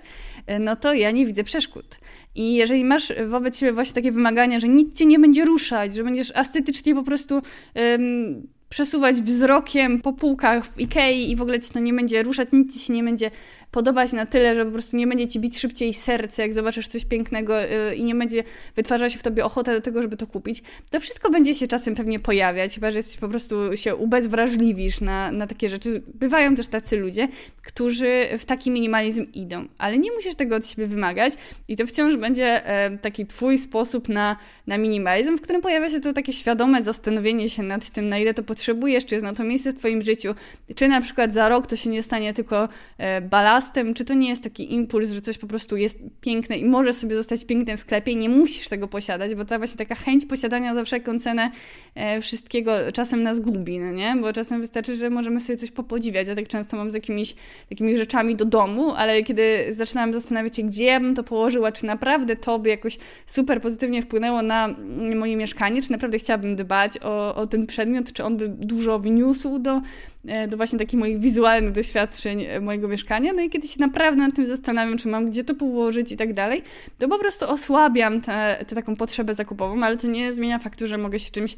yy, 0.47 0.59
no 0.59 0.75
to 0.75 0.93
ja 0.93 1.11
nie 1.11 1.25
widzę 1.25 1.43
przeszkód. 1.43 1.99
I 2.35 2.55
jeżeli 2.55 2.85
masz 2.85 3.13
wobec 3.27 3.57
siebie 3.57 3.73
właśnie 3.73 3.95
takie 3.95 4.11
wymagania, 4.11 4.59
że 4.59 4.67
nic 4.67 4.97
Cię 4.97 5.05
nie 5.05 5.19
będzie 5.19 5.45
ruszać, 5.45 5.95
że 5.95 6.03
będziesz 6.03 6.31
estetycznie 6.35 6.95
po 6.95 7.03
prostu... 7.03 7.41
Yy, 7.75 8.56
przesuwać 8.69 9.21
wzrokiem 9.21 10.01
po 10.01 10.13
półkach 10.13 10.65
w 10.65 10.79
Ikei 10.79 11.31
i 11.31 11.35
w 11.35 11.41
ogóle 11.41 11.59
ci 11.59 11.69
to 11.69 11.79
nie 11.79 11.93
będzie 11.93 12.23
ruszać, 12.23 12.47
nic 12.51 12.73
ci 12.73 12.85
się 12.85 12.93
nie 12.93 13.03
będzie 13.03 13.31
podobać 13.71 14.13
na 14.13 14.25
tyle, 14.25 14.55
że 14.55 14.65
po 14.65 14.71
prostu 14.71 14.97
nie 14.97 15.07
będzie 15.07 15.27
ci 15.27 15.39
bić 15.39 15.59
szybciej 15.59 15.93
serce, 15.93 16.41
jak 16.41 16.53
zobaczysz 16.53 16.87
coś 16.87 17.05
pięknego 17.05 17.59
yy, 17.59 17.95
i 17.95 18.03
nie 18.03 18.15
będzie 18.15 18.43
wytwarzać 18.75 19.13
się 19.13 19.19
w 19.19 19.23
tobie 19.23 19.45
ochota 19.45 19.73
do 19.73 19.81
tego, 19.81 20.01
żeby 20.01 20.17
to 20.17 20.27
kupić. 20.27 20.63
To 20.89 20.99
wszystko 20.99 21.29
będzie 21.29 21.55
się 21.55 21.67
czasem 21.67 21.95
pewnie 21.95 22.19
pojawiać, 22.19 22.75
chyba 22.75 22.91
że 22.91 22.97
jesteś 22.97 23.17
po 23.17 23.27
prostu 23.27 23.77
się 23.77 23.95
ubezwrażliwisz 23.95 25.01
na, 25.01 25.31
na 25.31 25.47
takie 25.47 25.69
rzeczy. 25.69 26.01
Bywają 26.13 26.55
też 26.55 26.67
tacy 26.67 26.97
ludzie, 26.97 27.27
którzy 27.63 28.25
w 28.39 28.45
taki 28.45 28.71
minimalizm 28.71 29.25
idą, 29.33 29.65
ale 29.77 29.97
nie 29.97 30.11
musisz 30.11 30.35
tego 30.35 30.55
od 30.55 30.67
siebie 30.67 30.87
wymagać 30.87 31.33
i 31.67 31.77
to 31.77 31.87
wciąż 31.87 32.17
będzie 32.17 32.61
yy, 32.89 32.97
taki 32.97 33.25
twój 33.25 33.57
sposób 33.57 34.09
na, 34.09 34.35
na 34.67 34.77
minimalizm, 34.77 35.37
w 35.37 35.41
którym 35.41 35.61
pojawia 35.61 35.89
się 35.89 35.99
to 35.99 36.13
takie 36.13 36.33
świadome 36.33 36.83
zastanowienie 36.83 37.49
się 37.49 37.63
nad 37.63 37.89
tym, 37.89 38.09
na 38.09 38.17
ile 38.17 38.33
to 38.33 38.43
potrzebujesz, 38.57 39.05
czy 39.05 39.15
jest 39.15 39.23
na 39.23 39.33
to 39.33 39.43
miejsce 39.43 39.71
w 39.71 39.75
Twoim 39.75 40.01
życiu, 40.01 40.35
czy 40.75 40.87
na 40.87 41.01
przykład 41.01 41.33
za 41.33 41.49
rok 41.49 41.67
to 41.67 41.75
się 41.75 41.89
nie 41.89 42.03
stanie 42.03 42.33
tylko 42.33 42.69
e, 42.97 43.21
balastem, 43.21 43.93
czy 43.93 44.05
to 44.05 44.13
nie 44.13 44.29
jest 44.29 44.43
taki 44.43 44.73
impuls, 44.73 45.11
że 45.11 45.21
coś 45.21 45.37
po 45.37 45.47
prostu 45.47 45.77
jest 45.77 45.97
piękne 46.21 46.57
i 46.57 46.65
może 46.65 46.93
sobie 46.93 47.15
zostać 47.15 47.45
piękne 47.45 47.77
w 47.77 47.79
sklepie 47.79 48.11
i 48.11 48.17
nie 48.17 48.29
musisz 48.29 48.67
tego 48.67 48.87
posiadać, 48.87 49.35
bo 49.35 49.45
ta 49.45 49.57
właśnie 49.57 49.77
taka 49.77 49.95
chęć 49.95 50.25
posiadania 50.25 50.75
za 50.75 50.83
wszelką 50.83 51.19
cenę 51.19 51.51
e, 51.95 52.21
wszystkiego 52.21 52.71
czasem 52.93 53.23
nas 53.23 53.39
gubi, 53.39 53.79
no 53.79 53.91
nie? 53.91 54.15
Bo 54.21 54.33
czasem 54.33 54.61
wystarczy, 54.61 54.95
że 54.95 55.09
możemy 55.09 55.39
sobie 55.39 55.57
coś 55.57 55.71
popodziwiać. 55.71 56.27
Ja 56.27 56.35
tak 56.35 56.47
często 56.47 56.77
mam 56.77 56.91
z 56.91 56.93
jakimiś 56.93 57.35
takimi 57.69 57.97
rzeczami 57.97 58.35
do 58.35 58.45
domu, 58.45 58.91
ale 58.91 59.23
kiedy 59.23 59.67
zaczynam 59.71 60.13
zastanawiać 60.13 60.55
się, 60.55 60.63
gdzie 60.63 60.83
ja 60.83 60.99
bym 60.99 61.15
to 61.15 61.23
położyła, 61.23 61.71
czy 61.71 61.85
naprawdę 61.85 62.35
to 62.35 62.59
by 62.59 62.69
jakoś 62.69 62.97
super 63.25 63.61
pozytywnie 63.61 64.01
wpłynęło 64.01 64.41
na 64.41 64.75
moje 65.15 65.35
mieszkanie, 65.35 65.81
czy 65.81 65.91
naprawdę 65.91 66.17
chciałabym 66.17 66.55
dbać 66.55 66.93
o, 67.01 67.35
o 67.35 67.47
ten 67.47 67.67
przedmiot, 67.67 68.13
czy 68.13 68.23
on 68.23 68.37
by 68.37 68.46
dużo 68.49 68.99
wniósł 68.99 69.59
do, 69.59 69.81
e, 70.27 70.47
do 70.47 70.57
właśnie 70.57 70.79
takich 70.79 70.99
moich 70.99 71.19
wizualnych 71.19 71.71
doświadczeń 71.71 72.43
e, 72.43 72.59
mojego 72.59 72.87
mieszkania. 72.87 73.33
No 73.33 73.41
i 73.41 73.49
kiedy 73.49 73.67
się 73.67 73.79
naprawdę 73.79 74.21
nad 74.21 74.35
tym 74.35 74.47
zastanawiam, 74.47 74.97
czy 74.97 75.07
mam 75.07 75.29
gdzie 75.29 75.43
to 75.43 75.55
położyć 75.55 76.11
i 76.11 76.17
tak 76.17 76.33
dalej, 76.33 76.61
to 76.97 77.07
po 77.07 77.19
prostu 77.19 77.49
osłabiam 77.49 78.21
tę 78.21 78.65
taką 78.75 78.95
potrzebę 78.95 79.33
zakupową, 79.33 79.83
ale 79.83 79.97
to 79.97 80.07
nie 80.07 80.33
zmienia 80.33 80.59
faktu, 80.59 80.87
że 80.87 80.97
mogę 80.97 81.19
się 81.19 81.31
czymś 81.31 81.55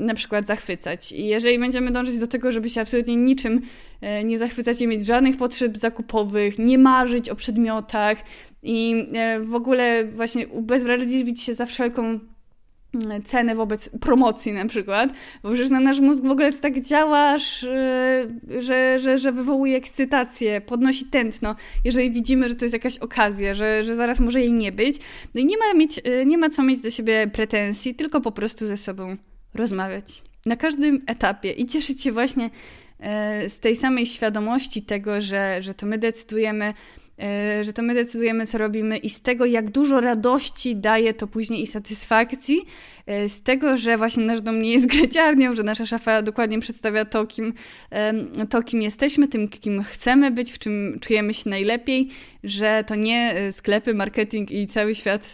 na 0.00 0.14
przykład 0.14 0.46
zachwycać. 0.46 1.12
I 1.12 1.26
jeżeli 1.26 1.58
będziemy 1.58 1.90
dążyć 1.90 2.18
do 2.18 2.26
tego, 2.26 2.52
żeby 2.52 2.68
się 2.68 2.80
absolutnie 2.80 3.16
niczym 3.16 3.60
e, 4.00 4.24
nie 4.24 4.38
zachwycać, 4.38 4.80
nie 4.80 4.86
mieć 4.86 5.06
żadnych 5.06 5.36
potrzeb 5.36 5.78
zakupowych, 5.78 6.58
nie 6.58 6.78
marzyć 6.78 7.28
o 7.28 7.36
przedmiotach 7.36 8.18
i 8.62 9.06
w 9.40 9.54
ogóle 9.54 10.04
właśnie 10.04 10.48
ubezwrażliwić 10.48 11.42
się 11.42 11.54
za 11.54 11.66
wszelką 11.66 12.20
cenę 13.24 13.54
wobec 13.54 13.90
promocji 14.00 14.52
na 14.52 14.66
przykład, 14.66 15.10
bo 15.42 15.48
przecież 15.48 15.70
na 15.70 15.80
nasz 15.80 16.00
mózg 16.00 16.24
w 16.24 16.30
ogóle 16.30 16.52
tak 16.52 16.80
działasz, 16.80 17.66
że, 18.58 18.98
że, 18.98 19.18
że 19.18 19.32
wywołuje 19.32 19.76
ekscytację, 19.76 20.60
podnosi 20.60 21.04
tętno, 21.04 21.54
jeżeli 21.84 22.10
widzimy, 22.10 22.48
że 22.48 22.54
to 22.54 22.64
jest 22.64 22.72
jakaś 22.72 22.98
okazja, 22.98 23.54
że, 23.54 23.84
że 23.84 23.94
zaraz 23.94 24.20
może 24.20 24.40
jej 24.40 24.52
nie 24.52 24.72
być. 24.72 24.96
No 25.34 25.40
i 25.40 25.46
nie 25.46 25.56
ma, 25.58 25.74
mieć, 25.74 26.00
nie 26.26 26.38
ma 26.38 26.50
co 26.50 26.62
mieć 26.62 26.80
do 26.80 26.90
siebie 26.90 27.26
pretensji, 27.32 27.94
tylko 27.94 28.20
po 28.20 28.32
prostu 28.32 28.66
ze 28.66 28.76
sobą 28.76 29.16
rozmawiać. 29.54 30.22
Na 30.46 30.56
każdym 30.56 30.98
etapie 31.06 31.52
i 31.52 31.66
cieszyć 31.66 32.02
się 32.02 32.12
właśnie 32.12 32.50
e, 33.00 33.48
z 33.48 33.60
tej 33.60 33.76
samej 33.76 34.06
świadomości 34.06 34.82
tego, 34.82 35.20
że, 35.20 35.62
że 35.62 35.74
to 35.74 35.86
my 35.86 35.98
decydujemy, 35.98 36.74
że 37.64 37.72
to 37.72 37.82
my 37.82 37.94
decydujemy, 37.94 38.46
co 38.46 38.58
robimy 38.58 38.96
i 38.96 39.10
z 39.10 39.20
tego, 39.20 39.44
jak 39.44 39.70
dużo 39.70 40.00
radości 40.00 40.76
daje 40.76 41.14
to 41.14 41.26
później 41.26 41.62
i 41.62 41.66
satysfakcji, 41.66 42.58
e, 42.58 42.97
z 43.28 43.42
tego, 43.42 43.76
że 43.76 43.96
właśnie 43.96 44.24
nasz 44.24 44.40
dom 44.40 44.62
nie 44.62 44.72
jest 44.72 44.86
graciarnią, 44.96 45.54
że 45.54 45.62
nasza 45.62 45.86
szafa 45.86 46.22
dokładnie 46.22 46.60
przedstawia 46.60 47.04
to 47.04 47.26
kim, 47.26 47.52
to, 48.50 48.62
kim 48.62 48.82
jesteśmy, 48.82 49.28
tym, 49.28 49.48
kim 49.48 49.82
chcemy 49.82 50.30
być, 50.30 50.52
w 50.52 50.58
czym 50.58 50.98
czujemy 51.00 51.34
się 51.34 51.50
najlepiej, 51.50 52.08
że 52.44 52.84
to 52.86 52.94
nie 52.94 53.34
e, 53.34 53.52
sklepy, 53.52 53.94
marketing 53.94 54.50
i 54.50 54.66
cały 54.66 54.94
świat 54.94 55.32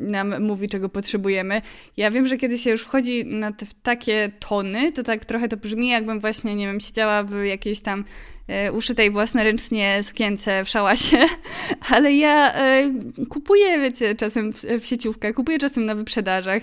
nam 0.00 0.42
mówi, 0.42 0.68
czego 0.68 0.88
potrzebujemy. 0.88 1.62
Ja 1.96 2.10
wiem, 2.10 2.26
że 2.26 2.36
kiedy 2.36 2.58
się 2.58 2.70
już 2.70 2.82
wchodzi 2.82 3.24
na 3.24 3.52
te, 3.52 3.66
w 3.66 3.74
takie 3.74 4.30
tony, 4.48 4.92
to 4.92 5.02
tak 5.02 5.24
trochę 5.24 5.48
to 5.48 5.56
brzmi, 5.56 5.88
jakbym 5.88 6.20
właśnie, 6.20 6.54
nie 6.54 6.66
wiem, 6.66 6.80
siedziała 6.80 7.22
w 7.22 7.44
jakiejś 7.44 7.80
tam 7.80 8.04
E, 8.48 8.72
uszytej 8.72 9.10
własnoręcznie 9.10 10.02
sukience 10.02 10.64
w 10.64 10.68
szałasie, 10.68 11.18
ale 11.94 12.12
ja 12.12 12.54
e, 12.54 12.92
kupuję, 13.28 13.78
wiecie, 13.78 14.14
czasem 14.14 14.52
w 14.80 14.86
sieciówkę, 14.86 15.32
kupuję 15.32 15.58
czasem 15.58 15.84
na 15.84 15.94
wyprzedażach, 15.94 16.62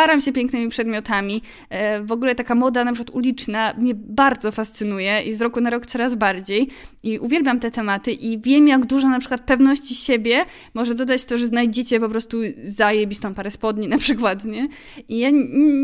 jaram 0.00 0.20
się 0.20 0.32
pięknymi 0.32 0.68
przedmiotami. 0.68 1.42
E, 1.70 2.02
w 2.02 2.12
ogóle 2.12 2.34
taka 2.34 2.54
moda 2.54 2.84
na 2.84 2.92
przykład 2.92 3.16
uliczna 3.16 3.74
mnie 3.78 3.94
bardzo 3.94 4.52
fascynuje 4.52 5.22
i 5.22 5.34
z 5.34 5.40
roku 5.40 5.60
na 5.60 5.70
rok 5.70 5.86
coraz 5.86 6.14
bardziej 6.14 6.68
i 7.02 7.18
uwielbiam 7.18 7.60
te 7.60 7.70
tematy 7.70 8.12
i 8.12 8.38
wiem, 8.38 8.68
jak 8.68 8.86
dużo 8.86 9.08
na 9.08 9.18
przykład 9.18 9.40
pewności 9.40 9.94
siebie 9.94 10.44
może 10.74 10.94
dodać 10.94 11.24
to, 11.24 11.38
że 11.38 11.46
znajdziecie 11.46 12.00
po 12.00 12.08
prostu 12.08 12.36
zajebistą 12.64 13.34
parę 13.34 13.50
spodni 13.50 13.88
na 13.88 13.98
przykład, 13.98 14.44
nie? 14.44 14.68
I 15.08 15.18
ja 15.18 15.30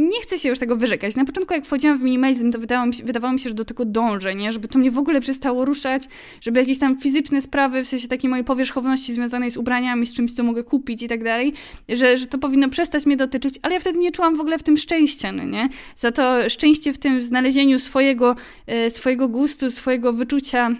nie 0.08 0.20
chcę 0.22 0.38
się 0.38 0.48
już 0.48 0.58
tego 0.58 0.76
wyrzekać. 0.76 1.16
Na 1.16 1.24
początku 1.24 1.54
jak 1.54 1.64
wchodziłam 1.64 1.98
w 1.98 2.02
minimalizm, 2.02 2.52
to 2.52 2.58
wydawało 2.58 2.86
mi 2.86 2.94
się, 2.94 3.04
wydawało 3.04 3.32
mi 3.32 3.38
się 3.38 3.48
że 3.48 3.54
do 3.54 3.64
tego 3.64 3.84
dążę, 3.84 4.34
nie? 4.34 4.52
Żeby 4.52 4.68
to 4.68 4.78
mnie 4.78 4.90
w 4.90 4.98
ogóle 4.98 5.20
przestało 5.20 5.64
ruszać, 5.64 6.02
żeby 6.40 6.60
jakieś 6.60 6.78
tam 6.78 7.00
fizyczne 7.00 7.40
sprawy, 7.40 7.84
w 7.84 7.88
sensie 7.88 8.08
takiej 8.08 8.30
mojej 8.30 8.44
powierzchowności 8.44 9.14
związanej 9.14 9.50
z 9.50 9.56
ubraniami, 9.56 10.06
z 10.06 10.14
czymś, 10.14 10.32
co 10.32 10.42
mogę 10.42 10.64
kupić 10.64 11.02
i 11.02 11.08
tak 11.08 11.24
dalej, 11.24 11.52
że, 11.88 12.18
że 12.18 12.26
to 12.26 12.38
powinno 12.38 12.68
przestać 12.68 13.06
mnie 13.06 13.16
dotyczyć, 13.16 13.54
ale 13.62 13.74
ja 13.74 13.80
wtedy 13.80 13.98
nie 13.98 14.05
czułam 14.12 14.36
w 14.36 14.40
ogóle 14.40 14.58
w 14.58 14.62
tym 14.62 14.76
szczęścia, 14.76 15.32
no 15.32 15.44
nie? 15.44 15.68
Za 15.96 16.12
to 16.12 16.50
szczęście 16.50 16.92
w 16.92 16.98
tym 16.98 17.22
znalezieniu 17.22 17.78
swojego, 17.78 18.36
e, 18.66 18.90
swojego 18.90 19.28
gustu, 19.28 19.70
swojego 19.70 20.12
wyczucia 20.12 20.76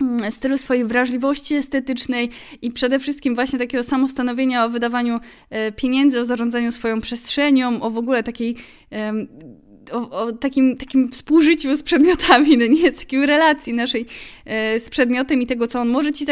mm, 0.00 0.32
stylu 0.32 0.58
swojej 0.58 0.84
wrażliwości 0.84 1.54
estetycznej 1.54 2.30
i 2.62 2.70
przede 2.70 2.98
wszystkim 2.98 3.34
właśnie 3.34 3.58
takiego 3.58 3.84
samostanowienia 3.84 4.64
o 4.64 4.68
wydawaniu 4.68 5.20
e, 5.50 5.72
pieniędzy, 5.72 6.20
o 6.20 6.24
zarządzaniu 6.24 6.72
swoją 6.72 7.00
przestrzenią, 7.00 7.82
o 7.82 7.90
w 7.90 7.98
ogóle 7.98 8.22
takiej 8.22 8.56
o, 9.92 10.10
o, 10.10 10.32
takim, 10.32 10.76
takim 10.76 11.08
współżyciu 11.08 11.76
z 11.76 11.82
przedmiotami, 11.82 12.58
no 12.58 12.66
nie, 12.66 12.92
z 12.92 12.96
takiej 12.96 13.26
relacji 13.26 13.74
naszej 13.74 14.06
e, 14.44 14.80
z 14.80 14.90
przedmiotem 14.90 15.42
i 15.42 15.46
tego, 15.46 15.66
co 15.66 15.80
on, 15.80 15.88
może 15.88 16.12
ci, 16.12 16.26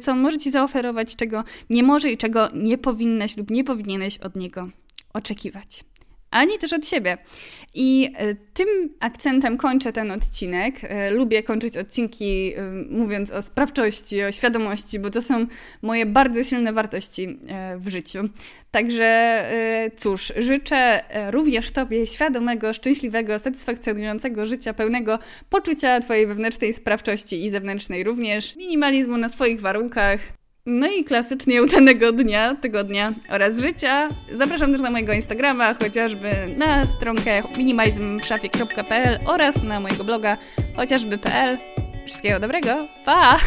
co 0.00 0.12
on 0.12 0.20
może 0.20 0.38
ci 0.38 0.50
zaoferować, 0.50 1.16
czego 1.16 1.44
nie 1.70 1.82
może 1.82 2.10
i 2.10 2.16
czego 2.16 2.48
nie 2.54 2.78
powinnaś 2.78 3.36
lub 3.36 3.50
nie 3.50 3.64
powinieneś 3.64 4.18
od 4.18 4.36
niego 4.36 4.68
oczekiwać 5.12 5.84
ani 6.32 6.58
też 6.58 6.72
od 6.72 6.86
siebie. 6.86 7.18
I 7.74 8.12
e, 8.16 8.34
tym 8.34 8.68
akcentem 9.00 9.56
kończę 9.56 9.92
ten 9.92 10.10
odcinek. 10.10 10.74
E, 10.82 11.10
lubię 11.10 11.42
kończyć 11.42 11.76
odcinki 11.76 12.54
e, 12.56 12.62
mówiąc 12.90 13.30
o 13.30 13.42
sprawczości, 13.42 14.22
o 14.22 14.32
świadomości, 14.32 14.98
bo 14.98 15.10
to 15.10 15.22
są 15.22 15.46
moje 15.82 16.06
bardzo 16.06 16.44
silne 16.44 16.72
wartości 16.72 17.38
w 17.76 17.88
życiu. 17.88 18.18
Także 18.70 19.42
cóż, 19.96 20.32
życzę 20.36 21.02
również 21.30 21.70
Tobie 21.70 22.06
świadomego, 22.06 22.72
szczęśliwego, 22.72 23.38
satysfakcjonującego 23.38 24.46
życia, 24.46 24.74
pełnego 24.74 25.18
poczucia 25.50 26.00
Twojej 26.00 26.26
wewnętrznej 26.26 26.72
sprawczości 26.72 27.44
i 27.44 27.50
zewnętrznej 27.50 28.04
również, 28.04 28.56
minimalizmu 28.56 29.16
na 29.16 29.28
swoich 29.28 29.60
warunkach. 29.60 30.41
No 30.66 30.86
i 30.86 31.04
klasycznie 31.04 31.62
udanego 31.62 32.12
dnia, 32.12 32.54
tygodnia 32.54 33.12
oraz 33.30 33.60
życia. 33.60 34.08
Zapraszam 34.30 34.72
też 34.72 34.80
na 34.80 34.90
mojego 34.90 35.12
Instagrama, 35.12 35.74
chociażby 35.74 36.30
na 36.56 36.86
stronkę 36.86 37.42
minimalizmszafie.pl 37.58 39.20
oraz 39.26 39.62
na 39.62 39.80
mojego 39.80 40.04
bloga 40.04 40.36
chociażby.pl. 40.76 41.58
Wszystkiego 42.06 42.40
dobrego, 42.40 42.88
pa! 43.04 43.38